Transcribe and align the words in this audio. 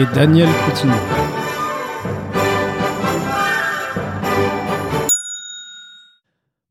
Et 0.00 0.06
Daniel 0.14 0.48
Coutinho. 0.64 0.94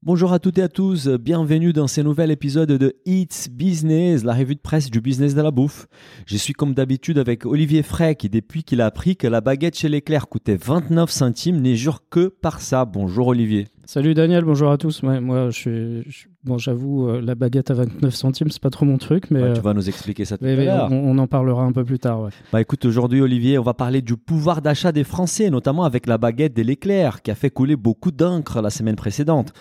Bonjour 0.01 0.31
à 0.31 0.39
toutes 0.39 0.57
et 0.59 0.61
à 0.61 0.69
tous, 0.69 1.09
bienvenue 1.09 1.73
dans 1.73 1.87
ce 1.87 1.99
nouvel 1.99 2.31
épisode 2.31 2.71
de 2.71 2.95
It's 3.05 3.49
Business, 3.49 4.23
la 4.23 4.33
revue 4.33 4.55
de 4.55 4.61
presse 4.61 4.89
du 4.89 5.01
business 5.01 5.35
de 5.35 5.41
la 5.41 5.51
bouffe. 5.51 5.87
Je 6.25 6.37
suis 6.37 6.53
comme 6.53 6.73
d'habitude 6.73 7.17
avec 7.17 7.45
Olivier 7.45 7.83
Fray 7.83 8.15
qui 8.15 8.29
depuis 8.29 8.63
qu'il 8.63 8.79
a 8.79 8.85
appris 8.85 9.17
que 9.17 9.27
la 9.27 9.41
baguette 9.41 9.77
chez 9.77 9.89
l'éclair 9.89 10.29
coûtait 10.29 10.55
29 10.55 11.11
centimes 11.11 11.59
n'est 11.59 11.75
jure 11.75 12.03
que 12.09 12.29
par 12.29 12.61
ça. 12.61 12.85
Bonjour 12.85 13.27
Olivier. 13.27 13.67
Salut 13.89 14.13
Daniel, 14.13 14.43
bonjour 14.43 14.69
à 14.69 14.77
tous. 14.77 15.01
Ouais, 15.01 15.21
moi, 15.21 15.49
je 15.49 15.57
suis. 15.57 16.03
je- 16.11 16.27
bon, 16.43 16.57
j'avoue, 16.57 17.07
euh, 17.07 17.21
la 17.21 17.35
baguette 17.35 17.71
à 17.71 17.73
29 17.73 18.13
centimes, 18.13 18.49
c'est 18.49 18.61
pas 18.61 18.69
trop 18.69 18.85
mon 18.85 18.97
truc, 18.97 19.31
mais. 19.31 19.41
Ouais, 19.41 19.47
euh, 19.47 19.53
tu 19.53 19.61
vas 19.61 19.73
nous 19.73 19.87
expliquer 19.87 20.25
ça 20.25 20.37
tout 20.37 20.43
à 20.43 20.53
l'heure. 20.55 20.89
on, 20.91 21.11
on 21.11 21.17
en 21.17 21.27
parlera 21.27 21.63
un 21.63 21.71
peu 21.71 21.85
plus 21.85 21.97
tard. 21.97 22.19
ouais. 22.23 22.31
Bah 22.51 22.59
écoute, 22.59 22.83
aujourd'hui 22.83 23.21
Olivier, 23.21 23.57
on 23.57 23.63
va 23.63 23.73
parler 23.73 24.01
du 24.01 24.17
pouvoir 24.17 24.61
d'achat 24.61 24.91
des 24.91 25.05
Français, 25.05 25.49
notamment 25.49 25.85
avec 25.85 26.05
la 26.05 26.17
baguette 26.17 26.53
de 26.53 26.63
l'éclair 26.63 27.21
qui 27.21 27.31
a 27.31 27.35
fait 27.35 27.49
couler 27.49 27.77
beaucoup 27.77 28.11
d'encre 28.11 28.61
la 28.61 28.69
semaine 28.71 28.97
précédente. 28.97 29.53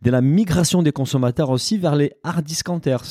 De 0.00 0.10
la 0.10 0.22
migration 0.22 0.82
des 0.82 0.92
consommateurs 0.92 1.50
aussi 1.50 1.76
vers 1.76 1.94
les 1.94 2.12
hard 2.22 2.42
discounters. 2.46 3.02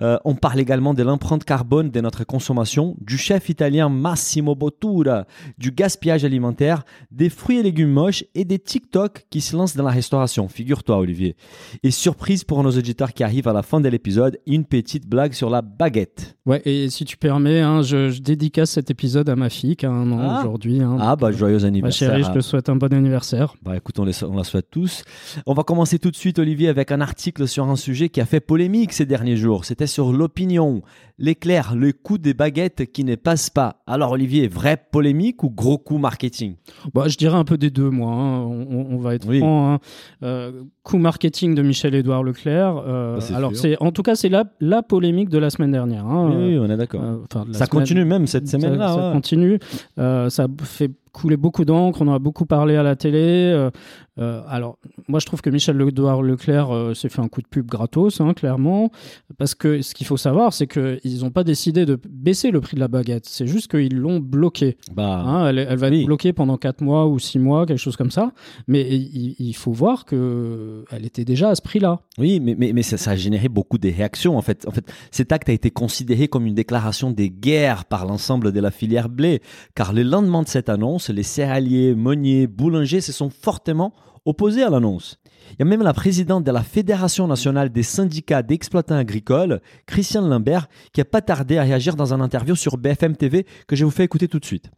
Euh, 0.00 0.16
on 0.24 0.36
parle 0.36 0.60
également 0.60 0.94
de 0.94 1.02
l'empreinte 1.02 1.42
carbone 1.44 1.90
de 1.90 2.00
notre 2.00 2.22
consommation, 2.22 2.94
du 3.00 3.18
chef 3.18 3.48
italien 3.48 3.88
Massimo 3.88 4.54
Bottura, 4.54 5.26
du 5.58 5.72
gaspillage 5.72 6.24
alimentaire, 6.24 6.84
des 7.10 7.28
fruits 7.30 7.58
et 7.58 7.62
légumes 7.64 7.90
moches 7.90 8.24
et 8.36 8.44
des 8.44 8.60
TikTok 8.60 9.26
qui 9.30 9.40
se 9.40 9.56
lancent 9.56 9.74
dans 9.76 9.82
la 9.84 9.90
restauration. 10.04 10.48
Figure-toi 10.48 10.98
Olivier. 10.98 11.34
Et 11.82 11.90
surprise 11.90 12.44
pour 12.44 12.62
nos 12.62 12.70
auditeurs 12.70 13.12
qui 13.12 13.24
arrivent 13.24 13.48
à 13.48 13.52
la 13.52 13.62
fin 13.62 13.80
de 13.80 13.88
l'épisode, 13.88 14.38
une 14.46 14.66
petite 14.66 15.06
blague 15.06 15.32
sur 15.32 15.48
la 15.48 15.62
baguette. 15.62 16.33
Ouais, 16.46 16.60
et 16.66 16.90
si 16.90 17.06
tu 17.06 17.16
permets, 17.16 17.60
hein, 17.60 17.80
je, 17.80 18.10
je 18.10 18.20
dédicace 18.20 18.72
cet 18.72 18.90
épisode 18.90 19.30
à 19.30 19.34
ma 19.36 19.48
fille 19.48 19.76
qui 19.76 19.86
a 19.86 19.90
un 19.90 20.12
an 20.12 20.18
Ah. 20.20 20.40
aujourd'hui. 20.40 20.82
hein. 20.82 20.98
Ah 21.00 21.16
bah 21.16 21.32
joyeux 21.32 21.58
Ma 21.60 21.66
anniversaire. 21.68 22.10
chérie, 22.10 22.22
je 22.22 22.32
te 22.32 22.40
souhaite 22.40 22.68
un 22.68 22.76
bon 22.76 22.92
anniversaire. 22.92 23.54
Bah 23.62 23.74
écoute, 23.78 23.98
on, 23.98 24.04
les, 24.04 24.22
on 24.24 24.36
la 24.36 24.44
souhaite 24.44 24.66
tous. 24.70 25.04
On 25.46 25.54
va 25.54 25.62
commencer 25.62 25.98
tout 25.98 26.10
de 26.10 26.16
suite, 26.16 26.38
Olivier, 26.38 26.68
avec 26.68 26.92
un 26.92 27.00
article 27.00 27.48
sur 27.48 27.66
un 27.70 27.76
sujet 27.76 28.10
qui 28.10 28.20
a 28.20 28.26
fait 28.26 28.40
polémique 28.40 28.92
ces 28.92 29.06
derniers 29.06 29.36
jours. 29.38 29.64
C'était 29.64 29.86
sur 29.86 30.12
l'opinion. 30.12 30.82
L'éclair, 31.16 31.74
le 31.76 31.92
coup 31.92 32.18
des 32.18 32.34
baguettes 32.34 32.92
qui 32.92 33.04
ne 33.04 33.14
passent 33.14 33.48
pas. 33.48 33.76
Alors, 33.86 34.10
Olivier, 34.10 34.48
vraie 34.48 34.76
polémique 34.90 35.44
ou 35.44 35.50
gros 35.50 35.78
coup 35.78 35.96
marketing? 35.96 36.56
Bah, 36.92 37.04
je 37.08 37.16
dirais 37.16 37.36
un 37.38 37.44
peu 37.44 37.56
des 37.56 37.70
deux, 37.70 37.88
moi. 37.88 38.12
hein. 38.12 38.42
On, 38.42 38.98
va 38.98 39.14
être 39.14 39.26
Oui. 39.26 39.38
franc. 39.38 39.78
Euh, 40.24 40.64
coup 40.82 40.98
marketing 40.98 41.54
de 41.54 41.62
Michel-Édouard 41.62 42.22
Leclerc. 42.24 42.82
euh, 42.86 43.18
Bah, 43.18 43.36
alors, 43.36 43.54
c'est 43.54 43.80
en 43.80 43.92
tout 43.92 44.02
cas, 44.02 44.14
c'est 44.16 44.28
la, 44.28 44.44
la 44.60 44.82
polémique 44.82 45.28
de 45.30 45.38
la 45.38 45.48
semaine 45.50 45.70
dernière. 45.70 46.04
hein. 46.04 46.32
Oui, 46.36 46.44
oui, 46.54 46.58
on 46.58 46.70
est 46.70 46.76
d'accord. 46.76 47.02
Euh, 47.02 47.16
ça 47.52 47.66
semaine- 47.66 47.68
continue 47.68 48.04
même 48.04 48.26
cette 48.26 48.46
Ça- 48.48 48.58
semaine-là. 48.58 48.88
Ça, 48.88 49.06
ouais. 49.08 49.12
continue. 49.14 49.58
Euh, 49.98 50.30
ça 50.30 50.46
fait 50.62 50.90
couler 51.14 51.38
beaucoup 51.38 51.64
d'encre. 51.64 52.02
On 52.02 52.08
en 52.08 52.14
a 52.14 52.18
beaucoup 52.18 52.44
parlé 52.44 52.76
à 52.76 52.82
la 52.82 52.96
télé. 52.96 53.50
Euh, 53.54 53.70
euh, 54.18 54.42
alors, 54.46 54.78
moi, 55.08 55.18
je 55.20 55.26
trouve 55.26 55.40
que 55.40 55.50
Michel 55.50 55.80
Edouard 55.80 56.22
Leclerc 56.22 56.70
euh, 56.70 56.94
s'est 56.94 57.08
fait 57.08 57.22
un 57.22 57.28
coup 57.28 57.40
de 57.40 57.46
pub 57.46 57.66
gratos, 57.66 58.20
hein, 58.20 58.34
clairement. 58.34 58.90
Parce 59.38 59.54
que 59.54 59.80
ce 59.82 59.94
qu'il 59.94 60.06
faut 60.06 60.16
savoir, 60.16 60.52
c'est 60.52 60.66
qu'ils 60.66 61.20
n'ont 61.22 61.30
pas 61.30 61.44
décidé 61.44 61.86
de 61.86 61.98
baisser 62.08 62.50
le 62.50 62.60
prix 62.60 62.74
de 62.74 62.80
la 62.80 62.88
baguette. 62.88 63.24
C'est 63.26 63.46
juste 63.46 63.70
qu'ils 63.70 63.96
l'ont 63.96 64.20
bloqué. 64.20 64.76
Bah, 64.92 65.22
Hein, 65.24 65.48
elle, 65.48 65.58
elle 65.58 65.78
va 65.78 65.88
oui. 65.88 66.00
être 66.00 66.06
bloquée 66.06 66.32
pendant 66.32 66.56
4 66.56 66.82
mois 66.82 67.06
ou 67.06 67.18
6 67.18 67.38
mois, 67.38 67.66
quelque 67.66 67.78
chose 67.78 67.96
comme 67.96 68.10
ça. 68.10 68.32
Mais 68.68 68.82
il, 68.82 69.36
il 69.38 69.54
faut 69.54 69.72
voir 69.72 70.04
que 70.04 70.84
elle 70.90 71.06
était 71.06 71.24
déjà 71.24 71.50
à 71.50 71.54
ce 71.54 71.62
prix-là. 71.62 72.00
Oui, 72.18 72.40
mais, 72.40 72.54
mais, 72.58 72.72
mais 72.72 72.82
ça, 72.82 72.96
ça 72.96 73.12
a 73.12 73.16
généré 73.16 73.48
beaucoup 73.48 73.78
de 73.78 73.88
réactions. 73.88 74.36
En 74.36 74.42
fait, 74.42 74.66
en 74.66 74.70
fait, 74.70 74.92
cet 75.10 75.32
acte 75.32 75.48
a 75.48 75.52
été 75.52 75.70
considéré 75.70 76.28
comme 76.28 76.46
une 76.46 76.54
déclaration 76.54 77.10
de 77.10 77.24
guerre 77.24 77.84
par 77.84 78.06
l'ensemble 78.06 78.52
de 78.52 78.60
la 78.60 78.70
filière 78.70 79.08
blé, 79.08 79.40
car 79.74 79.92
le 79.92 80.02
lendemain 80.02 80.42
de 80.42 80.48
cette 80.48 80.68
annonce, 80.68 81.03
les 81.08 81.22
céréaliers, 81.22 81.94
meuniers, 81.94 82.46
boulangers 82.46 83.00
se 83.00 83.12
sont 83.12 83.30
fortement 83.30 83.92
opposés 84.24 84.62
à 84.62 84.70
l'annonce. 84.70 85.18
Il 85.52 85.56
y 85.58 85.62
a 85.62 85.64
même 85.66 85.82
la 85.82 85.92
présidente 85.92 86.44
de 86.44 86.50
la 86.50 86.62
Fédération 86.62 87.26
nationale 87.26 87.70
des 87.70 87.82
syndicats 87.82 88.42
d'exploitants 88.42 88.96
agricoles, 88.96 89.60
Christiane 89.86 90.28
Lambert, 90.28 90.68
qui 90.92 91.00
a 91.00 91.04
pas 91.04 91.20
tardé 91.20 91.58
à 91.58 91.62
réagir 91.62 91.96
dans 91.96 92.14
un 92.14 92.20
interview 92.20 92.56
sur 92.56 92.78
BFM 92.78 93.16
TV 93.16 93.46
que 93.66 93.76
je 93.76 93.84
vous 93.84 93.90
fais 93.90 94.04
écouter 94.04 94.28
tout 94.28 94.38
de 94.38 94.44
suite. 94.44 94.70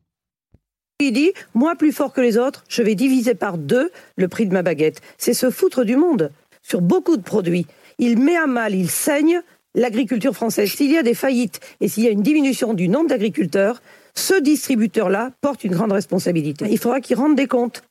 Il 0.99 1.13
dit, 1.13 1.33
moi 1.55 1.77
plus 1.77 1.93
fort 1.93 2.13
que 2.13 2.21
les 2.21 2.39
autres, 2.39 2.65
je 2.69 2.83
vais 2.83 2.95
diviser 2.95 3.35
par 3.35 3.59
deux 3.59 3.91
le 4.17 4.29
prix 4.29 4.47
de 4.47 4.53
ma 4.53 4.63
baguette. 4.63 5.03
C'est 5.19 5.35
se 5.35 5.51
foutre 5.51 5.85
du 5.85 5.97
monde 5.97 6.33
sur 6.63 6.81
beaucoup 6.81 7.17
de 7.17 7.23
produits. 7.23 7.67
Il 7.99 8.19
met 8.19 8.37
à 8.37 8.47
mal, 8.47 8.75
il 8.75 8.91
saigne 8.91 9.43
l'agriculture 9.75 10.35
française. 10.35 10.71
S'il 10.71 10.91
y 10.91 10.97
a 10.97 11.03
des 11.03 11.15
faillites 11.15 11.61
et 11.81 11.89
s'il 11.89 12.05
y 12.05 12.09
a 12.09 12.11
une 12.11 12.23
diminution 12.23 12.75
du 12.75 12.89
nombre 12.89 13.11
d'agriculteurs, 13.11 13.83
ce 14.17 14.41
distributeur-là 14.41 15.31
porte 15.41 15.65
une 15.65 15.73
grande 15.73 15.93
responsabilité. 15.93 16.67
Il 16.71 16.79
faudra 16.79 17.01
qu'il 17.01 17.17
rende 17.17 17.37
des 17.37 17.47
comptes. 17.47 17.83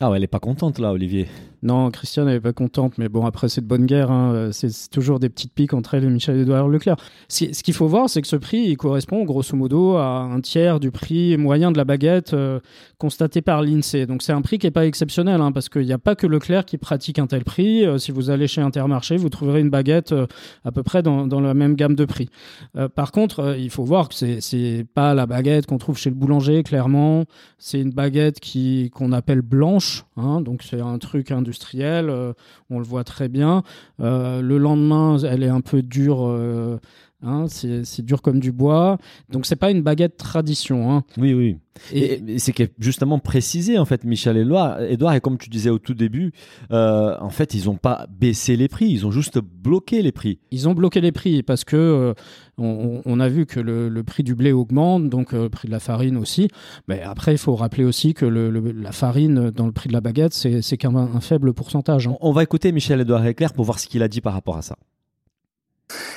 Ah 0.00 0.10
ouais, 0.10 0.16
elle 0.16 0.24
est 0.24 0.28
pas 0.28 0.38
contente 0.38 0.78
là, 0.78 0.92
Olivier. 0.92 1.26
Non, 1.62 1.90
Christiane 1.90 2.26
n'est 2.26 2.40
pas 2.40 2.52
contente, 2.52 2.98
mais 2.98 3.08
bon, 3.08 3.26
après, 3.26 3.48
c'est 3.48 3.60
de 3.60 3.66
bonne 3.66 3.86
guerre. 3.86 4.10
hein. 4.10 4.50
C'est 4.52 4.70
c'est 4.70 4.88
toujours 4.88 5.20
des 5.20 5.28
petites 5.28 5.52
piques 5.52 5.74
entre 5.74 5.94
elle 5.94 6.04
et 6.04 6.08
Michel-Édouard 6.08 6.68
Leclerc. 6.68 6.96
Ce 7.28 7.62
qu'il 7.62 7.74
faut 7.74 7.86
voir, 7.86 8.08
c'est 8.08 8.22
que 8.22 8.28
ce 8.28 8.36
prix, 8.36 8.74
correspond 8.76 9.24
grosso 9.24 9.56
modo 9.56 9.96
à 9.96 10.22
un 10.22 10.40
tiers 10.40 10.80
du 10.80 10.90
prix 10.90 11.36
moyen 11.36 11.70
de 11.72 11.76
la 11.76 11.84
baguette 11.84 12.34
euh, 12.34 12.60
constaté 12.98 13.42
par 13.42 13.62
l'INSEE. 13.62 14.06
Donc, 14.06 14.22
c'est 14.22 14.32
un 14.32 14.42
prix 14.42 14.58
qui 14.58 14.66
n'est 14.66 14.70
pas 14.70 14.86
exceptionnel, 14.86 15.40
hein, 15.40 15.52
parce 15.52 15.68
qu'il 15.68 15.82
n'y 15.82 15.92
a 15.92 15.98
pas 15.98 16.14
que 16.14 16.26
Leclerc 16.26 16.64
qui 16.64 16.78
pratique 16.78 17.18
un 17.18 17.26
tel 17.26 17.44
prix. 17.44 17.84
Euh, 17.84 17.98
si 17.98 18.12
vous 18.12 18.30
allez 18.30 18.46
chez 18.46 18.60
Intermarché, 18.60 19.16
vous 19.16 19.28
trouverez 19.28 19.60
une 19.60 19.70
baguette 19.70 20.12
euh, 20.12 20.26
à 20.64 20.72
peu 20.72 20.82
près 20.82 21.02
dans, 21.02 21.40
la 21.40 21.54
même 21.54 21.74
gamme 21.74 21.94
de 21.94 22.04
prix. 22.04 22.28
Euh, 22.76 22.88
par 22.88 23.12
contre, 23.12 23.40
euh, 23.40 23.58
il 23.58 23.70
faut 23.70 23.84
voir 23.84 24.08
que 24.08 24.14
c'est 24.14 24.86
pas 24.94 25.14
la 25.14 25.26
baguette 25.26 25.66
qu'on 25.66 25.78
trouve 25.78 25.98
chez 25.98 26.10
le 26.10 26.16
boulanger, 26.16 26.62
clairement. 26.62 27.24
C'est 27.58 27.80
une 27.80 27.90
baguette 27.90 28.38
qu'on 28.92 29.12
appelle 29.12 29.42
blanche, 29.42 30.04
hein, 30.16 30.40
donc 30.40 30.62
c'est 30.62 30.80
un 30.80 30.98
truc 30.98 31.30
euh, 32.10 32.32
on 32.70 32.78
le 32.78 32.84
voit 32.84 33.04
très 33.04 33.28
bien. 33.28 33.62
Euh, 34.00 34.40
le 34.40 34.58
lendemain, 34.58 35.18
elle 35.18 35.42
est 35.42 35.48
un 35.48 35.60
peu 35.60 35.82
dure, 35.82 36.26
euh, 36.26 36.78
hein, 37.22 37.46
c'est 37.48 38.02
dur 38.04 38.22
comme 38.22 38.40
du 38.40 38.52
bois. 38.52 38.98
Donc 39.30 39.46
c'est 39.46 39.56
pas 39.56 39.70
une 39.70 39.82
baguette 39.82 40.16
tradition. 40.16 40.92
hein. 40.92 41.04
Oui, 41.18 41.34
oui. 41.34 41.56
Et, 41.92 42.14
Et, 42.14 42.34
et 42.34 42.38
c'est 42.38 42.52
justement 42.78 43.18
précisé 43.18 43.78
en 43.78 43.84
fait 43.86 44.04
Michel 44.04 44.36
Edouard, 44.36 44.82
Edouard 44.82 45.14
et 45.14 45.20
comme 45.20 45.38
tu 45.38 45.48
disais 45.48 45.70
au 45.70 45.78
tout 45.78 45.94
début, 45.94 46.32
euh, 46.72 47.16
en 47.20 47.30
fait 47.30 47.54
ils 47.54 47.66
n'ont 47.66 47.76
pas 47.76 48.06
baissé 48.10 48.56
les 48.56 48.68
prix, 48.68 48.90
ils 48.90 49.06
ont 49.06 49.10
juste 49.10 49.38
bloqué 49.38 50.02
les 50.02 50.12
prix. 50.12 50.40
Ils 50.50 50.68
ont 50.68 50.74
bloqué 50.74 51.00
les 51.00 51.12
prix 51.12 51.42
parce 51.42 51.64
que 51.64 51.76
euh, 51.76 52.14
on, 52.58 53.00
on 53.06 53.20
a 53.20 53.28
vu 53.30 53.46
que 53.46 53.60
le, 53.60 53.88
le 53.88 54.02
prix 54.02 54.22
du 54.24 54.34
blé 54.34 54.52
augmente, 54.52 55.08
donc 55.08 55.32
euh, 55.32 55.44
le 55.44 55.48
prix 55.48 55.68
de 55.68 55.72
la 55.72 55.80
farine 55.80 56.18
aussi. 56.18 56.48
Mais 56.88 57.00
après, 57.00 57.32
il 57.32 57.38
faut 57.38 57.54
rappeler 57.56 57.84
aussi 57.84 58.12
que 58.12 58.26
le- 58.26 58.50
le- 58.50 58.72
la 58.72 58.92
farine 58.92 59.50
dans 59.50 59.64
le 59.66 59.72
prix 59.72 59.88
de 59.88 59.94
la 59.94 60.02
baguette, 60.02 60.34
c'est 60.34 60.60
c'est 60.60 60.76
qu'un 60.76 60.94
un 60.94 61.20
faible 61.20 61.54
pourcentage. 61.54 62.08
hein. 62.08 62.16
On, 62.20 62.30
on 62.30 62.32
va 62.32 62.42
écouter 62.42 62.72
Michel 62.72 63.00
Edouard 63.00 63.22
Leclerc 63.24 63.54
pour 63.54 63.64
voir 63.64 63.78
ce 63.78 63.86
qu'il 63.86 64.02
a 64.02 64.08
dit 64.08 64.20
par 64.20 64.34
rapport 64.34 64.58
à 64.58 64.62
ça. 64.62 64.76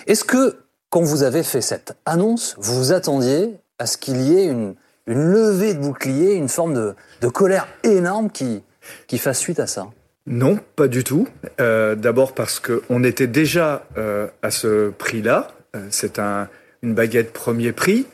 Est-ce 0.08 0.24
que, 0.24 0.62
quand 0.94 1.02
vous 1.02 1.24
avez 1.24 1.42
fait 1.42 1.62
cette 1.62 1.95
annonce, 2.06 2.56
vous 2.60 2.75
vous 2.78 2.92
attendiez 2.94 3.56
à 3.80 3.88
ce 3.88 3.98
qu'il 3.98 4.22
y 4.22 4.38
ait 4.38 4.45
une, 4.45 4.75
levée 5.07 5.74
de 5.74 5.80
bouclier, 5.80 6.36
une 6.36 6.50
forme 6.50 6.94
de, 7.19 7.28
colère 7.30 7.68
énorme 7.84 8.30
qui, 8.30 8.62
qui 9.07 9.18
fasse 9.18 9.40
suite 9.40 9.60
à 9.60 9.66
ça 9.66 9.88
Non, 10.28 10.60
pas 10.75 10.88
du 10.88 11.04
tout. 11.04 11.28
Euh, 11.60 11.95
D'abord 11.95 12.36
parce 12.36 12.60
qu'on 12.60 13.04
était 13.04 13.25
déjà 13.25 13.88
euh, 13.98 14.28
à 14.44 14.51
ce 14.51 14.92
prix-là. 14.92 15.48
Euh, 15.75 15.88
c'est 15.90 16.19
un, 16.19 16.48
une 16.84 16.94
baguette 16.94 17.34
premier 17.34 17.72
prix. 17.72 18.06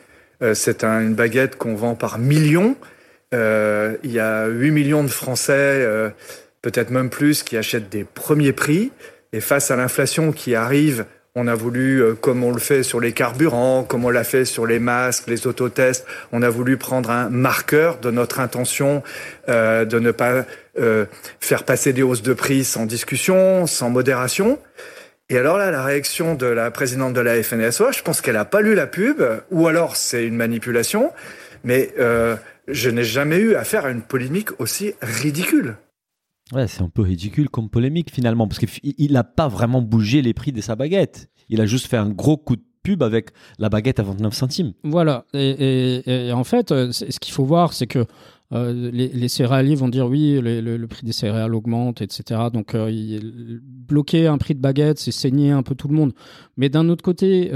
C'est 0.53 0.85
un- 0.85 1.01
une 1.01 1.15
baguette 1.15 1.57
qu'on 1.57 1.75
vend 1.75 1.95
par 1.95 2.17
millions. 2.17 2.77
Il 3.33 3.99
y 4.11 4.19
a 4.19 4.47
8 4.47 4.71
millions 4.71 5.03
de 5.03 5.09
Français, 5.09 5.85
peut-être 6.61 6.91
même 6.91 7.09
plus, 7.09 7.43
qui 7.43 7.57
achètent 7.57 7.89
des 7.89 8.05
premiers 8.05 8.53
prix. 8.53 8.93
Et 9.33 9.41
face 9.41 9.69
à 9.69 9.75
l'inflation 9.75 10.31
qui 10.31 10.55
arrive, 10.55 11.05
on 11.35 11.47
a 11.47 11.55
voulu, 11.55 12.01
euh, 12.01 12.15
comme 12.15 12.43
on 12.43 12.51
le 12.51 12.59
fait 12.59 12.83
sur 12.83 12.99
les 12.99 13.11
carburants, 13.11 13.83
comme 13.83 14.05
on 14.05 14.09
l'a 14.09 14.23
fait 14.23 14.45
sur 14.45 14.65
les 14.65 14.79
masques, 14.79 15.27
les 15.27 15.47
autotests, 15.47 16.05
on 16.31 16.41
a 16.41 16.49
voulu 16.49 16.77
prendre 16.77 17.11
un 17.11 17.29
marqueur 17.29 17.99
de 17.99 18.11
notre 18.11 18.39
intention 18.39 19.03
euh, 19.47 19.85
de 19.85 19.99
ne 19.99 20.11
pas 20.11 20.45
euh, 20.79 21.05
faire 21.39 21.63
passer 21.63 21.93
des 21.93 22.03
hausses 22.03 22.23
de 22.23 22.33
prix 22.33 22.63
sans 22.63 22.85
discussion, 22.85 23.67
sans 23.67 23.89
modération. 23.89 24.59
Et 25.29 25.37
alors 25.37 25.57
là, 25.57 25.69
la 25.69 25.83
réaction 25.83 26.33
de 26.33 26.47
la 26.47 26.71
présidente 26.71 27.13
de 27.13 27.21
la 27.21 27.41
FNSO, 27.41 27.91
je 27.91 28.01
pense 28.01 28.21
qu'elle 28.21 28.33
n'a 28.33 28.45
pas 28.45 28.61
lu 28.61 28.73
la 28.73 28.87
pub, 28.87 29.21
ou 29.51 29.67
alors 29.67 29.95
c'est 29.95 30.25
une 30.25 30.35
manipulation. 30.35 31.11
mais 31.63 31.91
euh, 31.99 32.35
je 32.67 32.89
n'ai 32.89 33.03
jamais 33.03 33.37
eu 33.37 33.55
affaire 33.55 33.85
à 33.85 33.89
une 33.89 34.01
polémique 34.01 34.59
aussi 34.59 34.95
ridicule. 35.01 35.75
Ouais, 36.53 36.67
c'est 36.67 36.81
un 36.81 36.89
peu 36.89 37.03
ridicule 37.03 37.49
comme 37.49 37.69
polémique 37.69 38.11
finalement, 38.11 38.47
parce 38.47 38.59
qu'il 38.59 39.11
n'a 39.11 39.23
pas 39.23 39.47
vraiment 39.47 39.81
bougé 39.81 40.21
les 40.21 40.33
prix 40.33 40.51
de 40.51 40.61
sa 40.61 40.75
baguette. 40.75 41.29
Il 41.49 41.61
a 41.61 41.65
juste 41.65 41.87
fait 41.87 41.97
un 41.97 42.09
gros 42.09 42.37
coup 42.37 42.55
de 42.55 42.63
pub 42.83 43.03
avec 43.03 43.29
la 43.57 43.69
baguette 43.69 43.99
à 43.99 44.03
29 44.03 44.33
centimes. 44.33 44.73
Voilà. 44.83 45.25
Et, 45.33 46.31
en 46.33 46.43
fait, 46.43 46.71
euh, 46.71 46.91
ce 46.91 47.19
qu'il 47.19 47.33
faut 47.33 47.45
voir, 47.45 47.73
c'est 47.73 47.87
que 47.87 48.05
euh, 48.51 48.89
les, 48.91 49.27
céréaliers 49.27 49.75
vont 49.75 49.89
dire 49.89 50.07
oui, 50.07 50.39
le, 50.41 50.85
prix 50.87 51.05
des 51.05 51.11
céréales 51.11 51.53
augmente, 51.53 52.01
etc. 52.01 52.41
Donc 52.51 52.73
euh, 52.73 53.19
bloquer 53.61 54.25
un 54.25 54.39
prix 54.39 54.55
de 54.55 54.59
baguette, 54.59 54.97
c'est 54.97 55.11
saigner 55.11 55.51
un 55.51 55.61
peu 55.61 55.75
tout 55.75 55.87
le 55.87 55.93
monde. 55.93 56.13
Mais 56.57 56.69
d'un 56.69 56.89
autre 56.89 57.03
côté, 57.03 57.51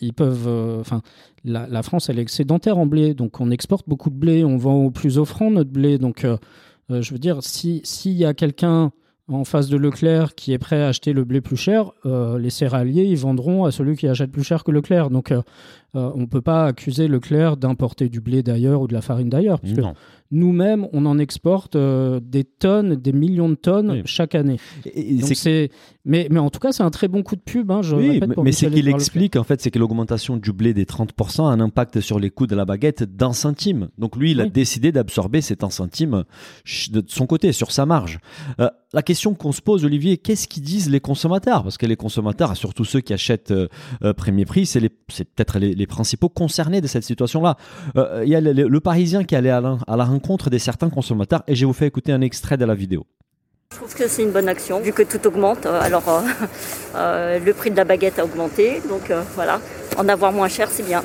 ils 0.00 0.12
peuvent. 0.12 0.78
Enfin, 0.80 1.00
la, 1.44 1.82
France, 1.82 2.10
elle 2.10 2.18
est 2.18 2.22
excédentaire 2.22 2.76
en 2.76 2.84
blé, 2.86 3.14
donc 3.14 3.40
on 3.40 3.50
exporte 3.50 3.88
beaucoup 3.88 4.10
de 4.10 4.16
blé, 4.16 4.44
on 4.44 4.58
vend 4.58 4.74
au 4.84 4.90
plus 4.90 5.16
offrant 5.16 5.50
notre 5.50 5.70
blé. 5.70 5.96
Donc, 5.96 6.26
je 6.88 7.12
veux 7.12 7.18
dire, 7.18 7.42
si 7.42 7.80
s'il 7.84 8.12
y 8.12 8.24
a 8.24 8.34
quelqu'un 8.34 8.92
en 9.28 9.44
face 9.44 9.68
de 9.68 9.76
Leclerc 9.76 10.36
qui 10.36 10.52
est 10.52 10.58
prêt 10.58 10.82
à 10.82 10.88
acheter 10.88 11.12
le 11.12 11.24
blé 11.24 11.40
plus 11.40 11.56
cher, 11.56 11.90
les 12.04 12.50
céréaliers, 12.50 13.04
ils 13.04 13.18
vendront 13.18 13.64
à 13.64 13.72
celui 13.72 13.96
qui 13.96 14.06
achète 14.06 14.30
plus 14.30 14.44
cher 14.44 14.62
que 14.62 14.70
Leclerc. 14.70 15.10
Donc, 15.10 15.32
on 15.96 16.20
ne 16.20 16.26
peut 16.26 16.42
pas 16.42 16.66
accuser 16.66 17.08
Leclerc 17.08 17.56
d'importer 17.56 18.08
du 18.08 18.20
blé 18.20 18.42
d'ailleurs 18.42 18.82
ou 18.82 18.86
de 18.86 18.94
la 18.94 19.02
farine 19.02 19.28
d'ailleurs. 19.28 19.60
Nous-mêmes, 20.32 20.88
on 20.92 21.06
en 21.06 21.18
exporte 21.18 21.76
euh, 21.76 22.18
des 22.20 22.42
tonnes, 22.42 22.96
des 22.96 23.12
millions 23.12 23.48
de 23.48 23.54
tonnes 23.54 24.02
chaque 24.06 24.34
année. 24.34 24.56
mais, 26.04 26.26
mais 26.30 26.40
en 26.40 26.50
tout 26.50 26.58
cas, 26.58 26.72
c'est 26.72 26.82
un 26.82 26.90
très 26.90 27.06
bon 27.06 27.22
coup 27.22 27.36
de 27.36 27.40
pub. 27.40 27.70
Hein, 27.70 27.80
oui, 27.94 28.20
mais 28.42 28.50
ce 28.50 28.66
qu'il 28.66 28.88
explique, 28.88 29.36
en 29.36 29.44
fait, 29.44 29.60
c'est 29.60 29.70
que 29.70 29.78
l'augmentation 29.78 30.36
du 30.36 30.52
blé 30.52 30.74
des 30.74 30.84
30% 30.84 31.42
a 31.48 31.52
un 31.52 31.60
impact 31.60 32.00
sur 32.00 32.18
les 32.18 32.30
coûts 32.30 32.48
de 32.48 32.56
la 32.56 32.64
baguette 32.64 33.04
d'un 33.04 33.32
centime. 33.32 33.88
Donc 33.98 34.16
lui, 34.16 34.32
il 34.32 34.40
a 34.40 34.46
décidé 34.46 34.90
d'absorber 34.90 35.40
cet 35.40 35.62
un 35.62 35.70
centime 35.70 36.24
de 36.90 37.04
son 37.06 37.26
côté, 37.26 37.52
sur 37.52 37.70
sa 37.70 37.86
marge. 37.86 38.18
Euh, 38.60 38.68
la 38.92 39.02
question 39.02 39.34
qu'on 39.34 39.52
se 39.52 39.60
pose, 39.60 39.84
Olivier, 39.84 40.16
qu'est-ce 40.16 40.48
qu'ils 40.48 40.62
disent 40.62 40.90
les 40.90 41.00
consommateurs? 41.00 41.62
Parce 41.62 41.78
que 41.78 41.86
les 41.86 41.96
consommateurs, 41.96 42.56
surtout 42.56 42.84
ceux 42.84 43.00
qui 43.00 43.12
achètent 43.12 43.52
euh, 43.52 43.68
premier 44.14 44.44
prix, 44.44 44.66
c'est 44.66 44.80
peut-être 44.80 45.58
les, 45.58 45.85
principaux 45.86 46.28
concernés 46.28 46.80
de 46.80 46.86
cette 46.86 47.04
situation-là. 47.04 47.56
Il 47.96 48.28
y 48.28 48.34
a 48.34 48.40
le, 48.40 48.80
Parisien 48.80 49.24
qui 49.24 49.34
allait 49.34 49.50
à 49.50 49.60
la, 49.60 49.78
à 49.86 49.96
la 49.96 50.04
rencontre 50.04 50.50
des 50.50 50.58
certains 50.58 50.90
consommateurs 50.90 51.42
et 51.48 51.54
je 51.54 51.66
vous 51.66 51.72
fais 51.72 51.86
écouter 51.86 52.12
un 52.12 52.20
extrait 52.20 52.56
de 52.56 52.64
la 52.64 52.74
vidéo. 52.74 53.06
Je 53.72 53.78
trouve 53.78 53.94
que 53.94 54.08
c'est 54.08 54.22
une 54.22 54.30
bonne 54.30 54.48
action, 54.48 54.80
vu 54.80 54.92
que 54.92 55.02
tout 55.02 55.26
augmente. 55.26 55.66
Euh, 55.66 55.80
alors, 55.80 56.08
euh, 56.08 56.20
euh, 56.96 57.38
le 57.38 57.52
prix 57.52 57.70
de 57.70 57.76
la 57.76 57.84
baguette 57.84 58.18
a 58.18 58.24
augmenté, 58.24 58.80
donc 58.88 59.12
voilà, 59.34 59.60
en 59.98 60.08
avoir 60.08 60.32
moins 60.32 60.48
cher, 60.48 60.68
c'est 60.70 60.84
bien. 60.84 61.02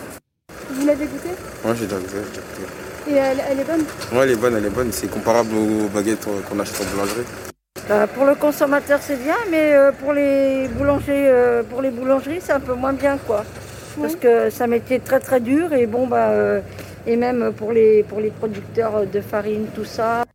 Vous 0.70 0.86
l'avez 0.86 1.06
goûté? 1.06 1.30
Moi, 1.66 1.74
j'ai 1.76 1.86
déjà 1.86 1.98
goûté. 1.98 2.18
Et 3.10 3.16
elle, 3.16 3.60
est 3.60 3.64
bonne? 3.64 3.84
Oui, 4.14 4.20
elle 4.22 4.32
est 4.32 4.36
bonne, 4.36 4.56
elle 4.56 4.66
est 4.66 4.70
bonne. 4.70 4.92
C'est 4.92 5.10
comparable 5.10 5.56
aux 5.56 5.90
baguettes 5.90 6.28
qu'on 6.48 6.60
achète 6.60 6.82
en 6.82 6.92
boulangerie. 6.92 7.26
Bah, 7.90 8.08
pour 8.08 8.26
le 8.26 8.36
consommateur, 8.36 9.00
c'est 9.02 9.22
bien, 9.22 9.36
mais 9.50 9.74
pour 10.00 10.14
les 10.14 10.68
boulangers, 10.70 11.62
pour 11.70 11.82
les 11.82 11.90
boulangeries, 11.90 12.40
c'est 12.42 12.54
un 12.54 12.60
peu 12.60 12.76
moins 12.76 12.94
bien, 12.94 13.18
quoi. 13.18 13.44
Parce 14.00 14.16
que 14.16 14.50
ça 14.50 14.68
m'était 14.68 15.00
très 15.00 15.20
très 15.20 15.40
dur 15.40 15.74
et 15.74 15.88
bon, 15.88 16.08
bah 16.08 16.62
et 17.08 17.16
même 17.16 17.52
pour 17.54 17.72
les, 17.72 18.04
pour 18.04 18.20
les 18.20 18.30
producteurs 18.30 19.06
de 19.08 19.22
farine, 19.22 19.66
tout 19.74 19.86
ça. 19.86 20.26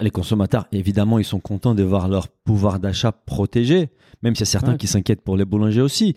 les 0.00 0.10
consommateurs, 0.10 0.66
évidemment, 0.72 1.18
ils 1.18 1.24
sont 1.24 1.40
contents 1.40 1.74
de 1.74 1.82
voir 1.82 2.08
leur 2.08 2.28
pouvoir 2.28 2.78
d'achat 2.78 3.12
protégé, 3.12 3.90
même 4.22 4.34
s'il 4.34 4.46
y 4.46 4.48
a 4.48 4.50
certains 4.50 4.76
qui 4.76 4.86
s'inquiètent 4.86 5.22
pour 5.22 5.36
les 5.36 5.44
boulangers 5.44 5.80
aussi. 5.80 6.14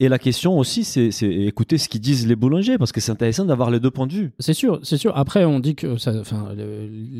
Et 0.00 0.08
la 0.08 0.18
question 0.18 0.58
aussi, 0.58 0.82
c'est 0.82 1.10
écouter 1.22 1.78
ce 1.78 1.88
qu'ils 1.88 2.00
disent 2.00 2.26
les 2.26 2.34
boulangers, 2.34 2.76
parce 2.76 2.90
que 2.90 3.00
c'est 3.00 3.12
intéressant 3.12 3.44
d'avoir 3.44 3.70
les 3.70 3.78
deux 3.78 3.90
points 3.90 4.08
de 4.08 4.12
vue. 4.12 4.32
C'est 4.40 4.54
sûr, 4.54 4.80
c'est 4.82 4.96
sûr. 4.96 5.16
Après, 5.16 5.44
on 5.44 5.60
dit 5.60 5.76
que 5.76 5.94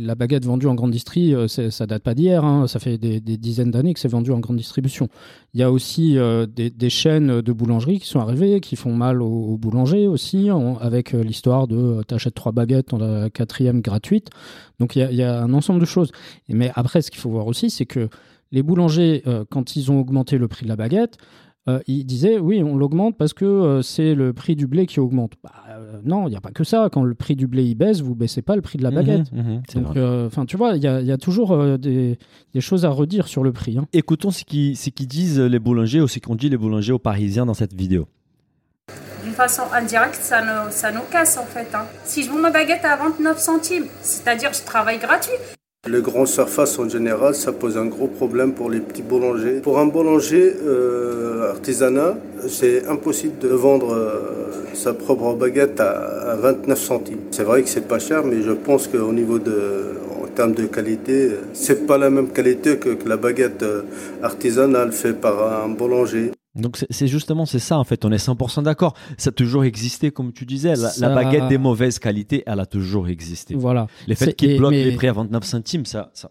la 0.04 0.14
baguette 0.16 0.44
vendue 0.44 0.66
en 0.66 0.74
grande 0.74 0.90
distrie, 0.90 1.32
euh, 1.32 1.46
ça 1.46 1.86
date 1.86 2.02
pas 2.02 2.14
d'hier. 2.14 2.44
Hein. 2.44 2.66
Ça 2.66 2.80
fait 2.80 2.98
des, 2.98 3.20
dizaines 3.20 3.70
d'années 3.70 3.94
que 3.94 4.00
c'est 4.00 4.08
vendu 4.08 4.32
en 4.32 4.40
grande 4.40 4.56
distribution. 4.56 5.08
Il 5.54 5.60
y 5.60 5.62
a 5.62 5.70
aussi 5.70 6.18
euh, 6.18 6.46
des, 6.46 6.90
chaînes 6.90 7.40
de 7.40 7.52
boulangerie 7.52 8.00
qui 8.00 8.08
sont 8.08 8.20
arrivées, 8.20 8.60
qui 8.60 8.74
font 8.74 8.92
mal 8.92 9.22
aux, 9.22 9.56
boulangers 9.58 10.08
aussi, 10.08 10.48
avec 10.80 11.14
euh, 11.14 11.22
l'histoire 11.22 11.68
de 11.68 12.02
t'achètes 12.02 12.34
trois 12.34 12.52
baguettes, 12.52 12.88
dans 12.88 12.98
la 12.98 13.30
quatrième 13.30 13.80
gratuite. 13.80 14.30
Donc 14.80 14.96
il 14.96 15.14
y, 15.14 15.22
a 15.22 15.40
un 15.40 15.52
ensemble 15.52 15.78
de 15.78 15.84
choses. 15.84 16.10
Mais 16.48 16.72
après, 16.74 17.02
ce 17.02 17.12
qu'il 17.12 17.20
faut 17.20 17.30
voir 17.30 17.46
aussi, 17.46 17.70
c'est 17.70 17.86
que 17.86 18.08
les 18.50 18.64
boulangers, 18.64 19.22
quand 19.50 19.76
ils 19.76 19.92
ont 19.92 20.00
augmenté 20.00 20.36
le 20.36 20.48
prix 20.48 20.64
de 20.64 20.68
la 20.68 20.76
baguette, 20.76 21.16
euh, 21.68 21.78
il 21.86 22.04
disait 22.04 22.38
oui, 22.38 22.60
on 22.62 22.76
l'augmente 22.76 23.16
parce 23.16 23.34
que 23.34 23.44
euh, 23.44 23.82
c'est 23.82 24.16
le 24.16 24.32
prix 24.32 24.56
du 24.56 24.66
blé 24.66 24.86
qui 24.86 24.98
augmente. 24.98 25.34
Bah, 25.44 25.50
euh, 25.70 26.00
non, 26.04 26.26
il 26.26 26.30
n'y 26.30 26.36
a 26.36 26.40
pas 26.40 26.50
que 26.50 26.64
ça. 26.64 26.88
Quand 26.92 27.04
le 27.04 27.14
prix 27.14 27.36
du 27.36 27.46
blé 27.46 27.62
il 27.64 27.76
baisse, 27.76 28.00
vous 28.00 28.16
baissez 28.16 28.42
pas 28.42 28.56
le 28.56 28.62
prix 28.62 28.78
de 28.78 28.82
la 28.82 28.90
mhm, 28.90 28.96
baguette. 28.96 29.32
Mhm, 29.32 29.62
Donc, 29.74 29.96
enfin, 30.26 30.44
tu 30.44 30.56
vois, 30.56 30.76
il 30.76 30.82
y, 30.82 30.86
a 30.88 31.18
toujours 31.18 31.78
des, 31.78 32.18
choses 32.58 32.84
à 32.84 32.90
redire 32.90 33.28
sur 33.28 33.44
le 33.44 33.52
prix. 33.52 33.78
Hein. 33.78 33.86
Écoutons 33.92 34.32
ce 34.32 34.44
qu'ils 34.44 35.08
disent 35.08 35.38
les 35.38 35.58
boulangers 35.60 36.00
ou 36.00 36.08
ce 36.08 36.18
qu'ont 36.18 36.34
dit 36.34 36.48
les 36.48 36.56
boulangers 36.56 36.92
aux 36.92 36.98
Parisiens 36.98 37.46
dans 37.46 37.54
cette 37.54 37.74
vidéo. 37.74 38.08
D'une 39.22 39.32
façon 39.32 39.62
indirecte, 39.72 40.16
ça 40.16 40.42
nous, 40.42 40.70
ça 40.70 40.90
nous 40.90 41.04
casse 41.10 41.38
en 41.38 41.44
fait. 41.44 41.68
Hein. 41.74 41.86
Si 42.04 42.24
je 42.24 42.30
vends 42.30 42.38
ma 42.38 42.50
baguette 42.50 42.84
à 42.84 42.96
29 42.96 43.38
centimes, 43.38 43.84
c'est-à-dire 44.00 44.52
je 44.52 44.64
travaille 44.64 44.98
gratuit, 44.98 45.38
les 45.88 46.00
grandes 46.00 46.28
surfaces 46.28 46.78
en 46.78 46.88
général, 46.88 47.34
ça 47.34 47.50
pose 47.50 47.76
un 47.76 47.86
gros 47.86 48.06
problème 48.06 48.52
pour 48.52 48.70
les 48.70 48.78
petits 48.78 49.02
boulangers. 49.02 49.60
Pour 49.60 49.80
un 49.80 49.86
boulanger 49.86 50.54
euh, 50.64 51.50
artisanat, 51.50 52.16
c'est 52.48 52.86
impossible 52.86 53.36
de 53.40 53.48
vendre 53.48 53.92
euh, 53.92 54.74
sa 54.74 54.94
propre 54.94 55.34
baguette 55.34 55.80
à, 55.80 56.36
29 56.40 56.78
centimes. 56.78 57.18
C'est 57.32 57.42
vrai 57.42 57.64
que 57.64 57.68
c'est 57.68 57.88
pas 57.88 57.98
cher, 57.98 58.22
mais 58.24 58.42
je 58.42 58.52
pense 58.52 58.86
qu'au 58.86 59.12
niveau 59.12 59.40
de, 59.40 59.96
en 60.22 60.28
termes 60.28 60.52
de 60.54 60.66
qualité, 60.66 61.32
c'est 61.52 61.84
pas 61.84 61.98
la 61.98 62.10
même 62.10 62.28
qualité 62.28 62.76
que, 62.76 62.90
que 62.90 63.08
la 63.08 63.16
baguette 63.16 63.64
euh, 63.64 63.82
artisanale 64.22 64.92
faite 64.92 65.20
par 65.20 65.64
un 65.64 65.68
boulanger. 65.68 66.30
Donc 66.54 66.84
c'est 66.90 67.06
justement 67.06 67.46
c'est 67.46 67.58
ça 67.58 67.78
en 67.78 67.84
fait, 67.84 68.04
on 68.04 68.12
est 68.12 68.24
100% 68.24 68.64
d'accord. 68.64 68.94
Ça 69.16 69.30
a 69.30 69.32
toujours 69.32 69.64
existé 69.64 70.10
comme 70.10 70.32
tu 70.32 70.44
disais, 70.44 70.74
la, 70.98 71.14
baguette 71.14 71.48
des 71.48 71.58
mauvaises 71.58 71.98
qualités, 71.98 72.42
elle 72.46 72.60
a 72.60 72.66
toujours 72.66 73.08
existé. 73.08 73.54
Voilà. 73.54 73.86
Les 74.06 74.14
faits 74.14 74.36
qu'ils 74.36 74.58
bloquent 74.58 74.74
les 74.74 74.92
prix 74.92 75.08
à 75.08 75.12
29 75.12 75.44
centimes, 75.44 75.86
ça, 75.86 76.10
ça 76.12 76.30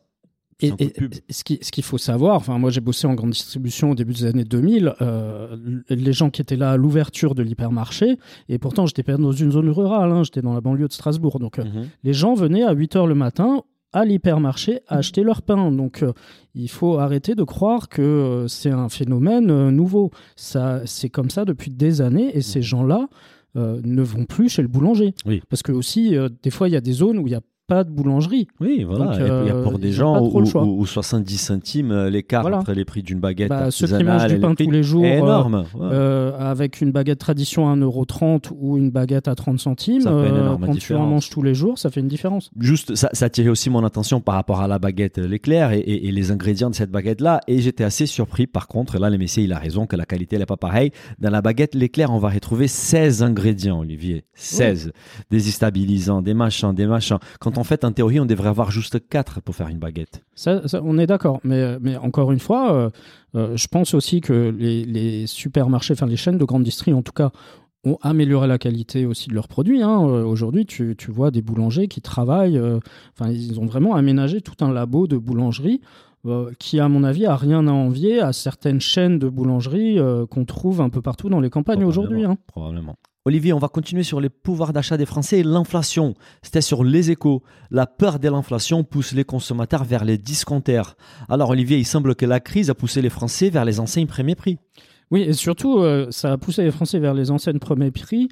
et, 0.61 0.93
ce 1.29 1.71
qu'il 1.71 1.83
faut 1.83 1.97
savoir, 1.97 2.35
enfin 2.35 2.57
moi 2.57 2.69
j'ai 2.69 2.81
bossé 2.81 3.07
en 3.07 3.13
grande 3.13 3.31
distribution 3.31 3.91
au 3.91 3.95
début 3.95 4.13
des 4.13 4.25
années 4.25 4.43
2000, 4.43 4.93
euh, 5.01 5.55
les 5.89 6.13
gens 6.13 6.29
qui 6.29 6.41
étaient 6.41 6.55
là 6.55 6.71
à 6.71 6.77
l'ouverture 6.77 7.35
de 7.35 7.43
l'hypermarché, 7.43 8.17
et 8.49 8.57
pourtant 8.57 8.85
j'étais 8.85 9.03
pas 9.03 9.17
dans 9.17 9.31
une 9.31 9.51
zone 9.51 9.69
rurale, 9.69 10.11
hein, 10.11 10.23
j'étais 10.23 10.41
dans 10.41 10.53
la 10.53 10.61
banlieue 10.61 10.87
de 10.87 10.93
Strasbourg, 10.93 11.39
donc 11.39 11.59
euh, 11.59 11.63
mhm. 11.63 11.87
les 12.03 12.13
gens 12.13 12.33
venaient 12.33 12.63
à 12.63 12.73
8 12.73 12.95
heures 12.95 13.07
le 13.07 13.15
matin 13.15 13.63
à 13.93 14.05
l'hypermarché 14.05 14.81
à 14.87 14.97
acheter 14.97 15.23
leur 15.23 15.41
pain. 15.41 15.71
Donc 15.71 16.03
euh, 16.03 16.13
il 16.55 16.69
faut 16.69 16.97
arrêter 16.97 17.35
de 17.35 17.43
croire 17.43 17.89
que 17.89 18.01
euh, 18.01 18.47
c'est 18.47 18.71
un 18.71 18.89
phénomène 18.89 19.49
euh, 19.49 19.71
nouveau. 19.71 20.11
Ça, 20.35 20.81
c'est 20.85 21.09
comme 21.09 21.29
ça 21.29 21.45
depuis 21.45 21.71
des 21.71 22.01
années 22.01 22.35
et 22.35 22.41
ces 22.41 22.61
gens-là 22.61 23.07
ne 23.53 24.01
vont 24.01 24.23
plus 24.23 24.47
chez 24.47 24.61
le 24.61 24.69
boulanger. 24.69 25.13
Oui. 25.25 25.41
Parce 25.49 25.61
que 25.61 25.73
aussi, 25.73 26.15
des 26.41 26.51
fois, 26.51 26.69
il 26.69 26.71
y 26.71 26.77
a 26.77 26.79
des 26.79 26.93
zones 26.93 27.17
où 27.17 27.27
il 27.27 27.31
y 27.31 27.35
a 27.35 27.41
pas 27.71 27.85
de 27.85 27.89
boulangerie. 27.89 28.49
Oui, 28.59 28.83
voilà. 28.83 29.17
il 29.17 29.47
y 29.47 29.49
a 29.49 29.61
pour 29.63 29.79
des 29.79 29.93
gens 29.93 30.21
où, 30.21 30.85
70 30.85 31.37
centimes 31.37 31.91
euh, 31.93 32.09
l'écart 32.09 32.45
entre 32.45 32.73
les 32.73 32.83
prix 32.83 33.01
d'une 33.01 33.21
baguette 33.21 33.47
bah, 33.47 33.71
Ceux 33.71 33.87
qui 33.87 34.03
mangent 34.03 34.27
du 34.27 34.39
pain 34.39 34.55
tous 34.55 34.69
les 34.69 34.83
jours, 34.83 35.05
énorme. 35.05 35.63
Euh, 35.79 36.33
avec 36.37 36.81
une 36.81 36.91
baguette 36.91 37.19
tradition 37.19 37.69
à 37.69 37.75
1,30€ 37.77 38.51
ou 38.59 38.77
une 38.77 38.89
baguette 38.89 39.29
à 39.29 39.35
30 39.35 39.57
centimes, 39.57 40.03
euh, 40.05 40.57
quand 40.57 40.75
tu 40.75 40.93
en 40.95 41.05
manges 41.05 41.29
tous 41.29 41.41
les 41.41 41.53
jours, 41.53 41.79
ça 41.79 41.89
fait 41.89 42.01
une 42.01 42.09
différence. 42.09 42.51
Juste, 42.59 42.95
ça, 42.95 43.09
ça 43.13 43.25
attirait 43.25 43.47
aussi 43.47 43.69
mon 43.69 43.85
attention 43.85 44.19
par 44.19 44.35
rapport 44.35 44.59
à 44.59 44.67
la 44.67 44.77
baguette 44.77 45.17
l'éclair 45.17 45.71
et, 45.71 45.79
et, 45.79 46.11
les 46.11 46.31
ingrédients 46.31 46.69
de 46.69 46.75
cette 46.75 46.91
baguette-là. 46.91 47.39
Et 47.47 47.61
j'étais 47.61 47.85
assez 47.85 48.05
surpris, 48.05 48.47
par 48.47 48.67
contre, 48.67 48.99
là, 48.99 49.09
le 49.09 49.17
messieurs, 49.17 49.43
il 49.43 49.53
a 49.53 49.59
raison 49.59 49.85
que 49.85 49.95
la 49.95 50.05
qualité 50.05 50.37
n'est 50.37 50.45
pas 50.45 50.57
pareille. 50.57 50.91
Dans 51.19 51.29
la 51.29 51.41
baguette 51.41 51.73
l'éclair, 51.73 52.11
on 52.11 52.19
va 52.19 52.27
retrouver 52.27 52.67
16 52.67 53.23
ingrédients, 53.23 53.79
Olivier. 53.79 54.25
16. 54.33 54.91
Des 55.29 55.37
déstabilisants, 55.37 56.21
des 56.21 56.33
machins, 56.33 56.73
des 56.73 56.85
machins. 56.85 57.19
Quand 57.39 57.57
on 57.57 57.60
en 57.61 57.63
fait, 57.63 57.85
en 57.85 57.91
théorie, 57.91 58.19
on 58.19 58.25
devrait 58.25 58.49
avoir 58.49 58.71
juste 58.71 59.07
4 59.07 59.39
pour 59.41 59.55
faire 59.55 59.67
une 59.67 59.77
baguette. 59.77 60.23
Ça, 60.33 60.63
on 60.83 60.97
est 60.97 61.05
d'accord. 61.05 61.39
Mais, 61.43 61.77
mais 61.79 61.95
encore 61.95 62.31
une 62.31 62.39
fois, 62.39 62.73
euh, 62.73 62.89
euh, 63.35 63.55
je 63.55 63.67
pense 63.67 63.93
aussi 63.93 64.19
que 64.19 64.49
les, 64.57 65.27
supermarchés, 65.27 65.93
enfin 65.93 66.07
les 66.07 66.17
chaînes 66.17 66.39
de 66.39 66.43
grande 66.43 66.63
distrie 66.63 66.91
en 66.91 67.03
tout 67.03 67.11
cas, 67.11 67.29
ont 67.83 67.99
amélioré 68.01 68.47
la 68.47 68.57
qualité 68.57 69.05
aussi 69.05 69.29
de 69.29 69.35
leurs 69.35 69.47
produits. 69.47 69.83
Hein. 69.83 70.01
Euh, 70.07 70.23
aujourd'hui, 70.23 70.65
tu, 70.65 70.95
tu, 70.97 71.11
vois 71.11 71.29
des 71.29 71.43
boulangers 71.43 71.87
qui 71.87 72.01
travaillent, 72.01 72.59
enfin, 72.59 73.29
ils 73.29 73.59
ont 73.59 73.67
vraiment 73.67 73.93
aménagé 73.93 74.41
tout 74.41 74.65
un 74.65 74.73
labo 74.73 75.05
de 75.05 75.17
boulangerie 75.17 75.81
qui, 76.57 76.79
à 76.79 76.89
mon 76.89 77.03
avis, 77.03 77.27
a 77.27 77.35
rien 77.35 77.67
à 77.67 77.71
envier 77.71 78.21
à 78.21 78.33
certaines 78.33 78.81
chaînes 78.81 79.19
de 79.19 79.29
boulangerie 79.29 79.99
qu'on 80.31 80.45
trouve 80.45 80.81
un 80.81 80.89
peu 80.89 81.03
partout 81.03 81.29
dans 81.29 81.39
les 81.39 81.51
campagnes 81.51 81.83
aujourd'hui. 81.83 82.25
Hein. 82.25 82.37
Probablement. 82.47 82.95
Olivier, 83.23 83.53
on 83.53 83.59
va 83.59 83.67
continuer 83.67 84.01
sur 84.01 84.19
les 84.19 84.29
pouvoirs 84.29 84.73
d'achat 84.73 84.97
des 84.97 85.05
Français 85.05 85.39
et 85.39 85.43
l'inflation. 85.43 86.15
C'était 86.41 86.59
sur 86.59 86.83
les 86.83 87.11
échos. 87.11 87.43
La 87.69 87.85
peur 87.85 88.17
de 88.17 88.27
l'inflation 88.27 88.83
pousse 88.83 89.11
les 89.11 89.23
consommateurs 89.23 89.83
vers 89.83 90.05
les 90.05 90.17
disconters. 90.17 90.95
Alors 91.29 91.51
Olivier, 91.51 91.77
il 91.77 91.85
semble 91.85 92.15
que 92.15 92.25
la 92.25 92.39
crise 92.39 92.71
a 92.71 92.73
poussé 92.73 92.99
les 92.99 93.11
Français 93.11 93.51
vers 93.51 93.63
les 93.63 93.79
enseignes 93.79 94.07
premier 94.07 94.33
prix. 94.33 94.57
Oui, 95.11 95.21
et 95.21 95.33
surtout, 95.33 95.77
euh, 95.77 96.07
ça 96.09 96.31
a 96.31 96.37
poussé 96.39 96.63
les 96.63 96.71
Français 96.71 96.97
vers 96.97 97.13
les 97.13 97.29
enseignes 97.29 97.59
premier 97.59 97.91
prix 97.91 98.27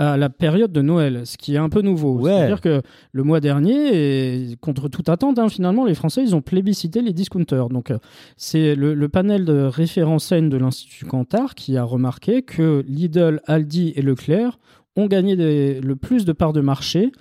à 0.00 0.16
la 0.16 0.30
période 0.30 0.72
de 0.72 0.80
Noël, 0.82 1.22
ce 1.26 1.36
qui 1.36 1.54
est 1.54 1.58
un 1.58 1.68
peu 1.68 1.82
nouveau. 1.82 2.18
C'est-à-dire 2.38 2.60
que 2.60 2.80
le 3.12 3.22
mois 3.22 3.40
dernier, 3.40 4.48
et 4.52 4.56
contre 4.60 4.88
toute 4.88 5.08
attente, 5.08 5.38
hein, 5.38 5.48
finalement, 5.48 5.84
les 5.84 5.94
Français, 5.94 6.22
ils 6.22 6.34
ont 6.34 6.40
plébiscité 6.40 7.02
les 7.02 7.12
discounters. 7.12 7.68
Donc, 7.68 7.90
euh, 7.90 7.98
c'est 8.36 8.74
le, 8.74 8.94
le 8.94 9.08
panel 9.08 9.44
de 9.44 9.62
référence 9.64 10.24
scène 10.24 10.48
de 10.48 10.56
l'Institut 10.56 11.04
Cantar 11.04 11.54
qui 11.54 11.76
a 11.76 11.84
remarqué 11.84 12.42
que 12.42 12.82
Lidl, 12.88 13.40
Aldi 13.46 13.92
et 13.94 14.02
Leclerc 14.02 14.58
ont 14.96 15.06
gagné 15.06 15.36
des- 15.36 15.80
le 15.80 15.96
plus 15.96 16.24
de 16.24 16.32
parts 16.32 16.52
de 16.52 16.60
marché 16.62 17.12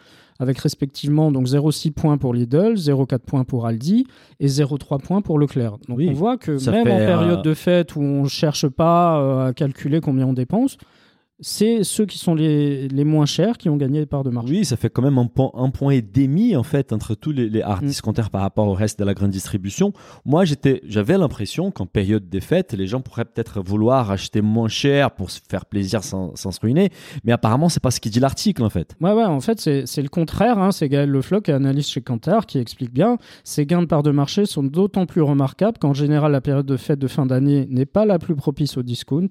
avec 0.41 0.57
respectivement 0.59 1.33
donc 1.33 1.47
0,6 1.47 1.91
points 1.91 2.17
pour 2.17 2.33
Lidl, 2.33 2.75
0,4 2.77 3.19
points 3.19 3.43
pour 3.43 3.65
Aldi 3.67 4.05
et 4.39 4.47
0,3 4.47 4.97
points 4.99 5.21
pour 5.21 5.37
Leclerc. 5.37 5.73
Donc 5.89 5.97
Oui, 5.97 6.07
on 6.09 6.13
voit 6.13 6.37
que 6.37 6.57
même 6.71 6.87
en 6.93 6.97
période 7.05 7.39
euh, 7.39 7.41
de 7.41 7.53
fête 7.53 7.97
où 7.97 8.01
on 8.01 8.23
ne 8.23 8.27
cherche 8.29 8.67
pas 8.69 9.19
euh, 9.19 9.47
à 9.49 9.53
calculer 9.53 9.99
combien 9.99 10.25
on 10.27 10.31
dépense, 10.33 10.77
c'est 11.41 11.83
ceux 11.83 12.05
qui 12.05 12.17
sont 12.17 12.35
les, 12.35 12.87
les 12.89 13.03
moins 13.03 13.25
chers 13.25 13.57
qui 13.57 13.69
ont 13.69 13.77
gagné 13.77 13.99
des 13.99 14.05
parts 14.05 14.23
de 14.23 14.29
marché. 14.29 14.51
Oui, 14.51 14.65
ça 14.65 14.75
fait 14.75 14.89
quand 14.89 15.01
même 15.01 15.17
un, 15.17 15.25
point- 15.27 15.51
un 15.55 15.69
point 15.69 15.91
et 15.91 16.01
demi 16.01 16.55
en 16.55 16.63
fait 16.63 16.91
entre 16.91 17.15
tous 17.15 17.31
les, 17.31 17.47
les 17.49 17.59
Mm. 17.59 17.63
hard 17.63 17.83
discounters 17.85 18.29
par 18.29 18.41
rapport 18.41 18.67
au 18.67 18.73
reste 18.73 18.99
de 18.99 19.05
la 19.05 19.13
grande 19.13 19.31
distribution. 19.31 19.93
Moi, 20.25 20.45
j'étais, 20.45 20.81
j'avais 20.85 21.17
l'impression 21.17 21.71
qu'en 21.71 21.85
période 21.85 22.29
des 22.29 22.41
fêtes, 22.41 22.73
les 22.73 22.87
gens 22.87 23.01
pourraient 23.01 23.25
peut-être 23.25 23.61
vouloir 23.61 24.11
acheter 24.11 24.41
moins 24.41 24.67
cher 24.67 25.11
pour 25.11 25.31
se 25.31 25.39
faire 25.49 25.65
plaisir 25.65 26.03
sans, 26.03 26.35
sans 26.35 26.51
se 26.51 26.59
ruiner. 26.59 26.89
Mais 27.23 27.31
apparemment, 27.31 27.69
c'est 27.69 27.81
pas 27.81 27.91
ce 27.91 27.99
qui 27.99 28.09
dit 28.09 28.19
l'article 28.19 28.63
en 28.63 28.69
fait. 28.69 28.95
Ouais, 29.01 29.13
ouais, 29.13 29.23
en 29.25 29.39
fait, 29.39 29.59
c'est 29.59 30.01
le 30.01 30.09
contraire. 30.09 30.57
Hein. 30.57 30.71
C'est 30.71 30.89
Gaël 30.89 31.09
Lefloc, 31.09 31.47
analyste 31.49 31.89
chez 31.91 32.01
Kantar, 32.01 32.45
qui 32.45 32.57
explique 32.57 32.93
bien. 32.93 33.17
Ces 33.43 33.65
gains 33.65 33.81
de 33.81 33.87
parts 33.87 34.03
de 34.03 34.11
marché 34.11 34.45
sont 34.45 34.63
d'autant 34.63 35.05
plus 35.05 35.21
remarquables 35.21 35.77
qu'en 35.77 35.93
général, 35.93 36.31
la 36.31 36.41
période 36.41 36.65
de 36.65 36.77
fête 36.77 36.99
de 36.99 37.07
fin 37.07 37.25
d'année 37.25 37.67
n'est 37.69 37.85
pas 37.85 38.05
la 38.05 38.19
plus 38.19 38.35
propice 38.35 38.77
au 38.77 38.83
discount. 38.83 39.29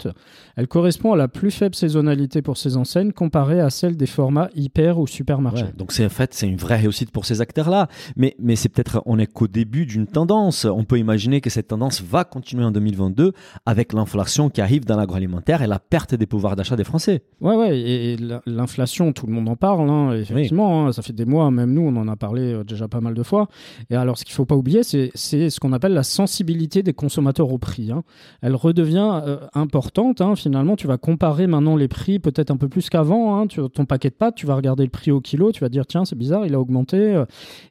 Elle 0.56 0.68
correspond 0.68 1.12
à 1.12 1.16
la 1.16 1.28
plus 1.28 1.50
faible 1.50 1.74
saisonnalité 1.98 2.42
pour 2.42 2.56
ces 2.56 2.76
enseignes 2.76 3.12
comparée 3.12 3.60
à 3.60 3.70
celle 3.70 3.96
des 3.96 4.06
formats 4.06 4.48
hyper 4.54 4.98
ou 4.98 5.06
supermarchés. 5.06 5.64
Ouais, 5.64 5.72
donc 5.76 5.92
c'est 5.92 6.06
en 6.06 6.08
fait 6.10 6.32
c'est 6.32 6.46
une 6.46 6.56
vraie 6.56 6.76
réussite 6.76 7.10
pour 7.10 7.24
ces 7.24 7.40
acteurs-là. 7.40 7.88
Mais 8.16 8.36
mais 8.38 8.54
c'est 8.56 8.68
peut-être 8.68 9.02
on 9.06 9.18
est 9.18 9.26
qu'au 9.26 9.48
début 9.48 9.84
d'une 9.86 10.06
tendance. 10.06 10.64
On 10.64 10.84
peut 10.84 10.98
imaginer 10.98 11.40
que 11.40 11.50
cette 11.50 11.68
tendance 11.68 12.02
va 12.02 12.24
continuer 12.24 12.64
en 12.64 12.70
2022 12.70 13.32
avec 13.66 13.92
l'inflation 13.92 14.48
qui 14.48 14.60
arrive 14.60 14.84
dans 14.84 14.96
l'agroalimentaire 14.96 15.62
et 15.62 15.66
la 15.66 15.78
perte 15.78 16.14
des 16.14 16.26
pouvoirs 16.26 16.54
d'achat 16.56 16.76
des 16.76 16.84
Français. 16.84 17.22
Ouais, 17.40 17.56
ouais, 17.56 17.78
et, 17.78 18.12
et 18.12 18.16
la- 18.16 18.42
l'inflation, 18.46 19.12
tout 19.12 19.26
le 19.26 19.32
monde 19.32 19.48
en 19.48 19.56
parle, 19.56 19.88
hein, 19.90 20.12
effectivement, 20.14 20.86
hein, 20.86 20.92
ça 20.92 21.02
fait 21.02 21.12
des 21.12 21.24
mois, 21.24 21.50
même 21.50 21.72
nous, 21.72 21.82
on 21.82 21.96
en 21.96 22.06
a 22.08 22.16
parlé 22.16 22.52
euh, 22.52 22.64
déjà 22.64 22.86
pas 22.88 23.00
mal 23.00 23.14
de 23.14 23.22
fois. 23.22 23.48
Et 23.90 23.96
alors, 23.96 24.18
ce 24.18 24.24
qu'il 24.24 24.34
faut 24.34 24.44
pas 24.46 24.56
oublier, 24.56 24.82
c'est 24.82 25.10
c'est 25.14 25.50
ce 25.50 25.58
qu'on 25.60 25.72
appelle 25.72 25.92
la 25.94 26.02
sensibilité 26.02 26.82
des 26.82 26.92
consommateurs 26.92 27.52
au 27.52 27.58
prix. 27.58 27.90
hein. 27.90 28.02
Elle 28.42 28.54
redevient 28.54 29.20
euh, 29.26 29.38
importante, 29.54 30.20
hein, 30.20 30.36
finalement, 30.36 30.76
tu 30.76 30.86
vas 30.86 30.98
comparer 30.98 31.46
maintenant 31.46 31.76
les 31.76 31.87
prix 31.88 32.18
peut-être 32.18 32.50
un 32.50 32.56
peu 32.56 32.68
plus 32.68 32.88
qu'avant. 32.90 33.36
hein. 33.40 33.46
Tu- 33.48 33.60
ton 33.70 33.84
paquet 33.86 34.10
de 34.10 34.14
pâtes, 34.14 34.34
tu 34.36 34.46
vas 34.46 34.54
regarder 34.54 34.84
le 34.84 34.90
prix 34.90 35.10
au 35.10 35.20
kilo, 35.20 35.50
tu 35.52 35.60
vas 35.60 35.68
dire, 35.68 35.86
tiens, 35.86 36.04
c'est 36.04 36.16
bizarre, 36.16 36.46
il 36.46 36.54
a 36.54 36.60
augmenté. 36.60 36.96
euh. 36.98 37.24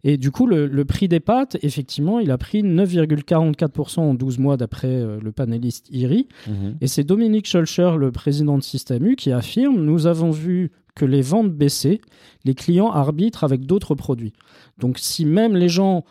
Et 0.04 0.18
du 0.18 0.32
coup, 0.32 0.48
le, 0.48 0.68
le 0.68 0.86
prix 0.86 1.08
des 1.08 1.20
pâtes, 1.20 1.58
effectivement, 1.62 2.20
il 2.20 2.32
a 2.32 2.38
pris 2.38 2.64
9,44% 2.64 4.00
en 4.00 4.14
12 4.14 4.40
mois 4.40 4.58
d'après 4.58 4.88
euh, 4.88 5.20
le 5.22 5.32
panéliste 5.32 5.88
IRI. 5.92 6.28
Et 6.82 6.88
c'est 6.88 7.04
Dominique 7.04 7.48
Scholcher, 7.48 7.92
le 7.98 8.12
président 8.12 8.58
de 8.58 8.64
Système 8.64 9.06
U, 9.06 9.16
qui 9.16 9.32
affirme 9.32 9.84
Nous 9.84 10.08
avons 10.08 10.32
vu 10.32 10.72
que 10.96 11.06
les 11.06 11.22
ventes 11.22 11.52
baissaient, 11.54 12.02
les 12.44 12.56
clients 12.56 12.90
arbitrent 12.92 13.44
avec 13.44 13.66
d'autres 13.66 13.94
produits. 13.96 14.34
Donc, 14.80 14.98
si 14.98 15.26
même 15.26 15.56
les 15.56 15.70
gens 15.70 16.06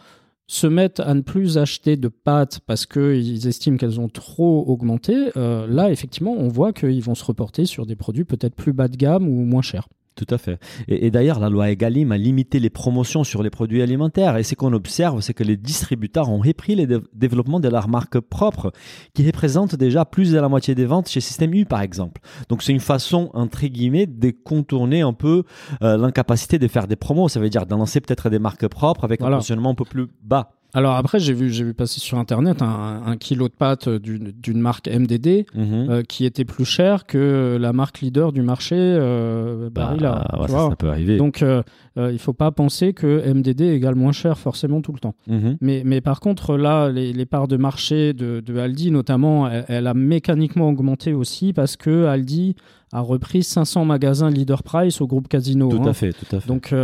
se 0.47 0.67
mettent 0.67 1.00
à 1.00 1.12
ne 1.15 1.23
plus 1.23 1.59
acheter 1.59 1.97
de 1.97 2.09
pâtes 2.09 2.61
parce 2.67 2.87
qu'ils 2.87 3.47
estiment 3.47 3.76
qu'elles 3.76 3.99
ont 3.99 4.09
trop 4.09 4.65
augmenté, 4.67 5.31
euh, 5.37 5.67
là, 5.67 5.91
effectivement, 5.91 6.33
on 6.33 6.49
voit 6.49 6.73
qu'ils 6.73 7.03
vont 7.03 7.15
se 7.15 7.25
reporter 7.25 7.67
sur 7.67 7.85
des 7.85 7.97
produits 7.97 8.25
peut-être 8.25 8.55
plus 8.55 8.73
bas 8.73 8.88
de 8.88 8.97
gamme 8.97 9.29
ou 9.29 9.45
moins 9.45 9.62
chers. 9.62 9.88
Tout 10.16 10.26
à 10.30 10.38
fait. 10.38 10.58
Et, 10.88 11.06
et 11.06 11.11
d'ailleurs, 11.11 11.38
la 11.38 11.50
loi 11.50 11.70
Egalim 11.70 12.11
a 12.11 12.16
limité 12.16 12.58
les 12.58 12.70
promotions 12.70 13.23
sur 13.23 13.42
les 13.42 13.50
produits 13.50 13.82
alimentaires. 13.82 14.37
Et 14.38 14.42
ce 14.44 14.54
qu'on 14.54 14.73
observe, 14.73 15.20
c'est 15.20 15.35
que 15.35 15.44
les 15.44 15.58
distributeurs 15.58 16.30
ont 16.30 16.38
repris 16.38 16.75
le 16.75 16.87
dé- 16.87 16.99
développement 17.12 17.61
de 17.61 17.68
leur 17.68 17.87
marque 17.88 18.18
propre, 18.20 18.73
qui 19.12 19.26
représente 19.26 19.76
déjà 19.76 20.06
plus 20.06 20.32
de 20.32 20.38
la 20.40 20.49
moitié 20.49 20.75
des 20.75 20.87
ventes 20.87 21.08
chez 21.11 21.20
Système 21.20 21.52
U, 21.52 21.66
par 21.66 21.82
exemple. 21.82 22.23
Donc, 22.49 22.62
c'est 22.62 22.73
une 22.73 22.80
façon, 22.80 23.30
entre 23.35 23.66
guillemets, 23.66 24.06
de 24.06 24.30
contourner 24.30 25.02
un 25.02 25.12
peu 25.12 25.42
euh, 25.82 25.99
l'incapacité 25.99 26.58
de 26.58 26.66
faire 26.66 26.87
des 26.87 26.96
promos. 26.96 27.28
Ça 27.28 27.38
veut 27.38 27.50
dire 27.50 27.66
d'annoncer 27.66 28.00
peut-être 28.00 28.30
des 28.30 28.38
marques 28.38 28.66
propres 28.68 29.04
avec 29.04 29.20
un 29.20 29.26
positionnement 29.37 29.70
un 29.70 29.75
peu 29.75 29.85
plus 29.85 30.06
bas. 30.23 30.52
Alors 30.76 30.97
après, 30.97 31.18
j'ai 31.18 31.33
vu, 31.33 31.49
j'ai 31.49 31.64
vu 31.64 31.73
passer 31.73 32.00
sur 32.00 32.18
Internet 32.18 32.61
un, 32.61 33.02
un 33.06 33.16
kilo 33.16 33.49
de 33.49 33.54
pâtes 33.54 33.88
d'une 33.88 34.30
d'une 34.30 34.61
marque 34.61 34.88
MDD 34.88 35.47
Mhm. 35.54 35.87
euh, 35.88 36.02
qui 36.02 36.26
était 36.26 36.45
plus 36.45 36.66
cher 36.66 37.06
que 37.06 37.56
la 37.59 37.73
marque 37.73 38.02
leader 38.02 38.30
du 38.30 38.42
marché 38.42 38.76
euh, 38.78 39.71
Barilla. 39.71 40.26
ouais, 40.38 40.47
tu 40.47 40.52
ça, 40.52 40.76
peut 40.78 40.90
arriver. 40.90 41.16
Donc 41.16 41.40
euh, 41.42 41.62
euh, 41.97 42.12
il 42.12 42.18
faut 42.18 42.35
pas 42.35 42.50
penser 42.50 42.92
que 42.92 43.26
MDD 43.33 43.62
égale 43.62 43.95
moins 43.95 44.12
cher 44.12 44.37
forcément 44.37 44.83
tout 44.83 44.92
le 44.92 44.99
temps. 44.99 45.14
Mhm. 45.28 45.56
Mais, 45.62 45.80
mais 45.87 46.02
par 46.02 46.21
contre, 46.21 46.59
là, 46.59 46.90
les, 46.90 47.14
les 47.14 47.25
parts 47.25 47.49
de 47.49 47.56
marché 47.56 48.12
de, 48.12 48.40
de 48.40 48.59
Aldi, 48.59 48.90
notamment, 48.90 49.49
elle, 49.49 49.64
elle 49.68 49.87
a 49.87 49.95
mécaniquement 49.95 50.68
augmenté 50.68 51.14
aussi 51.14 51.54
parce 51.54 51.76
que 51.78 52.04
Aldi 52.04 52.54
a 52.92 53.00
repris 53.00 53.42
500 53.42 53.87
magasins 53.87 54.28
Leader 54.28 54.62
Price 54.62 55.00
au 55.00 55.06
groupe 55.06 55.28
Casino. 55.28 55.71
Tout 55.71 55.78
hein. 55.83 55.87
à 55.87 55.95
fait, 55.95 56.12
tout 56.12 56.37
à 56.37 56.40
fait. 56.40 56.47
Donc, 56.49 56.75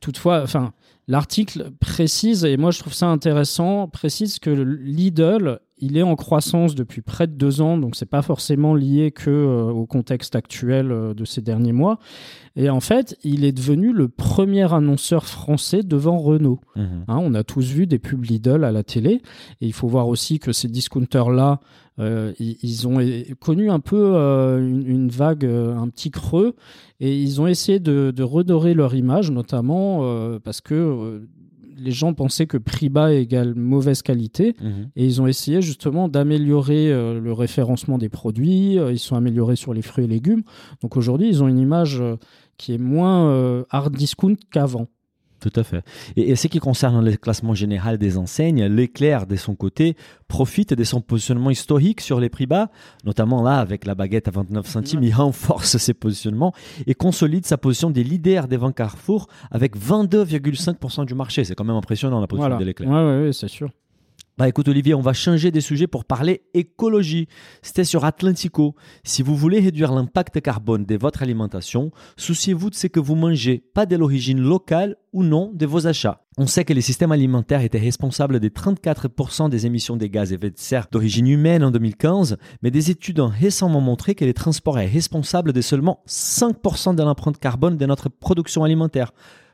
toutefois, 0.00 0.42
enfin, 0.44 0.72
l'article 1.08 1.70
précise, 1.80 2.44
et 2.44 2.56
moi 2.56 2.70
je 2.70 2.78
trouve 2.78 2.94
ça 2.94 3.06
intéressant, 3.06 3.88
précise 3.88 4.38
que 4.38 4.50
Lidl, 4.50 5.60
il 5.78 5.96
est 5.96 6.02
en 6.02 6.14
croissance 6.14 6.76
depuis 6.76 7.02
près 7.02 7.26
de 7.26 7.32
deux 7.32 7.60
ans, 7.60 7.76
donc 7.76 7.96
c'est 7.96 8.06
pas 8.06 8.22
forcément 8.22 8.72
lié 8.74 9.10
que 9.10 9.30
euh, 9.30 9.64
au 9.64 9.84
contexte 9.84 10.36
actuel 10.36 10.92
euh, 10.92 11.12
de 11.12 11.24
ces 11.24 11.40
derniers 11.40 11.72
mois. 11.72 11.98
Et 12.54 12.70
en 12.70 12.78
fait, 12.78 13.18
il 13.24 13.44
est 13.44 13.52
devenu 13.52 13.92
le 13.92 14.08
premier 14.08 14.72
annonceur 14.72 15.26
français 15.26 15.82
devant 15.82 16.18
Renault. 16.18 16.60
Mhm. 16.76 17.04
Hein, 17.08 17.18
on 17.20 17.34
a 17.34 17.42
tous 17.42 17.66
vu 17.66 17.88
des 17.88 17.98
pubs 17.98 18.24
Lidl 18.24 18.62
à 18.62 18.70
la 18.70 18.84
télé. 18.84 19.22
Et 19.60 19.66
il 19.66 19.72
faut 19.72 19.88
voir 19.88 20.06
aussi 20.06 20.38
que 20.38 20.52
ces 20.52 20.68
discounters-là, 20.68 21.60
euh, 21.98 22.32
ils, 22.38 22.56
ils 22.62 22.88
ont 22.88 22.98
connu 23.40 23.70
un 23.70 23.80
peu 23.80 24.14
euh, 24.14 24.58
une, 24.58 24.86
une 24.86 25.08
vague, 25.08 25.44
euh, 25.44 25.76
un 25.76 25.88
petit 25.88 26.10
creux. 26.10 26.54
Et 27.00 27.20
ils 27.20 27.40
ont 27.40 27.46
essayé 27.46 27.80
de, 27.80 28.12
de 28.14 28.22
redorer 28.22 28.74
leur 28.74 28.94
image, 28.94 29.30
notamment 29.30 30.00
euh, 30.02 30.38
parce 30.38 30.60
que 30.60 31.22
les 31.76 31.90
gens 31.90 32.14
pensaient 32.14 32.46
que 32.46 32.58
prix 32.58 32.88
bas 32.88 33.12
égale 33.12 33.54
mauvaise 33.54 34.02
qualité. 34.02 34.54
Mhm. 34.60 34.90
Et 34.94 35.04
ils 35.04 35.20
ont 35.20 35.26
essayé 35.26 35.62
justement 35.62 36.08
d'améliorer 36.08 36.90
le 36.90 37.32
référencement 37.32 37.98
des 37.98 38.08
produits. 38.08 38.74
Ils 38.74 38.98
sont 38.98 39.16
améliorés 39.16 39.56
sur 39.56 39.74
les 39.74 39.82
fruits 39.82 40.04
et 40.04 40.08
légumes. 40.08 40.42
Donc 40.80 40.96
aujourd'hui, 40.96 41.28
ils 41.28 41.42
ont 41.42 41.48
une 41.48 41.58
image 41.58 42.00
qui 42.56 42.74
est 42.74 42.78
moins 42.78 43.64
hard 43.70 43.96
discount 43.96 44.36
qu'avant. 44.52 44.86
Tout 45.42 45.60
à 45.60 45.64
fait. 45.64 45.82
Et, 46.16 46.30
et 46.30 46.36
ce 46.36 46.46
qui 46.46 46.60
concerne 46.60 47.04
le 47.04 47.16
classement 47.16 47.52
général 47.54 47.98
des 47.98 48.16
enseignes, 48.16 48.64
l'éclair 48.66 49.26
de 49.26 49.34
son 49.36 49.54
côté 49.56 49.96
profite 50.28 50.72
de 50.72 50.84
son 50.84 51.00
positionnement 51.00 51.50
historique 51.50 52.00
sur 52.00 52.20
les 52.20 52.28
prix 52.30 52.46
bas, 52.46 52.70
notamment 53.04 53.42
là 53.42 53.58
avec 53.58 53.84
la 53.84 53.94
baguette 53.94 54.28
à 54.28 54.30
29 54.30 54.66
centimes, 54.66 55.02
il 55.02 55.12
renforce 55.12 55.76
ses 55.78 55.94
positionnements 55.94 56.52
et 56.86 56.94
consolide 56.94 57.44
sa 57.44 57.58
position 57.58 57.90
des 57.90 58.04
leaders 58.04 58.46
des 58.48 58.56
ventes 58.56 58.76
Carrefour 58.76 59.26
avec 59.50 59.76
22,5% 59.76 61.04
du 61.06 61.14
marché. 61.14 61.44
C'est 61.44 61.54
quand 61.54 61.64
même 61.64 61.76
impressionnant 61.76 62.20
la 62.20 62.26
position 62.26 62.48
Voilà. 62.48 62.60
de 62.60 62.64
l'éclair. 62.64 62.88
Ouais, 62.88 62.96
ouais, 62.96 63.24
ouais, 63.26 63.32
c'est 63.32 63.48
sûr. 63.48 63.68
Bah 64.38 64.48
écoute 64.48 64.66
Olivier, 64.68 64.94
on 64.94 65.02
va 65.02 65.12
changer 65.12 65.50
des 65.50 65.60
sujets 65.60 65.86
pour 65.86 66.06
parler 66.06 66.40
écologie. 66.54 67.28
C'était 67.60 67.84
sur 67.84 68.06
Atlantico. 68.06 68.74
Si 69.04 69.22
vous 69.22 69.36
voulez 69.36 69.60
réduire 69.60 69.92
l'impact 69.92 70.40
carbone 70.40 70.86
de 70.86 70.96
votre 70.96 71.22
alimentation, 71.22 71.90
souciez-vous 72.16 72.70
de 72.70 72.74
ce 72.74 72.86
que 72.86 72.98
vous 72.98 73.14
mangez, 73.14 73.62
pas 73.74 73.84
de 73.84 73.94
l'origine 73.94 74.40
locale 74.40 74.96
ou 75.12 75.22
non 75.22 75.52
de 75.52 75.66
vos 75.66 75.86
achats. 75.86 76.24
On 76.38 76.46
sait 76.46 76.64
que 76.64 76.72
les 76.72 76.80
systèmes 76.80 77.12
alimentaires 77.12 77.60
étaient 77.60 77.78
responsables 77.78 78.40
de 78.40 78.48
34% 78.48 79.50
des 79.50 79.66
émissions 79.66 79.98
de 79.98 80.06
gaz 80.06 80.32
à 80.32 80.36
effet 80.36 80.50
de 80.50 80.58
serre 80.58 80.86
d'origine 80.90 81.26
humaine 81.26 81.62
en 81.62 81.70
2015, 81.70 82.38
mais 82.62 82.70
des 82.70 82.90
études 82.90 83.20
ont 83.20 83.28
récemment 83.28 83.82
montré 83.82 84.14
que 84.14 84.24
les 84.24 84.32
transports 84.32 84.78
est 84.78 84.86
responsable 84.86 85.52
de 85.52 85.60
seulement 85.60 86.02
5% 86.08 86.94
de 86.94 87.02
l'empreinte 87.02 87.38
carbone 87.38 87.76
de 87.76 87.84
notre 87.84 88.08
production 88.08 88.64
alimentaire. 88.64 89.12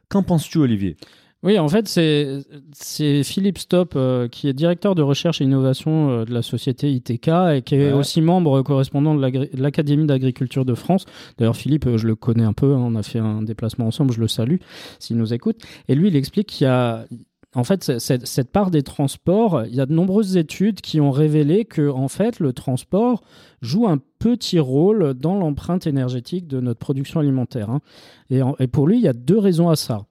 Qu'en 0.08 0.22
penses-tu 0.22 0.58
Olivier? 0.58 0.96
Oui, 1.44 1.56
en 1.56 1.68
fait, 1.68 1.86
c'est 1.86 3.22
Philippe 3.22 3.58
Stop, 3.58 3.92
euh, 3.94 4.26
qui 4.26 4.48
est 4.48 4.52
directeur 4.52 4.96
de 4.96 5.02
recherche 5.02 5.40
et 5.40 5.44
innovation 5.44 6.10
euh, 6.10 6.24
de 6.24 6.34
la 6.34 6.42
société 6.42 6.90
ITK 6.92 7.28
et 7.28 7.62
qui 7.64 7.76
est 7.76 7.86
Ouais. 7.86 7.92
aussi 7.92 8.20
membre 8.20 8.60
correspondant 8.62 9.14
de 9.14 9.48
l'Académie 9.54 10.06
d'agriculture 10.06 10.64
de 10.64 10.74
France. 10.74 11.04
D'ailleurs, 11.38 11.54
Philippe, 11.54 11.86
euh, 11.86 11.96
je 11.96 12.08
le 12.08 12.16
connais 12.16 12.42
un 12.42 12.52
peu, 12.52 12.74
hein, 12.74 12.80
on 12.84 12.96
a 12.96 13.04
fait 13.04 13.20
un 13.20 13.42
déplacement 13.42 13.86
ensemble, 13.86 14.12
je 14.12 14.20
le 14.20 14.26
salue 14.26 14.56
s'il 14.98 15.16
nous 15.16 15.32
écoute. 15.32 15.58
Et 15.86 15.94
lui, 15.94 16.08
il 16.08 16.16
explique 16.16 16.48
qu'il 16.48 16.64
y 16.64 16.68
a. 16.68 17.06
En 17.54 17.64
fait, 17.64 17.98
cette, 17.98 18.26
cette 18.26 18.50
part 18.52 18.70
des 18.70 18.82
transports, 18.82 19.62
il 19.64 19.74
y 19.74 19.80
a 19.80 19.86
de 19.86 19.92
nombreuses 19.94 20.36
études 20.36 20.80
qui 20.82 21.00
ont 21.00 21.10
révélé 21.12 21.64
que, 21.64 21.88
en 21.88 22.08
fait, 22.08 22.40
le 22.40 22.52
transport 22.52 23.22
joue 23.62 23.86
un 23.88 23.98
petit 24.18 24.58
rôle 24.58 25.14
dans 25.14 25.34
l'empreinte 25.36 25.86
énergétique 25.86 26.46
de 26.48 26.60
notre 26.60 26.78
production 26.80 27.20
alimentaire. 27.20 27.70
hein. 27.70 27.80
Et, 28.28 28.42
en- 28.42 28.54
et 28.58 28.66
pour 28.66 28.86
lui, 28.88 28.98
il 28.98 29.02
y 29.02 29.08
a 29.08 29.12
deux 29.14 29.38
raisons 29.38 29.70
à 29.70 29.76
ça. 29.76 30.04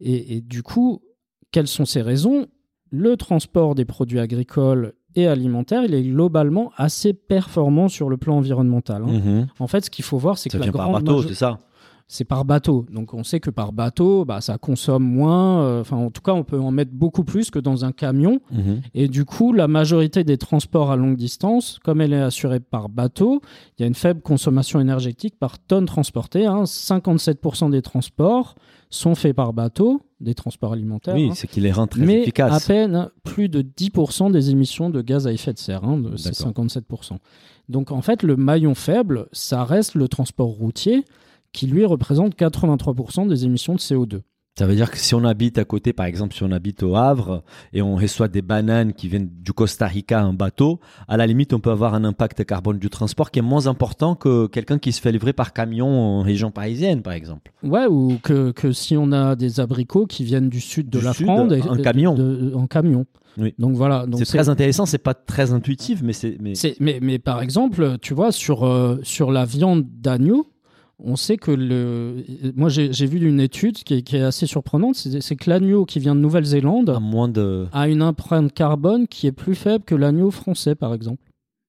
Et, 0.00 0.36
et 0.36 0.40
du 0.40 0.62
coup, 0.62 1.00
quelles 1.50 1.66
sont 1.68 1.84
ces 1.84 2.02
raisons? 2.02 2.46
Le 2.90 3.16
transport 3.16 3.74
des 3.74 3.84
produits 3.84 4.18
agricoles 4.18 4.94
et 5.14 5.26
alimentaires, 5.26 5.84
il 5.84 5.94
est 5.94 6.02
globalement 6.02 6.70
assez 6.76 7.12
performant 7.12 7.88
sur 7.88 8.08
le 8.08 8.16
plan 8.16 8.36
environnemental. 8.36 9.02
hein. 9.02 9.12
Mhm. 9.24 9.46
En 9.58 9.66
fait, 9.66 9.84
ce 9.84 9.90
qu'il 9.90 10.04
faut 10.04 10.18
voir, 10.18 10.38
c'est 10.38 10.48
que 10.48 10.56
la 10.56 10.64
vient 10.64 10.72
par 10.72 10.88
grande 10.90 11.04
bateau, 11.04 11.22
c'est 11.22 11.34
ça? 11.34 11.58
C'est 12.10 12.24
par 12.24 12.46
bateau. 12.46 12.86
Donc 12.90 13.12
on 13.12 13.22
sait 13.22 13.38
que 13.38 13.50
par 13.50 13.70
bateau, 13.74 14.24
bah, 14.24 14.40
ça 14.40 14.56
consomme 14.56 15.02
moins. 15.02 15.60
euh, 15.60 15.80
Enfin, 15.82 15.98
en 15.98 16.10
tout 16.10 16.22
cas, 16.22 16.32
on 16.32 16.42
peut 16.42 16.58
en 16.58 16.70
mettre 16.70 16.92
beaucoup 16.92 17.22
plus 17.22 17.50
que 17.50 17.58
dans 17.58 17.84
un 17.84 17.92
camion. 17.92 18.40
Mhm. 18.50 18.80
Et 18.94 19.08
du 19.08 19.26
coup, 19.26 19.52
la 19.52 19.68
majorité 19.68 20.24
des 20.24 20.38
transports 20.38 20.90
à 20.90 20.96
longue 20.96 21.16
distance, 21.18 21.78
comme 21.84 22.00
elle 22.00 22.14
est 22.14 22.20
assurée 22.22 22.60
par 22.60 22.88
bateau, 22.88 23.42
il 23.78 23.82
y 23.82 23.84
a 23.84 23.86
une 23.86 23.94
faible 23.94 24.22
consommation 24.22 24.80
énergétique 24.80 25.38
par 25.38 25.58
tonne 25.58 25.84
transportée. 25.84 26.46
hein. 26.46 26.64
57% 26.64 27.68
des 27.70 27.82
transports 27.82 28.54
sont 28.90 29.14
faits 29.14 29.34
par 29.34 29.52
bateau, 29.52 30.00
des 30.20 30.34
transports 30.34 30.72
alimentaires. 30.72 31.14
Oui, 31.14 31.28
hein. 31.30 31.34
c'est 31.34 31.46
qu'il 31.46 31.62
les 31.64 31.72
rend 31.72 31.86
très 31.86 32.00
Mais 32.00 32.22
efficaces. 32.22 32.64
à 32.64 32.66
peine 32.66 33.10
plus 33.22 33.48
de 33.48 33.62
10% 33.62 34.32
des 34.32 34.50
émissions 34.50 34.90
de 34.90 35.02
gaz 35.02 35.26
à 35.26 35.32
effet 35.32 35.52
de 35.52 35.58
serre, 35.58 35.84
hein, 35.84 35.98
de 35.98 36.16
ces 36.16 36.30
D'accord. 36.30 36.64
57%. 36.64 37.18
Donc 37.68 37.92
en 37.92 38.02
fait, 38.02 38.22
le 38.22 38.36
maillon 38.36 38.74
faible, 38.74 39.26
ça 39.32 39.64
reste 39.64 39.94
le 39.94 40.08
transport 40.08 40.48
routier 40.48 41.04
qui 41.52 41.66
lui 41.66 41.84
représente 41.84 42.36
83% 42.36 43.28
des 43.28 43.44
émissions 43.44 43.74
de 43.74 43.80
CO2. 43.80 44.20
Ça 44.58 44.66
veut 44.66 44.74
dire 44.74 44.90
que 44.90 44.98
si 44.98 45.14
on 45.14 45.22
habite 45.24 45.56
à 45.58 45.64
côté, 45.64 45.92
par 45.92 46.06
exemple, 46.06 46.34
si 46.34 46.42
on 46.42 46.50
habite 46.50 46.82
au 46.82 46.96
Havre 46.96 47.44
et 47.72 47.80
on 47.80 47.94
reçoit 47.94 48.26
des 48.26 48.42
bananes 48.42 48.92
qui 48.92 49.06
viennent 49.06 49.28
du 49.40 49.52
Costa 49.52 49.86
Rica 49.86 50.26
en 50.26 50.32
bateau, 50.34 50.80
à 51.06 51.16
la 51.16 51.28
limite, 51.28 51.52
on 51.52 51.60
peut 51.60 51.70
avoir 51.70 51.94
un 51.94 52.02
impact 52.04 52.44
carbone 52.44 52.78
du 52.78 52.90
transport 52.90 53.30
qui 53.30 53.38
est 53.38 53.42
moins 53.42 53.68
important 53.68 54.16
que 54.16 54.48
quelqu'un 54.48 54.78
qui 54.78 54.90
se 54.90 55.00
fait 55.00 55.12
livrer 55.12 55.32
par 55.32 55.52
camion 55.52 55.86
en 55.86 56.22
région 56.22 56.50
parisienne, 56.50 57.02
par 57.02 57.12
exemple. 57.12 57.52
Ouais, 57.62 57.86
ou 57.86 58.18
que, 58.20 58.50
que 58.50 58.72
si 58.72 58.96
on 58.96 59.12
a 59.12 59.36
des 59.36 59.60
abricots 59.60 60.06
qui 60.06 60.24
viennent 60.24 60.48
du 60.48 60.60
sud 60.60 60.90
de 60.90 60.98
Du 60.98 61.04
la 61.04 61.12
sud, 61.12 61.26
France, 61.26 61.52
en 61.68 61.76
et- 61.76 61.82
camion. 61.82 62.14
de- 62.14 62.52
en 62.56 62.66
camion. 62.66 63.06
Oui. 63.36 63.54
Donc 63.60 63.76
voilà. 63.76 64.06
C'est 64.16 64.24
très 64.24 64.48
intéressant, 64.48 64.86
c'est 64.86 64.98
pas 64.98 65.14
très 65.14 65.52
intuitif, 65.52 66.02
mais 66.02 66.12
c'est. 66.12 66.36
Mais... 66.40 66.56
C'est- 66.56 66.74
mais, 66.80 66.98
mais 67.00 67.20
par 67.20 67.40
exemple, 67.42 67.96
tu 68.02 68.12
vois, 68.12 68.32
sur, 68.32 68.64
euh, 68.66 68.98
sur 69.04 69.30
la 69.30 69.44
viande 69.44 69.86
d'agneau, 70.00 70.46
on 71.00 71.16
sait 71.16 71.36
que 71.36 71.50
le. 71.50 72.24
Moi, 72.56 72.68
j'ai 72.68 73.06
vu 73.06 73.26
une 73.28 73.40
étude 73.40 73.76
qui 73.84 73.94
est, 73.94 74.02
qui 74.02 74.16
est 74.16 74.22
assez 74.22 74.46
surprenante 74.46 74.96
c'est 74.96 75.36
que 75.36 75.48
l'agneau 75.50 75.84
qui 75.84 75.98
vient 76.00 76.14
de 76.14 76.20
Nouvelle-Zélande 76.20 76.98
moins 77.00 77.28
de. 77.28 77.66
a 77.72 77.88
une 77.88 78.02
empreinte 78.02 78.52
carbone 78.52 79.06
qui 79.06 79.26
est 79.26 79.32
plus 79.32 79.54
faible 79.54 79.84
que 79.84 79.94
l'agneau 79.94 80.30
français, 80.30 80.74
par 80.74 80.94
exemple. 80.94 81.22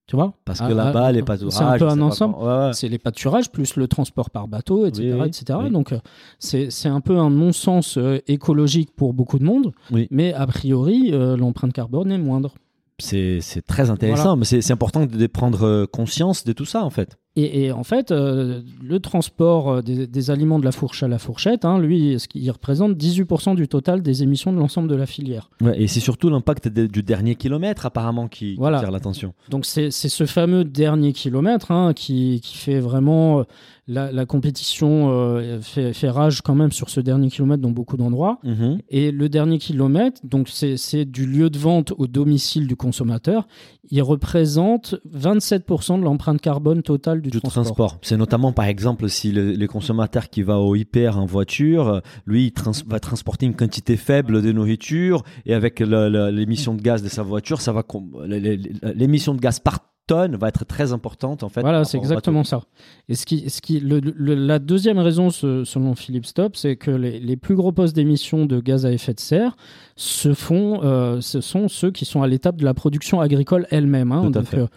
Tu 0.07 0.15
vois? 0.15 0.33
Parce 0.43 0.57
que 0.59 0.65
Ah, 0.65 0.74
là-bas, 0.74 1.05
ah, 1.05 1.12
les 1.12 1.19
C'est 1.19 1.21
un 1.21 1.25
pâturages, 1.25 1.79
peu 1.79 1.88
un 1.88 2.01
ensemble. 2.01 2.33
comment- 2.33 2.48
ouais, 2.62 2.65
ouais. 2.69 2.74
C'est 2.74 2.88
les 2.88 2.98
pâturages 2.98 3.51
plus 3.51 3.75
le 3.75 3.88
transport 3.88 4.31
par 4.31 4.48
bateau, 4.48 4.88
etc. 4.88 5.15
Oui, 5.21 5.27
etc. 5.27 5.59
oui. 5.65 5.69
Donc, 5.69 5.93
euh, 5.93 6.00
c'est 6.39 6.69
un 6.88 7.00
peu 7.00 7.19
un 7.19 7.29
non-sens 7.29 7.95
euh, 8.00 8.17
écologique 8.27 8.89
pour 8.95 9.13
beaucoup 9.13 9.38
de 9.38 9.43
monde. 9.43 9.71
Oui. 9.91 10.07
Mais 10.09 10.33
a 10.33 10.48
priori, 10.48 11.12
euh, 11.13 11.38
l'empreinte 11.38 11.74
carbone 11.74 12.12
est 12.12 12.17
moindre. 12.17 12.55
C'est 12.98 13.39
très 13.67 13.89
intéressant, 13.91 14.24
Voilà. 14.24 14.36
mais 14.38 14.45
c'est 14.45 14.74
important 14.74 15.05
de 15.05 15.27
prendre 15.27 15.86
conscience 15.86 16.43
de 16.43 16.51
tout 16.53 16.65
ça, 16.65 16.83
en 16.83 16.89
fait. 16.89 17.17
Et, 17.36 17.65
et 17.65 17.71
en 17.71 17.83
fait, 17.83 18.12
euh, 18.12 18.62
le 18.83 19.00
transport 19.00 19.69
euh, 19.71 19.81
des, 19.81 20.07
des 20.07 20.31
aliments 20.31 20.59
de 20.59 20.65
la 20.65 20.71
fourche 20.71 21.03
à 21.03 21.07
la 21.07 21.19
fourchette, 21.19 21.63
hein, 21.63 21.79
lui, 21.79 22.19
ce 22.19 22.27
qui 22.27 22.39
il 22.39 22.50
représente 22.51 22.93
18% 22.98 23.55
du 23.55 23.67
total 23.67 24.01
des 24.01 24.24
émissions 24.24 24.51
de 24.51 24.57
l'ensemble 24.57 24.88
de 24.89 24.95
la 24.95 25.05
filière. 25.05 25.50
Ouais, 25.62 25.79
et 25.81 25.88
c'est 25.88 26.00
surtout 26.00 26.29
l'impact 26.29 26.67
de- 26.67 26.88
du 26.88 27.03
dernier 27.03 27.36
kilomètre, 27.36 27.86
apparemment, 27.86 28.27
qui, 28.27 28.53
qui 28.53 28.55
Voilà. 28.57 28.79
attire 28.79 28.91
l'attention. 28.91 29.33
Donc 29.50 29.65
c'est 29.65 29.91
ce 29.91 30.25
fameux 30.25 30.63
dernier 30.65 31.13
kilomètre 31.13 31.71
hein, 31.71 31.93
qui, 31.95 32.41
qui 32.43 32.57
fait 32.57 32.79
vraiment 32.79 33.39
euh, 33.39 33.43
la, 33.88 34.12
la 34.12 34.25
compétition 34.25 35.09
euh, 35.12 35.59
fait, 35.62 35.93
fait 35.93 36.09
rage 36.09 36.41
quand 36.41 36.55
même 36.55 36.71
sur 36.71 36.89
ce 36.89 37.00
dernier 37.00 37.29
kilomètre 37.29 37.62
dans 37.62 37.71
beaucoup 37.71 37.95
d'endroits. 37.98 38.39
Mhm. 38.43 38.79
Et 38.89 39.12
le 39.12 39.29
dernier 39.29 39.59
kilomètre, 39.59 40.19
donc 40.24 40.50
c'est 40.50 41.05
du 41.05 41.25
lieu 41.25 41.50
de 41.50 41.57
vente 41.57 41.93
au 41.98 42.07
domicile 42.07 42.67
du 42.67 42.75
consommateur, 42.75 43.48
il 43.91 44.01
représente 44.03 44.95
27% 45.12 45.98
de 46.00 46.03
l'empreinte 46.03 46.39
carbone 46.41 46.83
totale 46.83 47.18
du, 47.21 47.29
du 47.29 47.39
transport. 47.39 47.63
transport. 47.63 47.97
C'est 48.01 48.17
notamment, 48.17 48.51
par 48.51 48.65
exemple, 48.65 49.09
si 49.09 49.31
le, 49.31 49.53
le 49.53 49.67
consommateur 49.67 50.29
qui 50.29 50.41
va 50.43 50.57
au 50.59 50.75
hyper 50.75 51.17
en 51.17 51.25
voiture, 51.25 52.01
lui, 52.25 52.47
il 52.47 52.51
trans- 52.51 52.71
va 52.88 52.99
transporter 52.99 53.45
une 53.45 53.55
quantité 53.55 53.97
faible 53.97 54.41
de 54.41 54.51
nourriture 54.51 55.23
et 55.45 55.53
avec 55.53 55.79
l'émission 55.79 56.73
de 56.75 56.82
gaz 56.82 57.03
de 57.03 57.10
sa 57.10 57.23
voiture, 57.23 57.62
ça 57.62 57.71
va 57.73 57.84
l'émission 58.25 59.34
de 59.34 59.39
gaz 59.39 59.60
par 59.60 59.79
tonne 60.10 60.36
va 60.36 60.48
être 60.50 60.65
très 60.65 60.91
importante 60.91 61.43
en 61.43 61.50
fait. 61.50 61.62
Voilà, 61.62 61.84
c'est 61.86 61.98
exactement 61.98 62.43
ça. 62.43 62.62
Et 63.10 63.15
ce 63.15 63.26
qui, 63.26 63.50
ce 63.50 63.62
qui, 63.62 63.80
le- 63.80 64.00
le- 64.00 64.36
la 64.36 64.60
deuxième 64.60 64.98
raison, 65.00 65.30
ce- 65.30 65.63
selon 65.63 65.95
Philippe 65.95 66.26
Stop, 66.26 66.56
c'est 66.56 66.76
que 66.76 66.91
les, 66.91 67.19
les 67.19 67.38
plus 67.38 67.56
gros 67.56 67.72
postes 67.72 67.95
d'émissions 67.95 68.45
de 68.45 68.60
gaz 68.60 68.86
à 68.86 68.91
effet 68.91 69.13
de 69.13 69.19
serre 69.19 69.56
se 69.95 70.34
font, 70.34 70.82
euh, 70.84 71.22
ce 71.22 71.41
sont 71.41 71.67
ceux 71.67 71.91
qui 71.91 72.06
sont 72.06 72.22
à 72.22 72.28
l'étape 72.28 72.58
de 72.58 72.65
la 72.65 72.74
production 72.74 73.22
agricole 73.22 73.67
elle-même. 73.69 74.12
hein. 74.12 74.22
Donc, 74.32 74.43
euh, 74.60 74.67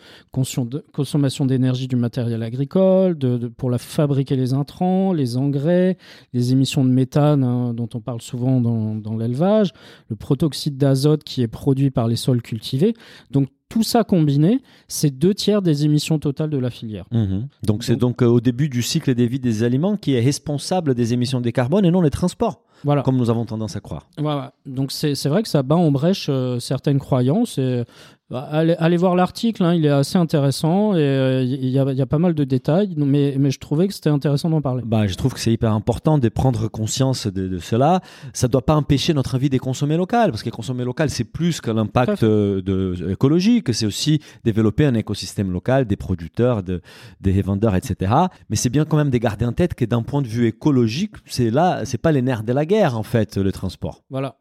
consommation 0.92 1.46
d'énergie 1.46 1.88
du 1.88 1.96
matériel 1.96 2.42
agricole, 2.42 3.16
de, 3.16 3.38
de- 3.38 3.48
pour 3.48 3.70
la 3.70 3.78
fabriquer 3.78 4.36
les 4.36 4.52
intrants, 4.54 5.12
les 5.12 5.36
engrais, 5.36 5.96
les 6.32 6.52
émissions 6.52 6.84
de 6.84 6.90
méthane 6.90 7.44
hein, 7.44 7.74
dont 7.74 7.88
on 7.94 8.00
parle 8.00 8.20
souvent 8.20 8.60
dans, 8.60 8.94
dans 8.94 9.16
l'élevage, 9.16 9.72
le 10.08 10.16
protoxyde 10.16 10.76
d'azote 10.76 11.24
qui 11.24 11.42
est 11.42 11.48
produit 11.48 11.90
par 11.90 12.08
les 12.08 12.16
sols 12.16 12.42
cultivés. 12.42 12.94
Donc 13.30 13.48
tout 13.72 13.82
ça 13.82 14.04
combiné, 14.04 14.60
c'est 14.86 15.08
deux 15.08 15.32
tiers 15.32 15.62
des 15.62 15.86
émissions 15.86 16.18
totales 16.18 16.50
de 16.50 16.58
la 16.58 16.68
filière. 16.68 17.06
Mhm. 17.10 17.48
Donc 17.62 17.84
c'est 17.84 17.96
donc 17.96 18.22
euh, 18.22 18.26
au 18.26 18.38
début 18.42 18.68
du 18.68 18.82
cycle 18.82 19.14
des 19.14 19.26
vies 19.26 19.38
des 19.40 19.62
aliments 19.62 19.96
qui 19.96 20.12
est 20.12 20.20
responsable 20.20 20.94
des 20.94 21.14
émissions 21.14 21.40
de 21.40 21.48
carbone 21.48 21.86
et 21.86 21.90
non 21.90 22.02
les 22.02 22.10
transports, 22.10 22.60
Voilà. 22.84 23.00
comme 23.00 23.16
nous 23.16 23.30
avons 23.30 23.46
tendance 23.46 23.74
à 23.74 23.80
croire. 23.80 24.10
Voilà. 24.18 24.52
Donc 24.66 24.92
c'est 24.92 25.14
c'est 25.14 25.30
vrai 25.30 25.42
que 25.42 25.48
ça 25.48 25.62
bat 25.62 25.76
en 25.76 25.90
brèche 25.90 26.26
euh, 26.28 26.58
certaines 26.58 26.98
croyances. 26.98 27.56
Et, 27.56 27.84
bah, 28.32 28.48
allez, 28.50 28.74
allez 28.78 28.96
voir 28.96 29.14
l'article, 29.14 29.62
hein, 29.62 29.74
il 29.74 29.84
est 29.84 29.90
assez 29.90 30.16
intéressant 30.16 30.94
et 30.94 31.00
euh, 31.00 31.42
il 31.42 31.68
y, 31.68 31.78
a, 31.78 31.92
y 31.92 32.00
a 32.00 32.06
pas 32.06 32.16
mal 32.18 32.32
de 32.32 32.44
détails, 32.44 32.94
mais, 32.96 33.34
mais 33.38 33.50
je 33.50 33.58
trouvais 33.58 33.86
que 33.86 33.92
c'était 33.92 34.08
intéressant 34.08 34.48
d'en 34.48 34.62
parler. 34.62 34.82
Bah, 34.86 35.06
je 35.06 35.14
trouve 35.16 35.34
que 35.34 35.38
c'est 35.38 35.52
hyper 35.52 35.70
important 35.74 36.16
de 36.16 36.30
prendre 36.30 36.66
conscience 36.68 37.26
de, 37.26 37.46
de 37.46 37.58
cela. 37.58 38.00
Ça 38.32 38.46
ne 38.46 38.52
doit 38.52 38.64
pas 38.64 38.74
empêcher 38.74 39.12
notre 39.12 39.34
envie 39.34 39.50
de 39.50 39.58
consommer 39.58 39.98
local, 39.98 40.30
parce 40.30 40.42
que 40.42 40.48
consommer 40.48 40.82
local, 40.82 41.10
c'est 41.10 41.24
plus 41.24 41.60
que 41.60 41.70
l'impact 41.70 42.22
euh, 42.22 43.10
écologique, 43.10 43.74
c'est 43.74 43.84
aussi 43.84 44.22
développer 44.44 44.86
un 44.86 44.94
écosystème 44.94 45.52
local, 45.52 45.84
des 45.84 45.96
producteurs, 45.96 46.62
de, 46.62 46.80
des 47.20 47.42
vendeurs, 47.42 47.76
etc. 47.76 48.14
Mais 48.48 48.56
c'est 48.56 48.70
bien 48.70 48.86
quand 48.86 48.96
même 48.96 49.10
de 49.10 49.18
garder 49.18 49.44
en 49.44 49.52
tête 49.52 49.74
que 49.74 49.84
d'un 49.84 50.02
point 50.02 50.22
de 50.22 50.28
vue 50.28 50.46
écologique, 50.46 51.16
c'est 51.26 51.50
là, 51.50 51.84
c'est 51.84 51.98
pas 51.98 52.12
les 52.12 52.22
nerfs 52.22 52.44
de 52.44 52.54
la 52.54 52.64
guerre, 52.64 52.96
en 52.96 53.02
fait, 53.02 53.36
le 53.36 53.52
transport. 53.52 54.00
Voilà. 54.08 54.36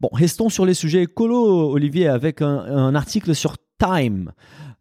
Bon, 0.00 0.08
restons 0.12 0.48
sur 0.48 0.64
les 0.64 0.74
sujets 0.74 1.02
écolos, 1.02 1.72
Olivier, 1.72 2.06
avec 2.06 2.40
un, 2.40 2.46
un 2.46 2.94
article 2.94 3.34
sur 3.34 3.56
Time. 3.78 4.32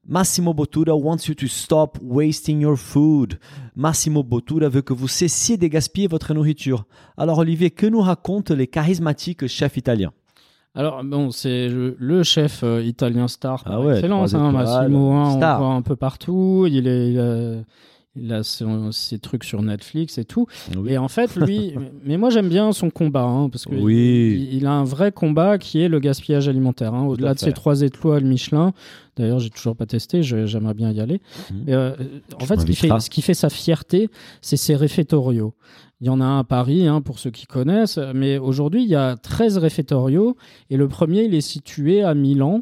Massimo 0.08 0.54
Bottura 0.54 0.96
wants 0.96 1.28
you 1.28 1.34
to 1.36 1.48
stop 1.48 1.98
wasting 2.02 2.62
your 2.62 2.78
food. 2.78 3.40
Massimo 3.76 4.24
Bottura 4.24 4.70
veut 4.70 4.82
que 4.82 4.94
vous 4.94 5.08
cessiez 5.08 5.58
de 5.58 5.68
gaspiller 5.68 6.08
votre 6.08 6.34
nourriture. 6.34 6.86
Alors 7.18 7.40
Olivier, 7.40 7.72
que 7.72 7.88
nous 7.88 8.00
racontent 8.00 8.54
les 8.54 8.68
charismatiques 8.68 9.48
chefs 9.48 9.76
italiens? 9.76 10.14
Alors, 10.76 11.04
bon, 11.04 11.32
c'est 11.32 11.68
le, 11.68 12.24
chef 12.24 12.62
euh, 12.64 12.84
italien 12.84 13.28
star 13.28 13.64
par 13.64 13.74
Ah 13.74 13.82
ouais, 13.82 13.96
excellence, 13.96 14.36
hein, 14.36 14.52
Massimo, 14.52 15.12
hein, 15.12 15.32
on 15.34 15.40
le 15.40 15.58
voit 15.58 15.74
un 15.74 15.82
peu 15.82 15.96
partout. 15.96 16.68
Il, 16.70 16.88
est, 16.88 17.66
il 18.20 18.34
a 18.34 18.44
son- 18.44 18.92
ses 18.92 19.20
trucs 19.20 19.44
sur 19.44 19.62
Netflix 19.62 20.18
et 20.18 20.26
tout. 20.26 20.48
Et 20.88 20.98
en 20.98 21.08
fait, 21.08 21.36
lui, 21.36 21.74
mais 22.06 22.18
moi 22.18 22.30
j'aime 22.30 22.50
bien 22.50 22.72
son 22.72 22.90
combat, 22.90 23.24
hein, 23.24 23.50
parce 23.50 23.66
que 23.66 23.76
Oui. 23.76 24.48
il, 24.52 24.54
il 24.58 24.66
a 24.66 24.72
un 24.72 24.84
vrai 24.84 25.12
combat 25.12 25.58
qui 25.58 25.82
est 25.82 25.88
le 25.90 26.00
gaspillage 26.00 26.48
alimentaire. 26.48 26.94
hein. 26.94 27.06
Au-delà 27.06 27.34
de 27.34 27.40
ses 27.40 27.52
trois 27.54 27.82
étoiles 27.82 28.24
Michelin, 28.26 28.74
d'ailleurs, 29.16 29.40
j'ai 29.40 29.50
toujours 29.50 29.76
pas 29.76 29.86
testé, 29.86 30.24
j'aimerais 30.24 30.74
bien 30.74 30.92
y 30.92 31.00
aller. 31.00 31.22
Et, 31.68 31.74
euh, 31.74 31.92
en 32.42 32.46
fait, 32.46 32.60
ce 32.60 32.66
qui, 32.66 32.76
fait, 32.76 32.88
m'inviteras. 32.88 33.00
ce 33.02 33.10
qui 33.10 33.22
fait 33.22 33.34
sa 33.34 33.50
fierté, 33.50 34.10
c'est 34.42 34.58
ses 34.58 34.76
réfectoriaux. 34.76 35.54
Il 36.00 36.06
y 36.08 36.10
en 36.12 36.22
a 36.22 36.26
un 36.26 36.40
à 36.40 36.44
Paris, 36.44 36.88
hein, 36.88 37.02
pour 37.02 37.18
ceux 37.18 37.32
qui 37.32 37.48
connaissent, 37.48 38.00
mais 38.14 38.38
aujourd'hui, 38.38 38.84
il 38.84 38.90
y 38.90 38.96
a 38.96 39.16
13 39.18 39.58
réfectoriaux, 39.58 40.38
et 40.70 40.78
le 40.78 40.88
premier, 40.88 41.24
il 41.24 41.34
est 41.34 41.42
situé 41.42 42.04
à 42.04 42.14
Milan. 42.14 42.62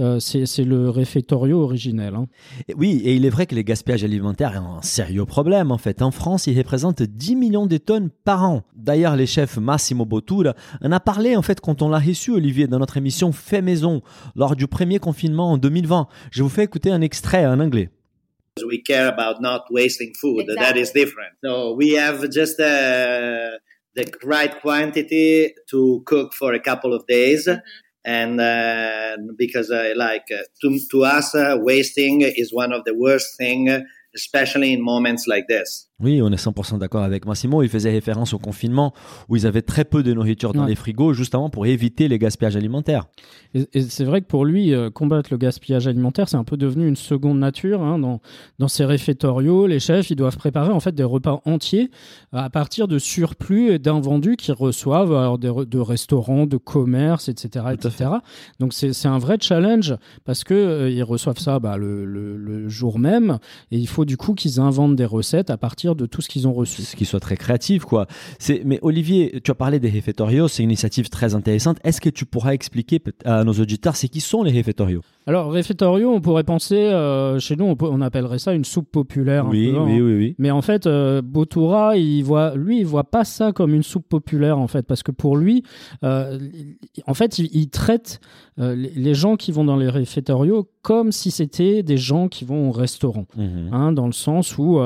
Euh, 0.00 0.18
c'est 0.20 0.64
le 0.64 0.88
réfectorio 0.88 1.60
originel. 1.62 2.14
hein. 2.14 2.26
Et 2.68 2.74
Oui, 2.74 3.02
et 3.04 3.14
il 3.14 3.26
est 3.26 3.30
vrai 3.30 3.46
que 3.46 3.54
les 3.54 3.64
gaspillages 3.64 4.04
alimentaires 4.04 4.54
est 4.54 4.56
un 4.56 4.80
sérieux 4.82 5.26
problème 5.26 5.70
en 5.70 5.78
fait. 5.78 6.00
En 6.00 6.10
France, 6.10 6.46
ils 6.46 6.56
représentent 6.56 7.02
10 7.02 7.36
millions 7.36 7.66
de 7.66 7.76
tonnes 7.76 8.08
par 8.24 8.44
an. 8.44 8.62
D'ailleurs, 8.74 9.16
les 9.16 9.26
chefs 9.26 9.58
Massimo 9.58 10.06
Bottura 10.06 10.54
en 10.82 10.92
a 10.92 11.00
parlé 11.00 11.36
en 11.36 11.42
fait 11.42 11.60
quand 11.60 11.82
on 11.82 11.90
l'a 11.90 11.98
reçu, 11.98 12.30
Olivier, 12.30 12.66
dans 12.66 12.78
notre 12.78 12.96
émission 12.96 13.32
Fait 13.32 13.60
Maison, 13.62 14.02
lors 14.34 14.56
du 14.56 14.66
premier 14.66 14.98
confinement 14.98 15.52
en 15.52 15.58
2020. 15.58 16.08
Je 16.30 16.42
vous 16.42 16.48
fais 16.48 16.64
écouter 16.64 16.90
un 16.90 17.02
extrait 17.02 17.46
en 17.46 17.60
anglais. 17.60 17.90
we 18.66 18.82
care 18.82 19.08
about 19.08 19.40
not 19.40 19.64
wasting 19.70 20.12
food. 20.20 20.46
That 20.58 20.76
is 20.76 20.92
different. 20.92 21.32
So 21.42 21.74
we 21.74 21.92
have 21.94 22.28
just 22.30 22.60
uh, 22.60 23.58
the 23.94 24.04
right 24.24 24.60
quantity 24.60 25.54
to 25.70 26.02
cook 26.04 26.34
for 26.34 26.52
a 26.52 26.60
couple 26.60 26.92
of 26.92 27.06
days. 27.06 27.48
And 28.04 28.40
uh, 28.40 29.16
because 29.36 29.70
uh, 29.70 29.92
like 29.96 30.26
uh, 30.32 30.42
to, 30.62 30.80
to 30.90 31.04
us, 31.04 31.34
uh, 31.34 31.56
wasting 31.58 32.22
is 32.22 32.52
one 32.52 32.72
of 32.72 32.84
the 32.84 32.94
worst 32.94 33.36
thing, 33.38 33.86
especially 34.14 34.72
in 34.72 34.82
moments 34.82 35.26
like 35.26 35.46
this. 35.48 35.88
Oui, 36.02 36.20
on 36.20 36.30
est 36.32 36.36
100% 36.44 36.78
d'accord 36.78 37.02
avec 37.04 37.26
Massimo. 37.26 37.62
Il 37.62 37.68
faisait 37.68 37.90
référence 37.90 38.34
au 38.34 38.38
confinement 38.38 38.92
où 39.28 39.36
ils 39.36 39.46
avaient 39.46 39.62
très 39.62 39.84
peu 39.84 40.02
de 40.02 40.12
nourriture 40.12 40.52
dans 40.52 40.62
Ouais. 40.62 40.68
les 40.70 40.74
frigos, 40.74 41.12
justement 41.14 41.48
pour 41.48 41.64
éviter 41.66 42.08
les 42.08 42.18
gaspillages 42.18 42.56
alimentaires. 42.56 43.04
Et, 43.54 43.66
et 43.72 43.82
c'est 43.82 44.04
vrai 44.04 44.20
que 44.20 44.26
pour 44.26 44.44
lui, 44.44 44.74
euh, 44.74 44.90
combattre 44.90 45.28
le 45.30 45.36
gaspillage 45.36 45.86
alimentaire, 45.86 46.28
c'est 46.28 46.36
un 46.36 46.44
peu 46.44 46.56
devenu 46.56 46.88
une 46.88 46.96
seconde 46.96 47.38
nature. 47.38 47.82
hein. 47.82 47.98
Dans, 47.98 48.20
dans 48.58 48.68
ces 48.68 48.84
réfectoriaux, 48.84 49.66
les 49.66 49.78
chefs, 49.80 50.10
ils 50.10 50.16
doivent 50.16 50.36
préparer 50.36 50.70
en 50.72 50.80
fait 50.80 50.94
des 50.94 51.04
repas 51.04 51.40
entiers 51.44 51.90
à 52.32 52.50
partir 52.50 52.88
de 52.88 52.98
surplus 52.98 53.70
et 53.70 53.78
d'invendus 53.78 54.36
qu'ils 54.36 54.54
reçoivent 54.54 55.12
alors 55.14 55.38
des 55.38 55.48
re- 55.48 55.68
de 55.68 55.78
restaurants, 55.78 56.46
de 56.46 56.56
commerces, 56.56 57.28
etc. 57.28 57.66
etc. 57.72 58.10
Donc 58.58 58.72
c'est 58.72 59.06
un 59.06 59.18
vrai 59.18 59.36
challenge 59.40 59.94
parce 60.24 60.42
que 60.44 60.54
euh, 60.54 60.90
ils 60.90 61.02
reçoivent 61.04 61.38
ça 61.38 61.58
bah, 61.60 61.76
le, 61.76 62.04
le- 62.04 62.36
le 62.36 62.68
jour 62.68 62.98
même 62.98 63.38
et 63.70 63.78
il 63.78 63.86
faut 63.86 64.04
du 64.04 64.16
coup 64.16 64.34
qu'ils 64.34 64.58
inventent 64.60 64.96
des 64.96 65.04
recettes 65.04 65.50
à 65.50 65.56
partir 65.56 65.91
de 65.94 66.06
tout 66.06 66.22
ce 66.22 66.28
qu'ils 66.28 66.46
ont 66.46 66.52
reçu. 66.52 66.82
Ce 66.82 66.96
qui 66.96 67.04
soit 67.04 67.20
très 67.20 67.36
créatif, 67.36 67.84
quoi. 67.84 68.06
C'est, 68.38 68.62
mais 68.64 68.78
Olivier, 68.82 69.40
tu 69.42 69.50
as 69.50 69.54
parlé 69.54 69.80
des 69.80 69.90
réfectorios, 69.90 70.48
c'est 70.48 70.62
une 70.62 70.70
initiative 70.70 71.08
très 71.08 71.34
intéressante. 71.34 71.78
Est-ce 71.84 72.00
que 72.00 72.10
tu 72.10 72.26
pourras 72.26 72.52
expliquer 72.52 73.00
à 73.24 73.44
nos 73.44 73.52
auditeurs 73.52 73.96
c'est 73.96 74.08
qui 74.08 74.20
sont 74.20 74.42
les 74.42 74.52
réfectorios 74.52 75.02
Alors, 75.26 75.52
réfectorio, 75.52 76.10
on 76.10 76.20
pourrait 76.20 76.42
penser, 76.42 76.74
euh, 76.74 77.38
chez 77.38 77.54
nous, 77.54 77.76
on, 77.80 78.00
appellerait 78.00 78.40
ça 78.40 78.54
une 78.54 78.64
soupe 78.64 78.90
populaire. 78.90 79.46
un 79.46 79.50
Oui, 79.50 79.70
peu, 79.70 79.78
hein. 79.78 79.84
oui, 79.86 80.00
oui, 80.00 80.14
oui. 80.16 80.34
Mais 80.38 80.50
en 80.50 80.62
fait, 80.62 80.86
euh, 80.86 81.22
Bottura, 81.22 81.96
il 81.96 82.22
voit, 82.22 82.56
lui, 82.56 82.80
il 82.80 82.86
voit 82.86 83.04
pas 83.04 83.24
ça 83.24 83.52
comme 83.52 83.72
une 83.72 83.84
soupe 83.84 84.08
populaire, 84.08 84.58
en 84.58 84.66
fait, 84.66 84.84
parce 84.84 85.04
que 85.04 85.12
pour 85.12 85.36
lui, 85.36 85.62
euh, 86.02 86.38
en 87.06 87.14
fait, 87.14 87.38
il, 87.38 87.48
il 87.52 87.70
traite 87.70 88.20
euh, 88.58 88.74
les, 88.74 89.14
gens 89.14 89.36
qui 89.36 89.52
vont 89.52 89.64
dans 89.64 89.76
les 89.76 89.88
réfectorios 89.88 90.68
comme 90.82 91.12
si 91.12 91.30
c'était 91.30 91.84
des 91.84 91.96
gens 91.96 92.26
qui 92.26 92.44
vont 92.44 92.68
au 92.70 92.72
restaurant. 92.72 93.26
Mhm. 93.36 93.68
Hein, 93.72 93.92
dans 93.92 94.06
le 94.06 94.12
sens 94.12 94.58
où 94.58 94.80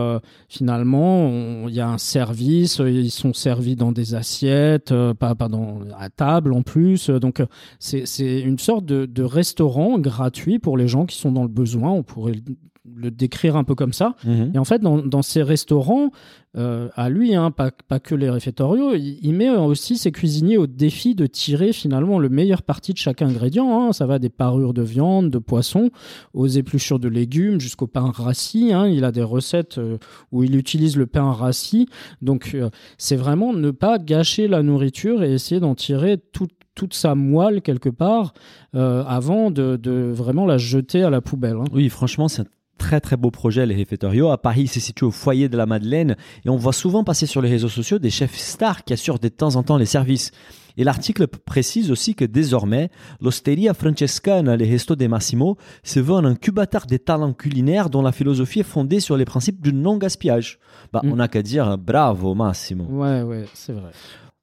finalement 0.48 1.66
il 1.68 1.74
y 1.74 1.80
a 1.80 1.88
un 1.88 1.98
service, 1.98 2.82
ils 2.84 3.10
sont 3.10 3.32
servis 3.32 3.76
dans 3.76 3.92
des 3.92 4.14
assiettes, 4.14 4.92
pas, 5.18 5.34
pas 5.34 5.48
dans, 5.48 5.78
à 5.98 6.10
table 6.10 6.52
en 6.52 6.62
plus. 6.62 7.08
donc 7.08 7.42
c'est 7.78 8.06
c'est 8.06 8.40
une 8.40 8.58
sorte 8.58 8.84
de, 8.84 9.06
de 9.06 9.22
restaurant 9.22 9.98
gratuit 9.98 10.25
pour 10.58 10.76
les 10.76 10.88
gens 10.88 11.06
qui 11.06 11.16
sont 11.16 11.32
dans 11.32 11.42
le 11.42 11.48
besoin. 11.48 11.90
On 11.90 12.02
pourrait 12.02 12.32
le- 12.34 13.10
décrire 13.10 13.56
un 13.56 13.64
peu 13.64 13.74
comme 13.74 13.92
ça. 13.92 14.14
Mhm. 14.24 14.52
Et 14.54 14.58
en 14.58 14.64
fait, 14.64 14.80
dans, 14.80 14.98
dans 14.98 15.20
ces 15.22 15.42
restaurants, 15.42 16.10
euh, 16.56 16.88
à 16.94 17.08
lui, 17.10 17.34
hein, 17.34 17.50
pas, 17.50 17.70
pas 17.88 17.98
que 17.98 18.14
les 18.14 18.30
réfectorios, 18.30 18.94
il, 18.94 19.18
il 19.22 19.34
met 19.34 19.50
aussi 19.50 19.98
ses 19.98 20.12
cuisiniers 20.12 20.56
au 20.56 20.68
défi 20.68 21.14
de 21.16 21.26
tirer 21.26 21.72
finalement 21.72 22.20
le 22.20 22.28
meilleur 22.28 22.62
parti 22.62 22.92
de 22.92 22.98
chaque 22.98 23.22
ingrédient. 23.22 23.68
hein. 23.88 23.92
Ça 23.92 24.06
va 24.06 24.20
des 24.20 24.28
parures 24.28 24.72
de 24.72 24.82
viande, 24.82 25.30
de 25.30 25.38
poisson, 25.38 25.90
aux 26.32 26.46
épluchures 26.46 27.00
de 27.00 27.08
légumes, 27.08 27.60
jusqu'au 27.60 27.88
pain 27.88 28.10
rassis. 28.12 28.72
hein. 28.72 28.86
Il 28.86 29.04
a 29.04 29.10
des 29.10 29.24
recettes 29.24 29.78
euh, 29.78 29.98
où 30.30 30.44
il 30.44 30.54
utilise 30.54 30.96
le 30.96 31.06
pain 31.06 31.32
rassis. 31.32 31.88
Donc, 32.22 32.52
euh, 32.54 32.70
c'est 32.98 33.16
vraiment 33.16 33.52
ne 33.52 33.72
pas 33.72 33.98
gâcher 33.98 34.46
la 34.46 34.62
nourriture 34.62 35.24
et 35.24 35.32
essayer 35.34 35.60
d'en 35.60 35.74
tirer 35.74 36.18
tout- 36.32 36.46
toute 36.76 36.94
sa 36.94 37.16
moelle 37.16 37.62
quelque 37.62 37.88
part 37.88 38.34
euh, 38.76 39.02
avant 39.08 39.50
de, 39.50 39.74
de 39.76 40.12
vraiment 40.14 40.46
la 40.46 40.58
jeter 40.58 41.02
à 41.02 41.10
la 41.10 41.20
poubelle. 41.20 41.56
hein. 41.56 41.64
Oui, 41.72 41.88
franchement, 41.88 42.28
c'est 42.28 42.42
un 42.42 42.46
très 42.78 43.00
très 43.00 43.16
beau 43.16 43.30
projet, 43.30 43.64
les 43.64 43.74
réfectorios. 43.74 44.30
À 44.30 44.36
Paris, 44.36 44.66
c'est 44.68 44.80
situé 44.80 45.06
au 45.06 45.10
foyer 45.10 45.48
de 45.48 45.56
la 45.56 45.64
Madeleine 45.66 46.14
et 46.44 46.50
on 46.50 46.56
voit 46.56 46.74
souvent 46.74 47.02
passer 47.04 47.24
sur 47.26 47.40
les 47.40 47.48
réseaux 47.48 47.70
sociaux 47.70 47.98
des 47.98 48.10
chefs 48.10 48.36
stars 48.36 48.84
qui 48.84 48.92
assurent 48.92 49.18
de 49.18 49.28
temps 49.28 49.56
en 49.56 49.62
temps 49.62 49.78
les 49.78 49.86
services. 49.86 50.30
Et 50.76 50.84
l'article 50.84 51.26
précise 51.26 51.90
aussi 51.90 52.14
que 52.14 52.26
désormais, 52.26 52.90
l'Osteria 53.22 53.72
Francescana, 53.72 54.56
les 54.56 54.68
restos 54.68 54.94
de 54.94 55.06
Massimo, 55.06 55.56
se 55.82 56.00
veut 56.00 56.12
un 56.16 56.26
incubateur 56.26 56.84
des 56.84 56.98
talents 56.98 57.32
culinaires 57.32 57.88
dont 57.88 58.02
la 58.02 58.12
philosophie 58.12 58.60
est 58.60 58.62
fondée 58.62 59.00
sur 59.00 59.16
les 59.16 59.24
principes 59.24 59.62
du 59.62 59.72
non-gaspillage. 59.72 60.58
Bah, 60.92 61.00
on 61.02 61.16
n'a 61.16 61.28
qu'à 61.28 61.40
dire 61.42 61.78
bravo 61.78 62.34
Massimo. 62.34 62.84
Ouais, 62.90 63.22
ouais, 63.22 63.46
c'est 63.54 63.72
vrai. 63.72 63.90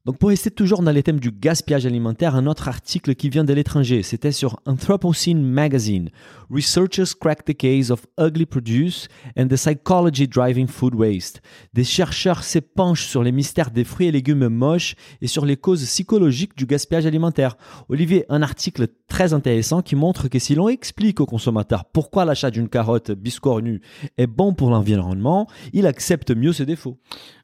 Donc 0.05 0.17
pour 0.17 0.27
rester 0.27 0.51
toujours 0.51 0.81
dans 0.81 0.91
les 0.91 1.01
thèmes 1.01 1.21
du 1.21 1.31
gaspillage 1.31 1.85
alimentaire, 1.85 2.35
un 2.35 2.45
autre 2.45 2.67
article 2.67 3.15
qui 3.15 3.29
vient 3.29 3.45
de 3.45 3.53
l'étranger, 3.53 4.03
c'était 4.03 4.33
sur 4.33 4.59
Anthropocene 4.65 5.41
Magazine. 5.41 6.09
Researchers 6.49 7.15
crack 7.17 7.45
the 7.45 7.55
case 7.55 7.89
of 7.89 8.05
ugly 8.19 8.45
produce 8.45 9.07
and 9.37 9.47
the 9.47 9.55
psychology 9.55 10.27
driving 10.27 10.67
food 10.67 10.93
waste. 10.93 11.41
Des 11.73 11.85
chercheurs 11.85 12.43
s'épanchent 12.43 13.07
sur 13.07 13.23
les 13.23 13.31
mystères 13.31 13.71
des 13.71 13.85
fruits 13.85 14.07
et 14.07 14.11
légumes 14.11 14.49
moches 14.49 14.95
et 15.21 15.27
sur 15.27 15.45
les 15.45 15.55
causes 15.55 15.85
psychologiques 15.85 16.57
du 16.57 16.65
gaspillage 16.65 17.05
alimentaire. 17.05 17.55
Olivier, 17.87 18.25
un 18.27 18.41
article 18.41 18.87
très 19.07 19.31
intéressant 19.31 19.81
qui 19.81 19.95
montre 19.95 20.27
que 20.27 20.37
si 20.37 20.53
l'on 20.53 20.67
explique 20.67 21.21
au 21.21 21.25
consommateur 21.25 21.85
pourquoi 21.85 22.25
l'achat 22.25 22.51
d'une 22.51 22.67
carotte 22.67 23.11
biscornue 23.11 23.79
est 24.17 24.27
bon 24.27 24.53
pour 24.53 24.69
l'environnement, 24.69 25.47
il 25.71 25.87
accepte 25.87 26.35
mieux 26.35 26.51
ses 26.51 26.65
défauts. 26.65 26.99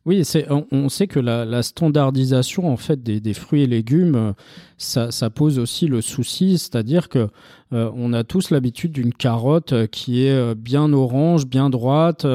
Oui, 0.06 0.24
on, 0.50 0.66
on 0.72 0.90
sait 0.90 1.08
que 1.08 1.20
la, 1.20 1.46
la 1.46 1.62
standardisation 1.62 2.68
en 2.72 2.78
fait 2.78 3.04
des, 3.04 3.20
des 3.20 3.34
fruits 3.34 3.64
et 3.64 3.68
légumes, 3.68 4.16
euh, 4.16 4.32
ça, 4.78 5.12
ça 5.12 5.30
pose 5.30 5.60
aussi 5.60 5.88
le 5.88 6.02
souci, 6.02 6.58
c'est-à-dire 6.58 7.10
que 7.10 7.28
euh, 7.74 7.92
on 7.96 8.14
a 8.14 8.24
tous 8.24 8.50
l'habitude 8.50 8.92
d'une 8.94 9.14
carotte 9.14 9.74
euh, 9.74 9.88
qui 9.88 10.26
est 10.26 10.56
bien 10.56 10.92
orange, 10.94 11.46
bien 11.46 11.70
droite, 11.70 12.26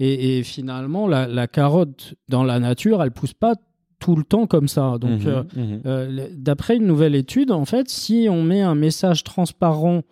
et, 0.00 0.38
et 0.38 0.42
finalement 0.42 1.06
la, 1.06 1.28
la 1.28 1.46
carotte 1.46 2.14
dans 2.28 2.42
la 2.42 2.58
nature, 2.58 3.02
elle 3.02 3.12
pousse 3.12 3.34
pas 3.34 3.54
tout 4.00 4.16
le 4.16 4.24
temps 4.24 4.46
comme 4.46 4.66
ça. 4.66 4.96
Donc, 4.98 5.26
euh, 5.26 5.42
euh, 5.84 6.08
le- 6.10 6.34
d'après 6.34 6.76
une 6.78 6.86
nouvelle 6.86 7.14
étude, 7.14 7.50
en 7.52 7.66
fait, 7.66 7.90
si 7.90 8.28
on 8.30 8.42
met 8.42 8.62
un 8.62 8.74
message 8.74 9.24
transparent 9.24 10.02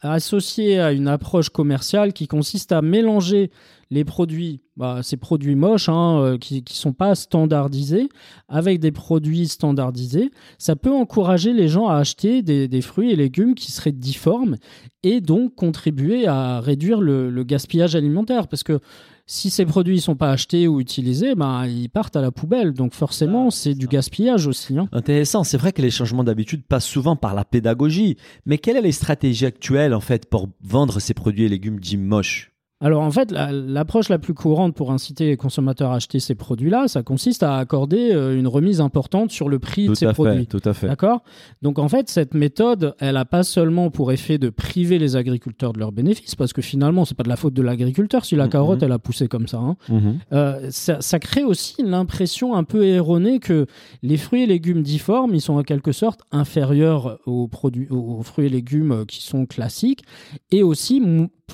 associé 0.00 0.80
à 0.80 0.92
une 0.92 1.08
approche 1.08 1.50
commerciale 1.50 2.12
qui 2.12 2.26
consiste 2.26 2.72
à 2.72 2.82
mélanger 2.82 3.50
les 3.90 4.04
produits, 4.04 4.60
bah, 4.76 5.00
ces 5.02 5.16
produits 5.16 5.54
moches 5.54 5.88
hein, 5.88 6.20
euh, 6.20 6.38
qui 6.38 6.56
ne 6.56 6.72
sont 6.74 6.92
pas 6.92 7.14
standardisés, 7.14 8.08
avec 8.48 8.80
des 8.80 8.92
produits 8.92 9.48
standardisés, 9.48 10.30
ça 10.58 10.76
peut 10.76 10.92
encourager 10.92 11.52
les 11.52 11.68
gens 11.68 11.88
à 11.88 11.96
acheter 11.96 12.42
des, 12.42 12.68
des 12.68 12.82
fruits 12.82 13.10
et 13.10 13.16
légumes 13.16 13.54
qui 13.54 13.72
seraient 13.72 13.92
difformes 13.92 14.56
et 15.02 15.20
donc 15.20 15.54
contribuer 15.54 16.26
à 16.26 16.60
réduire 16.60 17.00
le, 17.00 17.30
le 17.30 17.44
gaspillage 17.44 17.94
alimentaire. 17.96 18.46
Parce 18.46 18.62
que 18.62 18.78
si 19.24 19.50
ces 19.50 19.64
produits 19.66 19.96
ne 19.96 20.00
sont 20.00 20.16
pas 20.16 20.30
achetés 20.32 20.68
ou 20.68 20.80
utilisés, 20.80 21.34
bah, 21.34 21.66
ils 21.66 21.88
partent 21.88 22.16
à 22.16 22.20
la 22.22 22.30
poubelle. 22.30 22.72
Donc 22.72 22.94
forcément, 22.94 23.50
c'est 23.50 23.74
du 23.74 23.86
gaspillage 23.86 24.46
aussi. 24.46 24.76
hein. 24.78 24.88
Intéressant, 24.92 25.44
c'est 25.44 25.58
vrai 25.58 25.72
que 25.72 25.82
les 25.82 25.90
changements 25.90 26.24
d'habitude 26.24 26.62
passent 26.64 26.86
souvent 26.86 27.16
par 27.16 27.34
la 27.34 27.44
pédagogie, 27.44 28.16
mais 28.44 28.58
quelle 28.58 28.76
est 28.76 28.82
les 28.82 28.92
stratégies 28.92 29.46
actuelles 29.46 29.94
en 29.94 30.00
fait 30.00 30.28
pour 30.28 30.48
vendre 30.62 31.00
ces 31.00 31.14
produits 31.14 31.44
et 31.44 31.48
légumes 31.48 31.80
dits 31.80 31.96
moches? 31.96 32.47
Alors 32.80 33.02
en 33.02 33.10
fait, 33.10 33.32
la- 33.32 33.50
l'approche 33.50 34.08
la, 34.08 34.20
plus 34.20 34.34
courante 34.34 34.72
pour 34.74 34.92
inciter 34.92 35.26
les 35.26 35.36
consommateurs 35.36 35.90
à 35.90 35.96
acheter 35.96 36.20
ces 36.20 36.36
produits-là, 36.36 36.86
ça 36.86 37.02
consiste 37.02 37.42
à 37.42 37.56
accorder 37.56 38.12
euh, 38.12 38.38
une 38.38 38.46
remise 38.46 38.80
importante 38.80 39.32
sur 39.32 39.48
le 39.48 39.58
prix 39.58 39.86
Tout 39.86 39.92
de 39.92 39.96
ces 39.96 40.06
à 40.06 40.10
fait, 40.10 40.14
produits. 40.22 40.46
tout 40.46 40.60
à 40.64 40.72
fait. 40.74 40.86
D'accord? 40.86 41.22
Donc 41.60 41.80
en 41.80 41.88
fait, 41.88 42.08
cette 42.08 42.34
méthode, 42.34 42.94
elle 43.00 43.14
n'a 43.14 43.24
pas 43.24 43.42
seulement 43.42 43.90
pour 43.90 44.12
effet 44.12 44.38
de 44.38 44.48
priver 44.48 44.98
les 45.00 45.16
agriculteurs 45.16 45.72
de 45.72 45.80
leurs 45.80 45.90
bénéfices, 45.90 46.36
parce 46.36 46.52
que 46.52 46.62
finalement, 46.62 47.04
c'est 47.04 47.16
pas 47.16 47.24
de 47.24 47.28
la 47.28 47.34
faute 47.36 47.54
de 47.54 47.62
l'agriculteur 47.62 48.24
si 48.24 48.36
la 48.36 48.44
Mhm. 48.44 48.50
carotte, 48.50 48.82
elle 48.84 48.92
a 48.92 48.98
poussé 49.00 49.26
comme 49.26 49.48
ça. 49.48 49.58
hein. 49.58 49.76
Mhm. 49.88 50.18
Euh, 50.32 50.68
ça, 50.70 51.00
ça 51.00 51.18
crée 51.18 51.42
aussi 51.42 51.82
l'impression 51.82 52.54
un 52.54 52.62
peu 52.62 52.84
erronée 52.86 53.40
que 53.40 53.66
les 54.04 54.16
fruits 54.16 54.42
et 54.44 54.46
légumes 54.46 54.82
difformes, 54.82 55.34
ils 55.34 55.40
sont 55.40 55.54
en 55.54 55.62
quelque 55.64 55.90
sorte 55.90 56.20
inférieurs 56.30 57.18
aux, 57.26 57.48
produits, 57.48 57.88
aux 57.90 58.22
fruits 58.22 58.46
et 58.46 58.50
légumes 58.50 58.92
euh, 58.92 59.04
qui 59.04 59.20
sont 59.22 59.46
classiques 59.46 60.04
et 60.52 60.62
aussi 60.62 61.02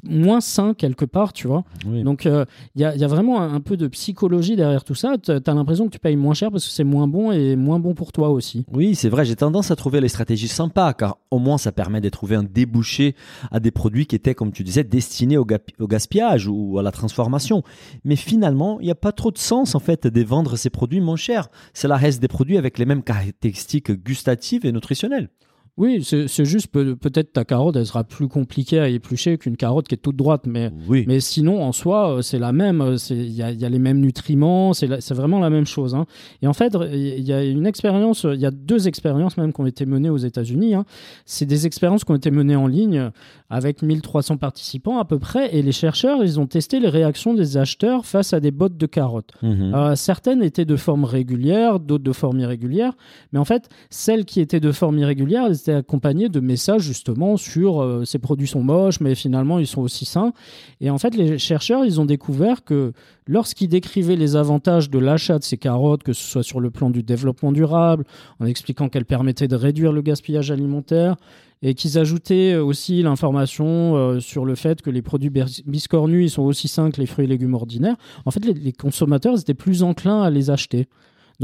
moins 0.03 0.41
sains 0.41 0.75
quelque 0.75 1.05
part, 1.05 1.33
tu 1.33 1.47
vois. 1.47 1.65
Oui. 1.87 2.03
Donc 2.03 2.25
il 2.25 2.81
y, 2.81 2.85
a, 2.85 2.97
y 2.97 3.05
a 3.05 3.09
vraiment 3.09 3.41
un, 3.41 3.55
un 3.55 3.61
peu 3.61 3.77
de 3.77 3.87
psychologie 3.87 4.57
derrière 4.57 4.85
tout 4.85 4.95
ça. 4.95 5.17
Tu 5.19 5.31
as 5.31 5.55
l'impression 5.55 5.87
que 5.87 5.93
tu 5.93 5.99
payes 5.99 6.17
moins 6.17 6.35
cher 6.35 6.51
parce 6.51 6.65
que 6.65 6.71
c'est 6.71 6.85
moins 6.85 7.09
bon 7.09 7.33
et 7.33 7.57
moins 7.57 7.79
bon 7.79 7.95
pour 7.95 8.13
toi 8.13 8.31
aussi. 8.31 8.65
Oui, 8.73 8.95
c'est 8.95 9.09
vrai, 9.09 9.25
j'ai 9.25 9.37
tendance 9.37 9.71
à 9.71 9.77
trouver 9.77 10.01
les 10.01 10.09
stratégies 10.09 10.49
sympas, 10.49 10.93
car 10.95 11.19
au 11.31 11.39
moins 11.39 11.59
ça 11.59 11.73
permet 11.73 12.01
de 12.01 12.09
trouver 12.09 12.37
un 12.37 12.43
débouché 12.43 13.15
à 13.51 13.61
des 13.61 13.71
produits 13.71 14.07
qui 14.07 14.17
étaient, 14.17 14.35
comme 14.35 14.53
tu 14.53 14.65
disais, 14.65 14.85
destinés 14.85 15.37
au, 15.37 15.47
gaspillage 15.47 16.49
ou 16.49 16.79
à 16.79 16.83
la 16.83 16.91
transformation. 16.91 17.63
Mais 18.05 18.17
finalement, 18.17 18.81
il 18.81 18.87
n'y 18.87 18.91
a 18.91 18.97
pas 18.97 19.13
trop 19.13 19.31
de 19.31 19.39
sens 19.39 19.75
en 19.75 19.81
fait 19.81 20.07
de 20.07 20.25
vendre 20.25 20.57
ces 20.57 20.71
produits 20.71 21.01
moins 21.01 21.17
chers. 21.17 21.49
Cela 21.73 21.97
reste 21.97 22.21
des 22.21 22.29
produits 22.29 22.59
avec 22.59 22.79
les 22.79 22.87
mêmes 22.87 23.03
caractéristiques 23.03 23.93
gustatives 23.93 24.67
et 24.67 24.73
nutritionnelles. 24.73 25.29
Oui, 25.77 26.05
c'est 26.05 26.45
juste 26.45 26.69
peut- 26.69 26.95
peut-être 26.95 27.33
ta 27.33 27.45
carotte, 27.45 27.75
elle 27.75 27.85
sera 27.85 28.05
plus 28.05 28.29
compliquée 28.29 28.79
à 28.79 28.89
éplucher 28.89 29.39
qu'une 29.39 29.57
carotte 29.57 29.89
qui 29.89 29.97
est 29.97 29.99
toute 29.99 30.15
droite, 30.15 30.43
mais, 30.47 30.71
mais 31.09 31.19
sinon 31.19 31.65
en 31.65 31.73
soi 31.73 32.19
euh, 32.19 32.23
c'est 32.23 32.39
la 32.39 32.53
même, 32.53 32.81
euh, 32.81 32.97
il 33.11 33.33
y 33.33 33.43
a, 33.43 33.51
il 33.51 33.61
y 33.61 33.65
a 33.65 33.69
les 33.69 33.81
mêmes 33.81 33.99
nutriments, 33.99 34.73
c'est 34.73 34.87
vraiment 35.13 35.41
la 35.41 35.51
même 35.51 35.67
chose. 35.67 35.97
hein. 35.97 36.07
Et 36.43 36.47
en 36.47 36.53
fait, 36.53 36.77
il 36.93 37.25
y 37.27 37.33
a 37.33 37.43
une 37.43 37.67
expérience, 37.67 38.25
il 38.33 38.39
y 38.41 38.47
a 38.47 38.53
deux 38.53 38.87
expériences 38.87 39.37
même 39.37 39.53
qui 39.53 39.61
ont 39.63 39.67
été 39.67 39.85
menées 39.85 40.11
aux 40.11 40.17
États-Unis. 40.17 40.75
hein. 40.77 40.85
C'est 41.27 41.45
des 41.47 41.67
expériences 41.67 42.05
qui 42.05 42.13
ont 42.13 42.17
été 42.17 42.31
menées 42.31 42.55
en 42.55 42.69
ligne 42.69 43.11
avec 43.51 43.83
1300 43.83 44.37
participants 44.37 44.99
à 45.01 45.05
peu 45.05 45.19
près, 45.19 45.57
et 45.57 45.63
les 45.63 45.73
chercheurs 45.73 46.23
ils 46.23 46.39
ont 46.39 46.47
testé 46.47 46.79
les 46.79 46.89
réactions 46.89 47.35
des 47.35 47.57
acheteurs 47.57 48.07
face 48.07 48.33
à 48.33 48.39
des 48.39 48.53
bottes 48.53 48.77
de 48.77 48.87
carottes. 48.87 49.33
Mhm. 49.43 49.73
Euh, 49.75 49.97
certaines 49.97 50.43
étaient 50.45 50.65
de 50.65 50.77
forme 50.77 51.05
régulière, 51.05 51.81
d'autres 51.81 52.05
de 52.05 52.13
forme 52.13 52.39
irrégulière. 52.39 52.93
Mais 53.33 53.41
en 53.41 53.45
fait, 53.45 53.69
celles 53.91 54.25
qui 54.25 54.41
étaient 54.41 54.61
de 54.61 54.71
forme 54.71 54.99
irrégulière, 54.99 55.47
elles 55.47 55.64
c'était 55.65 55.79
accompagné 55.79 56.29
de 56.29 56.41
messages 56.41 56.83
justement 56.83 57.39
sur 57.39 57.81
euh, 57.81 58.05
ces 58.05 58.19
produits 58.19 58.47
sont 58.47 58.63
moches, 58.63 59.01
mais 59.01 59.15
finalement 59.15 59.59
ils 59.59 59.67
sont 59.67 59.81
aussi 59.81 60.05
sains. 60.05 60.35
Et 60.83 60.91
en 60.91 60.99
fait, 60.99 61.17
les 61.17 61.39
chercheurs, 61.39 61.87
ils 61.87 62.01
ont 62.03 62.05
découvert 62.05 62.65
que 62.65 62.93
lorsqu'ils 63.27 63.69
décrivaient 63.69 64.17
les 64.17 64.37
avantages 64.37 64.91
de 64.91 64.99
l'achat 64.99 65.39
de 65.39 65.45
ces 65.45 65.57
carottes, 65.57 66.03
que 66.03 66.13
ce 66.13 66.23
soit 66.23 66.43
sur 66.43 66.61
le 66.61 66.71
plan 66.71 66.91
du 66.91 67.03
développement 67.03 67.51
durable, 67.51 68.05
en 68.41 68.45
expliquant 68.45 68.91
qu'elles 68.91 69.07
permettaient 69.07 69.49
de 69.49 69.57
réduire 69.57 69.93
le 69.93 70.03
gaspillage 70.03 70.51
alimentaire, 70.51 71.17
et 71.63 71.73
qu'ils 71.73 71.99
ajoutaient 71.99 72.57
aussi 72.57 73.03
l'information 73.03 73.97
euh, 73.97 74.21
sur 74.21 74.45
le 74.45 74.55
fait 74.55 74.83
que 74.83 74.91
les 74.91 75.01
produits 75.01 75.31
bis- 75.31 75.63
biscornus 75.65 76.27
ils 76.27 76.31
sont 76.31 76.43
aussi 76.43 76.69
sains 76.69 76.91
que 76.91 77.01
les 77.01 77.07
fruits 77.07 77.25
et 77.25 77.29
légumes 77.29 77.55
ordinaires, 77.55 77.97
en 78.27 78.31
fait, 78.31 78.45
les, 78.45 78.53
les 78.53 78.73
consommateurs 78.73 79.39
étaient 79.41 79.55
plus 79.55 79.83
enclins 79.83 80.21
à 80.21 80.29
les 80.29 80.51
acheter. 80.51 80.89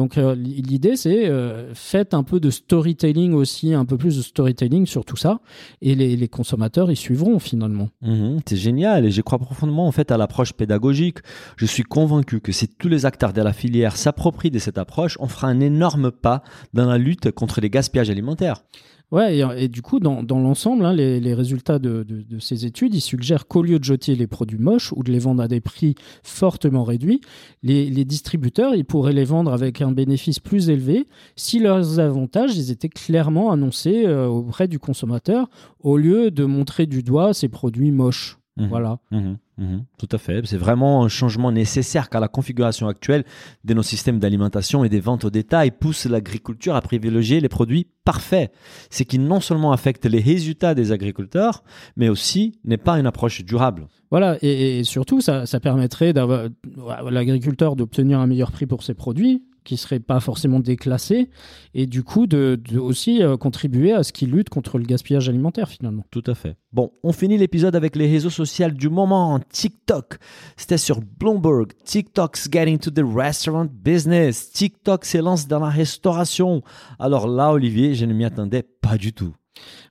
Donc 0.01 0.17
euh, 0.17 0.35
l'idée 0.35 0.97
c'est 0.97 1.29
euh, 1.29 1.75
faites 1.75 2.15
un 2.15 2.23
peu 2.23 2.41
de 2.41 2.49
storytelling 2.49 3.35
aussi, 3.35 3.75
un 3.75 3.85
peu 3.85 3.99
plus 3.99 4.17
de 4.17 4.23
storytelling 4.23 4.87
sur 4.87 5.05
tout 5.05 5.19
ça, 5.19 5.41
et 5.83 5.95
les, 5.95 6.27
consommateurs 6.27 6.91
ils 6.91 6.97
suivront 6.97 7.39
finalement. 7.39 7.91
Mhm, 8.01 8.41
c'est 8.47 8.57
génial 8.57 9.05
et 9.05 9.11
je 9.11 9.21
crois 9.21 9.39
profondément 9.39 9.87
en 9.87 9.93
fait 9.93 10.11
à 10.11 10.17
l'approche 10.17 10.55
pédagogique. 10.55 11.19
Je 11.59 11.67
suis 11.67 11.83
convaincu 11.83 12.41
que 12.41 12.51
si 12.51 12.67
tous 12.67 12.89
les 12.89 13.05
acteurs 13.05 13.35
de 13.35 13.43
la 13.43 13.53
filière 13.53 13.99
s'approprient 13.99 14.51
de 14.51 14.59
cette 14.59 14.79
approche, 14.79 15.19
on 15.21 15.29
fera 15.29 15.49
un 15.49 15.61
énorme 15.61 16.11
pas 16.11 16.43
dans 16.73 16.87
la 16.87 16.97
lutte 16.97 17.31
contre 17.33 17.61
les 17.61 17.69
gaspillages 17.69 18.09
alimentaires. 18.09 18.63
Ouais, 19.13 19.37
et, 19.39 19.45
et 19.65 19.69
du 19.69 19.83
coup, 19.83 19.99
dans, 19.99 20.23
dans 20.23 20.39
l'ensemble, 20.39 20.85
hein, 20.85 20.93
les, 20.93 21.19
les 21.19 21.35
résultats 21.35 21.81
de, 21.81 22.05
de- 22.05 22.23
de 22.23 22.39
ces 22.39 22.65
études, 22.65 22.95
ils 22.95 23.01
suggèrent 23.01 23.49
qu'au 23.49 23.63
lieu 23.63 23.79
de 23.81 23.85
jeter 23.85 24.15
les 24.15 24.29
produits 24.29 24.59
moches 24.59 24.93
ou 24.95 25.03
de 25.03 25.11
les 25.11 25.19
vendre 25.19 25.43
à 25.43 25.49
des 25.49 25.61
prix 25.61 25.97
fortement 26.23 26.85
réduits, 26.85 27.21
les, 27.65 27.91
les 27.91 28.05
distributeurs, 28.05 28.75
ils 28.77 28.85
pourraient 28.85 29.13
les 29.13 29.25
vendre 29.25 29.53
avec 29.53 29.81
un 29.83 29.91
bénéfice 29.91 30.39
plus 30.39 30.71
élevé 30.71 31.09
si 31.35 31.59
leurs 31.59 31.99
avantages, 31.99 32.57
ils 32.57 32.71
étaient 32.71 32.89
clairement 32.89 33.51
annoncés 33.51 34.05
euh, 34.07 34.27
auprès 34.27 34.69
du 34.69 34.79
consommateur, 34.79 35.49
au 35.81 35.97
lieu 35.97 36.31
de 36.31 36.45
montrer 36.45 36.87
du 36.87 37.03
doigt 37.03 37.35
ces 37.35 37.49
produits 37.49 37.91
moches. 37.91 38.39
Mhm. 38.57 38.69
Voilà. 38.69 38.99
Mhm, 39.11 39.39
mhm, 39.61 39.85
tout 39.99 40.09
à 40.11 40.19
fait. 40.19 40.45
C'est 40.47 40.57
vraiment 40.57 41.05
un 41.05 41.09
changement 41.09 41.53
nécessaire 41.53 42.11
car 42.11 42.21
la 42.21 42.29
configuration 42.29 42.89
actuelle 42.89 43.25
de 43.65 43.75
nos 43.75 43.83
systèmes 43.83 44.19
d'alimentation 44.19 44.83
et 44.83 44.89
des 44.89 45.01
ventes 45.01 45.25
au 45.25 45.31
détail 45.31 45.71
pousse 45.71 46.07
l'agriculture 46.07 46.75
à 46.75 46.81
privilégier 46.81 47.41
les 47.41 47.49
produits 47.49 47.87
parfaits, 48.05 48.53
ce 48.91 49.05
qui 49.05 49.19
non 49.19 49.41
seulement 49.41 49.73
affecte 49.73 50.07
les 50.07 50.21
résultats 50.21 50.75
des 50.75 50.91
agriculteurs, 50.91 51.63
mais 51.97 52.09
aussi 52.09 52.59
n'est 52.65 52.77
pas 52.77 52.99
une 52.99 53.07
approche 53.07 53.45
durable. 53.45 53.87
Voilà, 54.11 54.39
et, 54.43 54.83
surtout, 54.83 55.21
ça, 55.21 55.47
ça 55.47 55.61
permettrait 55.61 56.13
à 56.19 57.11
l'agriculteur 57.11 57.77
d'obtenir 57.77 58.19
un 58.19 58.27
meilleur 58.27 58.51
prix 58.51 58.67
pour 58.67 58.83
ses 58.83 58.95
produits, 58.95 59.45
qui 59.65 59.77
seraient 59.77 60.01
pas 60.01 60.21
forcément 60.21 60.61
déclassés, 60.61 61.31
et 61.75 61.87
du 61.87 62.03
coup 62.03 62.27
de, 62.27 62.61
de 62.71 62.79
aussi 62.79 63.23
euh, 63.23 63.37
contribuer 63.37 63.93
à 63.93 64.03
ce 64.03 64.13
qu'il 64.13 64.31
lutte 64.31 64.49
contre 64.51 64.79
le 64.79 64.85
gaspillage 64.85 65.29
alimentaire 65.29 65.69
finalement. 65.69 66.05
Tout 66.11 66.25
à 66.27 66.35
fait. 66.35 66.57
Bon, 66.73 66.93
on 67.03 67.13
finit 67.13 67.37
l'épisode 67.37 67.75
avec 67.75 67.97
les 67.97 68.07
réseaux 68.07 68.31
sociaux 68.31 68.71
du 68.71 68.89
moment, 68.89 69.41
TikTok. 69.51 70.19
C'était 70.57 70.79
sur 70.79 71.01
Bloomberg. 71.01 71.73
TikTok's 71.85 72.49
getting 72.51 72.79
to 72.79 72.91
the 72.91 73.05
restaurant 73.05 73.69
business. 73.73 74.51
TikTok 74.53 75.05
s'élance 75.05 75.49
dans 75.49 75.61
la 75.61 75.69
restauration. 75.69 76.63
Alors 76.99 77.27
là, 77.27 77.53
Olivier, 77.53 77.95
je 77.95 78.05
ne 78.05 78.13
m'y 78.13 78.25
attendais 78.25 78.63
pas 78.63 78.97
du 78.99 79.13
tout. 79.13 79.35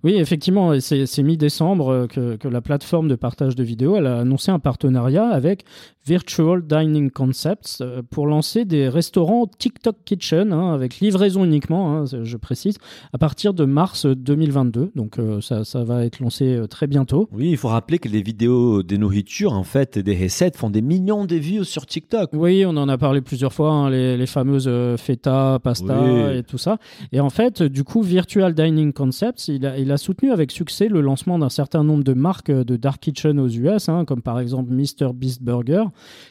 Oui, 0.03 0.13
effectivement, 0.15 0.79
c'est 0.79 1.23
mi-décembre 1.23 1.89
euh, 1.89 2.07
que, 2.07 2.37
que 2.37 2.47
la 2.47 2.61
plateforme 2.61 3.09
de 3.09 3.15
partage 3.15 3.55
de 3.55 3.63
vidéos 3.63 3.97
elle 3.97 4.07
a 4.07 4.19
annoncé 4.19 4.49
un 4.49 4.59
partenariat 4.59 5.27
avec 5.27 5.65
Virtual 6.07 6.65
Dining 6.65 7.11
Concepts 7.11 7.79
euh, 7.81 8.01
pour 8.09 8.25
lancer 8.25 8.63
des 8.63 8.87
restaurants 8.87 9.45
TikTok 9.45 9.97
Kitchen 10.05 10.53
hein, 10.53 10.73
avec 10.73 11.01
livraison 11.01 11.43
uniquement, 11.43 11.97
hein, 11.97 12.05
je 12.05 12.37
précise, 12.37 12.77
à 13.11 13.17
partir 13.17 13.53
de 13.53 13.65
mars 13.65 14.05
2022. 14.05 14.91
Donc 14.95 15.19
euh, 15.19 15.41
ça, 15.41 15.65
ça 15.65 15.83
va 15.83 16.05
être 16.05 16.21
lancé 16.21 16.61
très 16.69 16.87
bientôt. 16.87 17.27
Oui, 17.33 17.49
il 17.51 17.57
faut 17.57 17.67
rappeler 17.67 17.99
que 17.99 18.07
les 18.07 18.21
vidéos 18.21 18.81
des 18.83 18.97
nourritures, 18.97 19.51
en 19.51 19.63
fait, 19.63 19.97
et 19.97 20.03
des 20.03 20.15
recettes 20.15 20.55
font 20.55 20.69
des 20.69 20.81
millions 20.81 21.25
de 21.25 21.35
vues 21.35 21.65
sur 21.65 21.85
TikTok. 21.85 22.29
Oui, 22.31 22.63
on 22.65 22.77
en 22.77 22.87
a 22.87 22.97
parlé 22.97 23.19
plusieurs 23.19 23.51
fois, 23.51 23.71
hein, 23.71 23.89
les, 23.89 24.15
les 24.15 24.27
fameuses 24.27 24.69
feta, 24.97 25.59
pasta 25.61 26.01
Oui. 26.01 26.37
et 26.37 26.43
tout 26.43 26.57
ça. 26.57 26.77
Et 27.11 27.19
en 27.19 27.29
fait, 27.29 27.61
du 27.61 27.83
coup, 27.83 28.01
Virtual 28.01 28.53
Dining 28.53 28.93
Concepts, 28.93 29.48
il 29.49 29.65
a, 29.65 29.77
il 29.77 29.91
a 29.91 29.97
soutenu 29.97 30.31
avec 30.31 30.51
succès 30.51 30.87
le 30.87 31.01
lancement 31.01 31.37
d'un 31.39 31.49
certain 31.49 31.83
nombre 31.83 32.03
de 32.03 32.13
marques 32.13 32.49
euh, 32.49 32.63
de 32.63 32.75
Dark 32.77 33.01
Kitchen 33.01 33.39
aux 33.39 33.47
US, 33.49 33.89
hein, 33.89 34.05
comme 34.05 34.21
par 34.21 34.39
exemple 34.39 34.71
Mr. 34.71 35.11
Beast 35.13 35.41
Burger, 35.43 35.83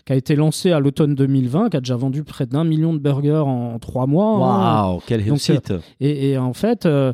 qui 0.07 0.13
a 0.13 0.17
été 0.17 0.37
lancé 0.37 0.73
à 0.73 0.81
l'automne 0.81 1.15
2020, 1.15 1.71
qui 1.71 1.77
a 1.77 1.81
déjà 1.81 1.97
vendu 1.97 2.25
près 2.25 2.47
d'un 2.47 2.65
million 2.65 2.93
de 2.95 2.99
burgers 2.99 3.45
en, 3.47 3.79
trois 3.79 4.07
mois. 4.07 4.37
hein. 4.37 4.87
Waouh, 4.93 5.01
quelle 5.07 5.21
Donc, 5.21 5.29
réussite. 5.29 5.71
euh, 5.73 5.79
et, 6.01 6.31
et 6.31 6.39
en 6.39 6.53
fait, 6.55 6.87
euh, 6.87 7.13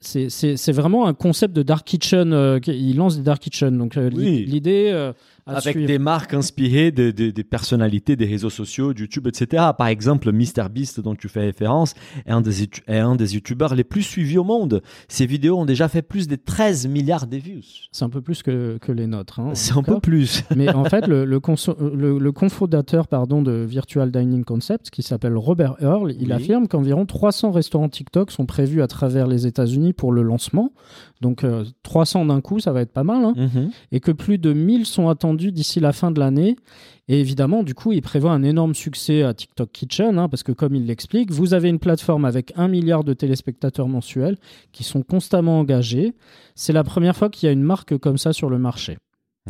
c'est- 0.00 0.72
vraiment 0.72 1.06
un 1.06 1.14
concept 1.14 1.54
de 1.56 1.62
Dark 1.62 1.86
Kitchen. 1.86 2.32
euh, 2.32 2.58
il 2.66 2.96
lance 2.96 3.16
des 3.16 3.22
Dark 3.22 3.40
Kitchen. 3.42 3.76
Donc 3.78 3.96
Oui. 3.96 4.44
l'idée... 4.46 5.12
Avec 5.56 5.72
suivre- 5.74 5.86
des 5.86 5.98
marques 5.98 6.34
inspirées 6.34 6.90
de- 6.90 7.10
de- 7.10 7.30
des 7.30 7.44
personnalités 7.44 8.16
des 8.16 8.26
réseaux 8.26 8.50
sociaux, 8.50 8.92
de 8.94 9.00
YouTube, 9.00 9.26
etc. 9.26 9.62
Par 9.76 9.86
exemple, 9.88 10.30
MrBeast 10.32 11.00
dont 11.00 11.14
tu 11.14 11.28
fais 11.28 11.40
référence 11.40 11.94
est 12.26 12.30
un 12.30 12.40
des, 12.40 12.62
est 12.64 12.98
un 12.98 13.16
des 13.16 13.34
youtubeurs 13.34 13.74
les 13.74 13.84
plus 13.84 14.02
suivis 14.02 14.38
au 14.38 14.44
monde. 14.44 14.82
Ses 15.08 15.26
vidéos 15.26 15.58
ont 15.58 15.64
déjà 15.64 15.88
fait 15.88 16.02
plus 16.02 16.28
de 16.28 16.36
13 16.36 16.86
milliards 16.88 17.26
de 17.26 17.36
views. 17.36 17.62
C'est 17.92 18.04
un 18.04 18.10
peu 18.10 18.20
plus 18.20 18.42
que, 18.42 18.78
que 18.78 18.92
les 18.92 19.06
nôtres. 19.06 19.40
hein, 19.40 19.50
C'est 19.54 19.76
un 19.76 19.82
peu 19.82 20.00
plus. 20.00 20.42
Mais 20.56 20.68
en 20.74 20.84
fait, 20.84 21.06
le, 21.06 21.24
le, 21.24 21.40
le, 21.94 22.18
le 22.18 22.32
cofondateur 22.32 23.08
pardon, 23.08 23.42
de 23.42 23.52
Virtual 23.68 24.10
Dining 24.10 24.44
Concepts, 24.44 24.90
qui 24.90 25.02
s'appelle 25.02 25.36
Robert 25.36 25.76
Earl, 25.80 26.12
il 26.18 26.26
Oui. 26.28 26.32
affirme 26.32 26.68
qu'environ 26.68 27.06
300 27.06 27.50
restaurants 27.50 27.88
TikTok 27.88 28.30
sont 28.30 28.46
prévus 28.46 28.82
à 28.82 28.86
travers 28.86 29.26
les 29.26 29.46
États-Unis 29.46 29.92
pour 29.92 30.12
le 30.12 30.22
lancement. 30.22 30.72
Donc 31.20 31.44
euh, 31.44 31.64
300 31.82 32.26
d'un 32.26 32.40
coup, 32.40 32.60
ça 32.60 32.72
va 32.72 32.80
être 32.80 32.92
pas 32.92 33.04
mal. 33.04 33.24
hein. 33.24 33.34
Mhm. 33.36 33.70
Et 33.92 34.00
que 34.00 34.12
plus 34.12 34.38
de 34.38 34.52
1000 34.52 34.86
sont 34.86 35.08
attendus 35.08 35.52
d'ici 35.52 35.80
la 35.80 35.92
fin 35.92 36.10
de 36.10 36.20
l'année. 36.20 36.56
Et 37.08 37.20
évidemment, 37.20 37.62
du 37.62 37.74
coup, 37.74 37.92
il 37.92 38.02
prévoit 38.02 38.32
un 38.32 38.42
énorme 38.42 38.74
succès 38.74 39.22
à 39.22 39.32
TikTok 39.34 39.72
Kitchen, 39.72 40.18
hein, 40.18 40.28
parce 40.28 40.42
que 40.42 40.52
comme 40.52 40.74
il 40.74 40.86
l'explique, 40.86 41.30
vous 41.32 41.54
avez 41.54 41.68
une 41.70 41.78
plateforme 41.78 42.24
avec 42.24 42.52
un 42.56 42.68
milliard 42.68 43.02
de 43.02 43.14
téléspectateurs 43.14 43.88
mensuels 43.88 44.36
qui 44.72 44.84
sont 44.84 45.02
constamment 45.02 45.58
engagés. 45.58 46.12
C'est 46.54 46.72
la 46.74 46.84
première 46.84 47.16
fois 47.16 47.30
qu'il 47.30 47.46
y 47.46 47.50
a 47.50 47.52
une 47.52 47.62
marque 47.62 47.96
comme 47.98 48.18
ça 48.18 48.32
sur 48.32 48.50
le 48.50 48.58
marché. 48.58 48.98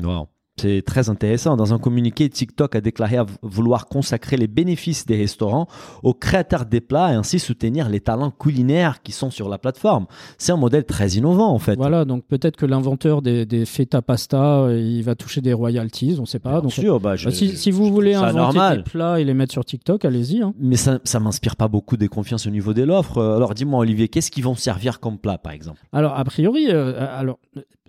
Wow. 0.00 0.28
C'est 0.60 0.82
très 0.82 1.08
intéressant. 1.08 1.56
Dans 1.56 1.72
un 1.74 1.78
communiqué, 1.78 2.28
TikTok 2.28 2.74
a 2.76 2.80
déclaré 2.80 3.16
vouloir 3.42 3.86
consacrer 3.86 4.36
les 4.36 4.46
bénéfices 4.48 5.06
des 5.06 5.16
restaurants 5.16 5.66
aux 6.02 6.14
créateurs 6.14 6.66
des 6.66 6.80
plats 6.80 7.12
et 7.12 7.14
ainsi 7.14 7.38
soutenir 7.38 7.88
les 7.88 8.00
talents 8.00 8.30
culinaires 8.30 9.02
qui 9.02 9.12
sont 9.12 9.30
sur 9.30 9.48
la 9.48 9.58
plateforme. 9.58 10.06
C'est 10.36 10.52
un 10.52 10.56
modèle 10.56 10.84
très 10.84 11.08
innovant 11.10 11.50
en 11.52 11.58
fait. 11.58 11.76
Voilà, 11.76 12.04
donc 12.04 12.24
peut-être 12.26 12.56
que 12.56 12.66
l'inventeur 12.66 13.22
des, 13.22 13.46
des 13.46 13.64
feta 13.66 14.02
pasta, 14.02 14.60
euh, 14.62 14.78
il 14.80 15.02
va 15.02 15.14
toucher 15.14 15.40
des 15.40 15.52
royalties, 15.52 16.14
on 16.18 16.22
ne 16.22 16.26
sait 16.26 16.38
pas. 16.38 16.60
donc, 16.60 16.72
sûr, 16.72 17.00
bah, 17.00 17.16
je- 17.16 17.30
si, 17.30 17.70
vous 17.70 17.92
voulez 17.92 18.14
inventer 18.14 18.36
normal. 18.36 18.76
des 18.78 18.82
plats 18.82 19.20
et 19.20 19.24
les 19.24 19.34
mettre 19.34 19.52
sur 19.52 19.64
TikTok, 19.64 20.04
allez-y. 20.04 20.42
hein. 20.42 20.54
Mais 20.58 20.76
ça, 20.76 20.98
ça 21.04 21.20
m'inspire 21.20 21.56
pas 21.56 21.68
beaucoup 21.68 21.96
de 21.96 22.06
confiance 22.06 22.46
au 22.46 22.50
niveau 22.50 22.74
de 22.74 22.82
l'offre. 22.82 23.22
Alors 23.22 23.54
dis-moi 23.54 23.80
Olivier, 23.80 24.08
qu'est-ce 24.08 24.30
qu'ils 24.30 24.44
vont 24.44 24.54
servir 24.54 25.00
comme 25.00 25.18
plat 25.18 25.38
par 25.38 25.52
exemple? 25.52 25.80
Alors, 25.92 26.18
a 26.18 26.24
priori, 26.24 26.66
euh, 26.68 27.06
alors, 27.18 27.38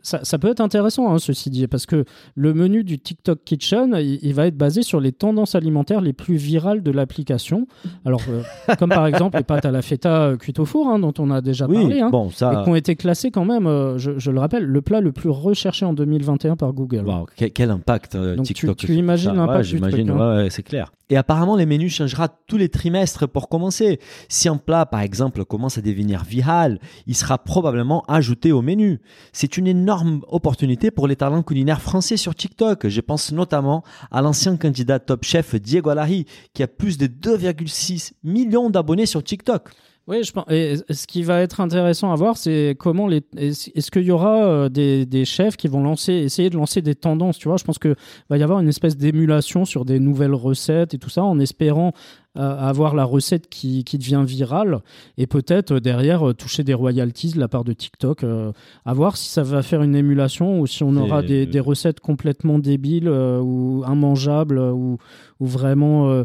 ça, 0.02 0.20
ça 0.24 0.38
peut 0.40 0.50
être 0.50 0.60
intéressant, 0.62 1.14
hein, 1.14 1.20
ceci 1.20 1.50
dit, 1.50 1.68
parce 1.68 1.86
que 1.86 2.06
le 2.36 2.54
menu 2.54 2.84
du 2.84 3.00
TikTok 3.00 3.44
Kitchen, 3.44 3.96
il, 4.00 4.20
il 4.22 4.34
va 4.34 4.48
être 4.48 4.58
basé 4.58 4.82
sur 4.84 5.00
les 5.00 5.12
tendances 5.12 5.56
alimentaires 5.56 6.02
les 6.02 6.14
plus 6.14 6.36
virales 6.36 6.84
de 6.84 6.92
l'application. 6.92 7.68
Alors, 8.06 8.22
euh, 8.30 8.42
comme 8.80 8.90
par 8.90 9.06
exemple 9.08 9.38
les 9.38 9.44
pâtes 9.44 9.66
à 9.66 9.72
la 9.72 9.82
feta 9.82 10.22
euh, 10.24 10.38
cuites 10.38 10.60
au 10.60 10.66
four, 10.66 10.88
hein, 10.88 11.00
dont 11.00 11.14
on 11.20 11.32
a 11.32 11.42
déjà 11.42 11.68
Oui, 11.68 11.76
parlé, 11.76 12.00
hein, 12.02 12.10
bon, 12.12 12.30
ça- 12.30 12.54
et 12.62 12.64
qui 12.64 12.70
ont 12.70 12.76
été 12.76 12.96
classés 12.96 13.32
quand 13.32 13.46
même, 13.46 13.68
euh, 13.68 13.98
je, 13.98 14.18
je 14.18 14.32
le 14.32 14.40
rappelle, 14.40 14.64
le 14.64 14.82
plat 14.82 15.02
le 15.02 15.12
plus 15.12 15.30
recherché 15.30 15.86
en 15.86 15.94
2021 15.94 16.56
par 16.56 16.74
Google. 16.74 17.06
Wow, 17.06 17.26
quel, 17.36 17.52
quel 17.52 17.72
impact 17.72 18.16
euh, 18.16 18.36
Donc, 18.36 18.46
tu- 18.46 18.54
TikTok 18.54 18.78
tu 18.78 18.88
sur 18.88 18.96
imagines 18.96 19.34
l'impact 19.34 19.58
Ouais, 19.60 19.64
j'imagine, 19.64 20.12
ouais, 20.12 20.48
c'est 20.50 20.64
clair. 20.64 20.92
Et 21.12 21.18
apparemment, 21.18 21.56
les 21.56 21.66
menus 21.66 21.92
changera 21.96 22.28
tous 22.28 22.58
les 22.58 22.70
trimestres 22.70 23.28
pour 23.28 23.50
commencer. 23.50 24.00
Si 24.28 24.48
un 24.48 24.58
plat, 24.58 24.86
par 24.86 25.00
exemple, 25.02 25.44
commence 25.44 25.80
à 25.80 25.82
devenir 25.82 26.24
viral, 26.24 26.80
il 27.08 27.16
sera 27.16 27.40
probablement 27.40 28.04
ajouté 28.08 28.52
au 28.52 28.62
menu. 28.62 29.02
C'est 29.34 29.58
une 29.58 29.66
énorme 29.66 29.89
opportunité 30.28 30.92
pour 30.92 31.08
les 31.08 31.16
talents 31.16 31.44
culinaires 31.44 31.82
français 31.82 32.18
sur 32.18 32.36
TikTok. 32.36 32.88
Je 32.88 33.02
pense 33.02 33.32
notamment 33.32 33.84
à 34.12 34.22
l'ancien 34.22 34.58
candidat 34.58 35.00
top 35.00 35.24
chef 35.24 35.56
Diego 35.56 35.90
Alari, 35.90 36.26
qui 36.54 36.64
a 36.64 36.68
plus 36.68 36.98
de 36.98 37.08
2,6 37.08 38.14
millions 38.24 38.70
d'abonnés 38.70 39.06
sur 39.06 39.24
TikTok. 39.24 39.70
Oui, 40.10 40.24
je 40.24 40.32
pense. 40.32 40.46
Et 40.50 40.78
ce 40.90 41.06
qui 41.06 41.22
va 41.22 41.40
être 41.42 41.62
intéressant 41.62 42.12
à 42.12 42.16
voir, 42.16 42.36
c'est 42.36 42.76
comment 42.80 43.08
les. 43.08 43.22
Est-ce 43.38 43.70
est-ce 43.76 43.92
qu'il 43.92 44.02
y 44.02 44.12
aura 44.12 44.44
euh, 44.44 44.68
des, 44.68 45.06
des 45.06 45.24
chefs 45.24 45.56
qui 45.56 45.68
vont 45.68 45.84
lancer, 45.84 46.14
essayer 46.14 46.50
de 46.50 46.56
lancer 46.56 46.82
des 46.82 46.96
tendances 46.96 47.38
Tu 47.38 47.48
vois, 47.48 47.58
je 47.58 47.64
pense 47.64 47.78
que 47.78 47.96
va 48.28 48.40
y 48.40 48.42
avoir 48.42 48.60
une 48.60 48.68
espèce 48.68 48.98
d'émulation 48.98 49.66
sur 49.66 49.86
des 49.86 50.00
nouvelles 50.00 50.34
recettes 50.34 50.96
et 50.96 50.98
tout 50.98 51.12
ça, 51.12 51.24
en 51.24 51.40
espérant 51.40 51.94
à 52.36 52.70
avoir 52.70 52.94
la 52.96 53.06
recette 53.06 53.50
qui, 53.50 53.84
qui 53.84 53.98
devient 53.98 54.24
virale 54.26 54.82
et 55.18 55.26
peut-être 55.26 55.74
euh, 55.74 55.80
derrière 55.80 56.30
euh, 56.30 56.34
toucher 56.34 56.64
des 56.64 56.74
royalties 56.76 57.32
de 57.32 57.40
la 57.40 57.48
part 57.48 57.64
de 57.64 57.74
TikTok. 57.74 58.24
euh, 58.24 58.52
à 58.86 58.94
voir 58.94 59.18
si 59.18 59.30
ça 59.30 59.44
va 59.44 59.62
faire 59.64 59.82
une 59.82 59.96
émulation 59.96 60.60
ou 60.60 60.68
si 60.68 60.84
on 60.84 60.96
aura 60.96 61.24
des, 61.24 61.46
des 61.46 61.60
recettes 61.60 62.00
complètement 62.00 62.60
débiles 62.60 63.10
ou 63.10 63.84
immangeables 63.88 64.60
ou, 64.60 64.98
ou 65.40 65.46
vraiment 65.46 66.24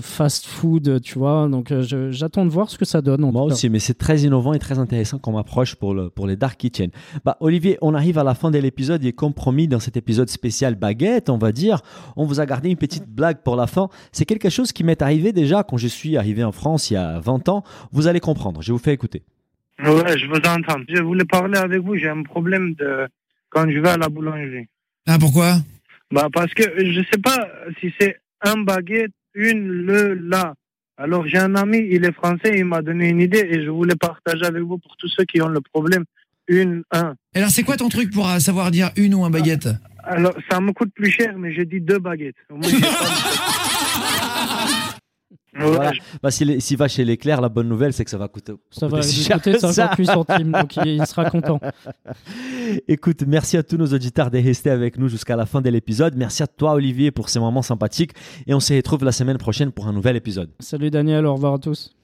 fast 0.00 0.46
food, 0.46 1.00
tu 1.02 1.18
vois. 1.18 1.48
Donc 1.48 1.70
euh, 1.70 2.10
j'attends 2.10 2.44
de 2.44 2.50
voir 2.50 2.70
ce 2.70 2.76
que 2.76 2.84
ça 2.84 3.00
donne. 3.00 3.24
en 3.24 3.32
Moi 3.32 3.44
aussi, 3.44 3.70
mais 3.70 3.78
c'est 3.78 3.94
très 3.94 4.20
innovant 4.20 4.52
et 4.52 4.58
très 4.58 4.78
intéressant 4.78 5.18
comme 5.18 5.36
approche 5.36 5.74
pour, 5.74 5.94
le, 5.94 6.10
pour 6.10 6.26
les 6.26 6.36
Dark 6.36 6.58
Kitchen. 6.58 6.90
Bah, 7.24 7.36
Olivier, 7.40 7.78
on 7.80 7.94
arrive 7.94 8.18
à 8.18 8.24
la 8.24 8.34
fin 8.34 8.50
de 8.50 8.58
l'épisode 8.58 9.04
et 9.04 9.12
comme 9.12 9.32
promis 9.32 9.68
dans 9.68 9.80
cet 9.80 9.96
épisode 9.96 10.28
spécial 10.28 10.74
baguette, 10.74 11.30
on 11.30 11.38
va 11.38 11.52
dire, 11.52 11.80
on 12.16 12.24
vous 12.24 12.40
a 12.40 12.46
gardé 12.46 12.68
une 12.68 12.76
petite 12.76 13.08
blague 13.08 13.38
pour 13.42 13.56
la 13.56 13.66
fin. 13.66 13.88
C'est 14.12 14.26
quelque 14.26 14.50
chose 14.50 14.72
qui 14.72 14.84
m'est 14.84 15.02
arrivé 15.02 15.32
déjà 15.40 15.62
quand 15.62 15.76
je 15.76 15.88
suis 15.88 16.16
arrivé 16.16 16.44
en 16.44 16.52
France 16.52 16.90
il 16.90 16.94
y 16.94 16.96
a 16.96 17.18
20 17.20 17.48
ans. 17.48 17.64
Vous 17.92 18.06
allez 18.06 18.20
comprendre, 18.20 18.62
je 18.62 18.72
vous 18.72 18.78
fais 18.78 18.92
écouter. 18.92 19.22
Ouais, 19.82 20.18
je 20.18 20.26
vous 20.26 20.36
entends. 20.36 20.80
Je 20.88 21.02
voulais 21.02 21.24
parler 21.24 21.58
avec 21.58 21.80
vous. 21.80 21.96
J'ai 21.96 22.08
un 22.08 22.22
problème 22.22 22.74
de 22.74 23.08
quand 23.48 23.68
je 23.70 23.78
vais 23.78 23.88
à 23.88 23.96
la 23.96 24.08
boulangerie. 24.08 24.68
Ah, 25.06 25.16
pourquoi? 25.18 25.56
Bah 26.12 26.28
parce 26.32 26.52
que 26.54 26.62
je 26.62 27.00
sais 27.10 27.20
pas 27.20 27.48
si 27.80 27.92
c'est 27.98 28.16
un 28.42 28.58
baguette, 28.58 29.12
une, 29.34 29.68
le, 29.68 30.14
la. 30.14 30.54
Alors 30.98 31.26
j'ai 31.26 31.38
un 31.38 31.54
ami, 31.54 31.78
il 31.90 32.04
est 32.04 32.12
français, 32.12 32.58
il 32.58 32.64
m'a 32.64 32.82
donné 32.82 33.08
une 33.08 33.20
idée 33.20 33.46
et 33.50 33.64
je 33.64 33.70
voulais 33.70 33.94
partager 33.94 34.44
avec 34.44 34.62
vous 34.62 34.76
pour 34.76 34.96
tous 34.96 35.08
ceux 35.08 35.24
qui 35.24 35.40
ont 35.40 35.48
le 35.48 35.60
problème. 35.60 36.04
Une, 36.48 36.82
un. 36.90 37.14
Alors, 37.32 37.50
c'est 37.50 37.62
quoi 37.62 37.76
ton 37.76 37.88
truc 37.88 38.12
pour 38.12 38.28
euh, 38.28 38.40
savoir 38.40 38.72
dire 38.72 38.90
une 38.96 39.14
ou 39.14 39.24
un 39.24 39.30
baguette? 39.30 39.68
Alors 40.02 40.34
ça 40.50 40.60
me 40.60 40.72
coûte 40.72 40.92
plus 40.94 41.10
cher, 41.10 41.34
mais 41.38 41.52
j'ai 41.52 41.64
dit 41.64 41.80
deux 41.80 41.98
baguettes. 41.98 42.34
Au 42.50 42.56
moins, 42.56 42.68
Voilà. 45.54 45.92
Bah, 46.22 46.30
s'il 46.30 46.60
s'il 46.62 46.76
va 46.76 46.88
chez 46.88 47.04
l'éclair, 47.04 47.40
la 47.40 47.48
bonne 47.48 47.68
nouvelle, 47.68 47.92
c'est 47.92 48.04
que 48.04 48.10
ça 48.10 48.18
va 48.18 48.28
coûter. 48.28 48.52
Ça 48.70 48.86
va 48.86 48.98
coûter 48.98 49.08
si 49.08 49.18
lui 49.18 49.24
cher 49.24 49.36
coûter 49.36 49.52
que 49.52 49.58
ça. 49.58 49.72
58 49.72 50.06
centimes, 50.06 50.52
donc 50.52 50.76
il, 50.76 50.86
il 50.86 51.06
sera 51.06 51.28
content. 51.28 51.60
Écoute, 52.88 53.24
merci 53.26 53.56
à 53.56 53.62
tous 53.62 53.76
nos 53.76 53.86
auditeurs 53.86 54.30
de 54.30 54.38
rester 54.38 54.70
avec 54.70 54.98
nous 54.98 55.08
jusqu'à 55.08 55.36
la 55.36 55.46
fin 55.46 55.60
de 55.60 55.68
l'épisode. 55.70 56.14
Merci 56.16 56.42
à 56.42 56.46
toi, 56.46 56.74
Olivier, 56.74 57.10
pour 57.10 57.28
ces 57.28 57.40
moments 57.40 57.62
sympathiques. 57.62 58.12
Et 58.46 58.54
on 58.54 58.60
se 58.60 58.74
retrouve 58.74 59.04
la 59.04 59.12
semaine 59.12 59.38
prochaine 59.38 59.72
pour 59.72 59.88
un 59.88 59.92
nouvel 59.92 60.16
épisode. 60.16 60.50
Salut 60.60 60.90
Daniel, 60.90 61.26
au 61.26 61.34
revoir 61.34 61.54
à 61.54 61.58
tous. 61.58 61.94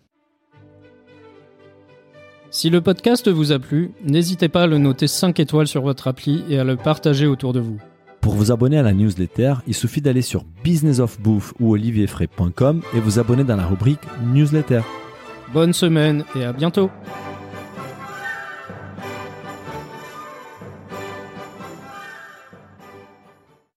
Si 2.51 2.71
le 2.71 2.81
podcast 2.81 3.29
vous 3.29 3.53
a 3.53 3.59
plu, 3.59 3.93
n'hésitez 4.05 4.49
pas 4.49 4.63
à 4.63 4.67
le 4.67 4.79
noter 4.79 5.09
5 5.09 5.39
étoiles 5.41 5.67
sur 5.67 5.83
votre 5.83 6.09
appli 6.09 6.45
et 6.49 6.59
à 6.59 6.65
le 6.65 6.77
partager 6.77 7.27
autour 7.27 7.53
de 7.53 7.61
vous. 7.61 7.79
Pour 8.21 8.35
vous 8.35 8.53
abonner 8.53 8.79
à 8.79 8.83
la 8.83 8.93
newsletter, 8.93 9.55
il 9.67 9.75
suffit 9.75 10.01
d'aller 10.01 10.23
sur 10.23 10.45
businessofbouffe 10.65 11.55
ou 11.61 11.73
olivierfray.com 11.73 12.83
et 12.95 13.01
vous 13.01 13.19
abonner 13.19 13.45
dans 13.45 13.57
la 13.57 13.67
rubrique 13.67 14.01
newsletter. 14.33 14.81
Bonne 15.53 15.73
semaine 15.73 16.25
et 16.35 16.45
à 16.45 16.53
bientôt 16.53 16.91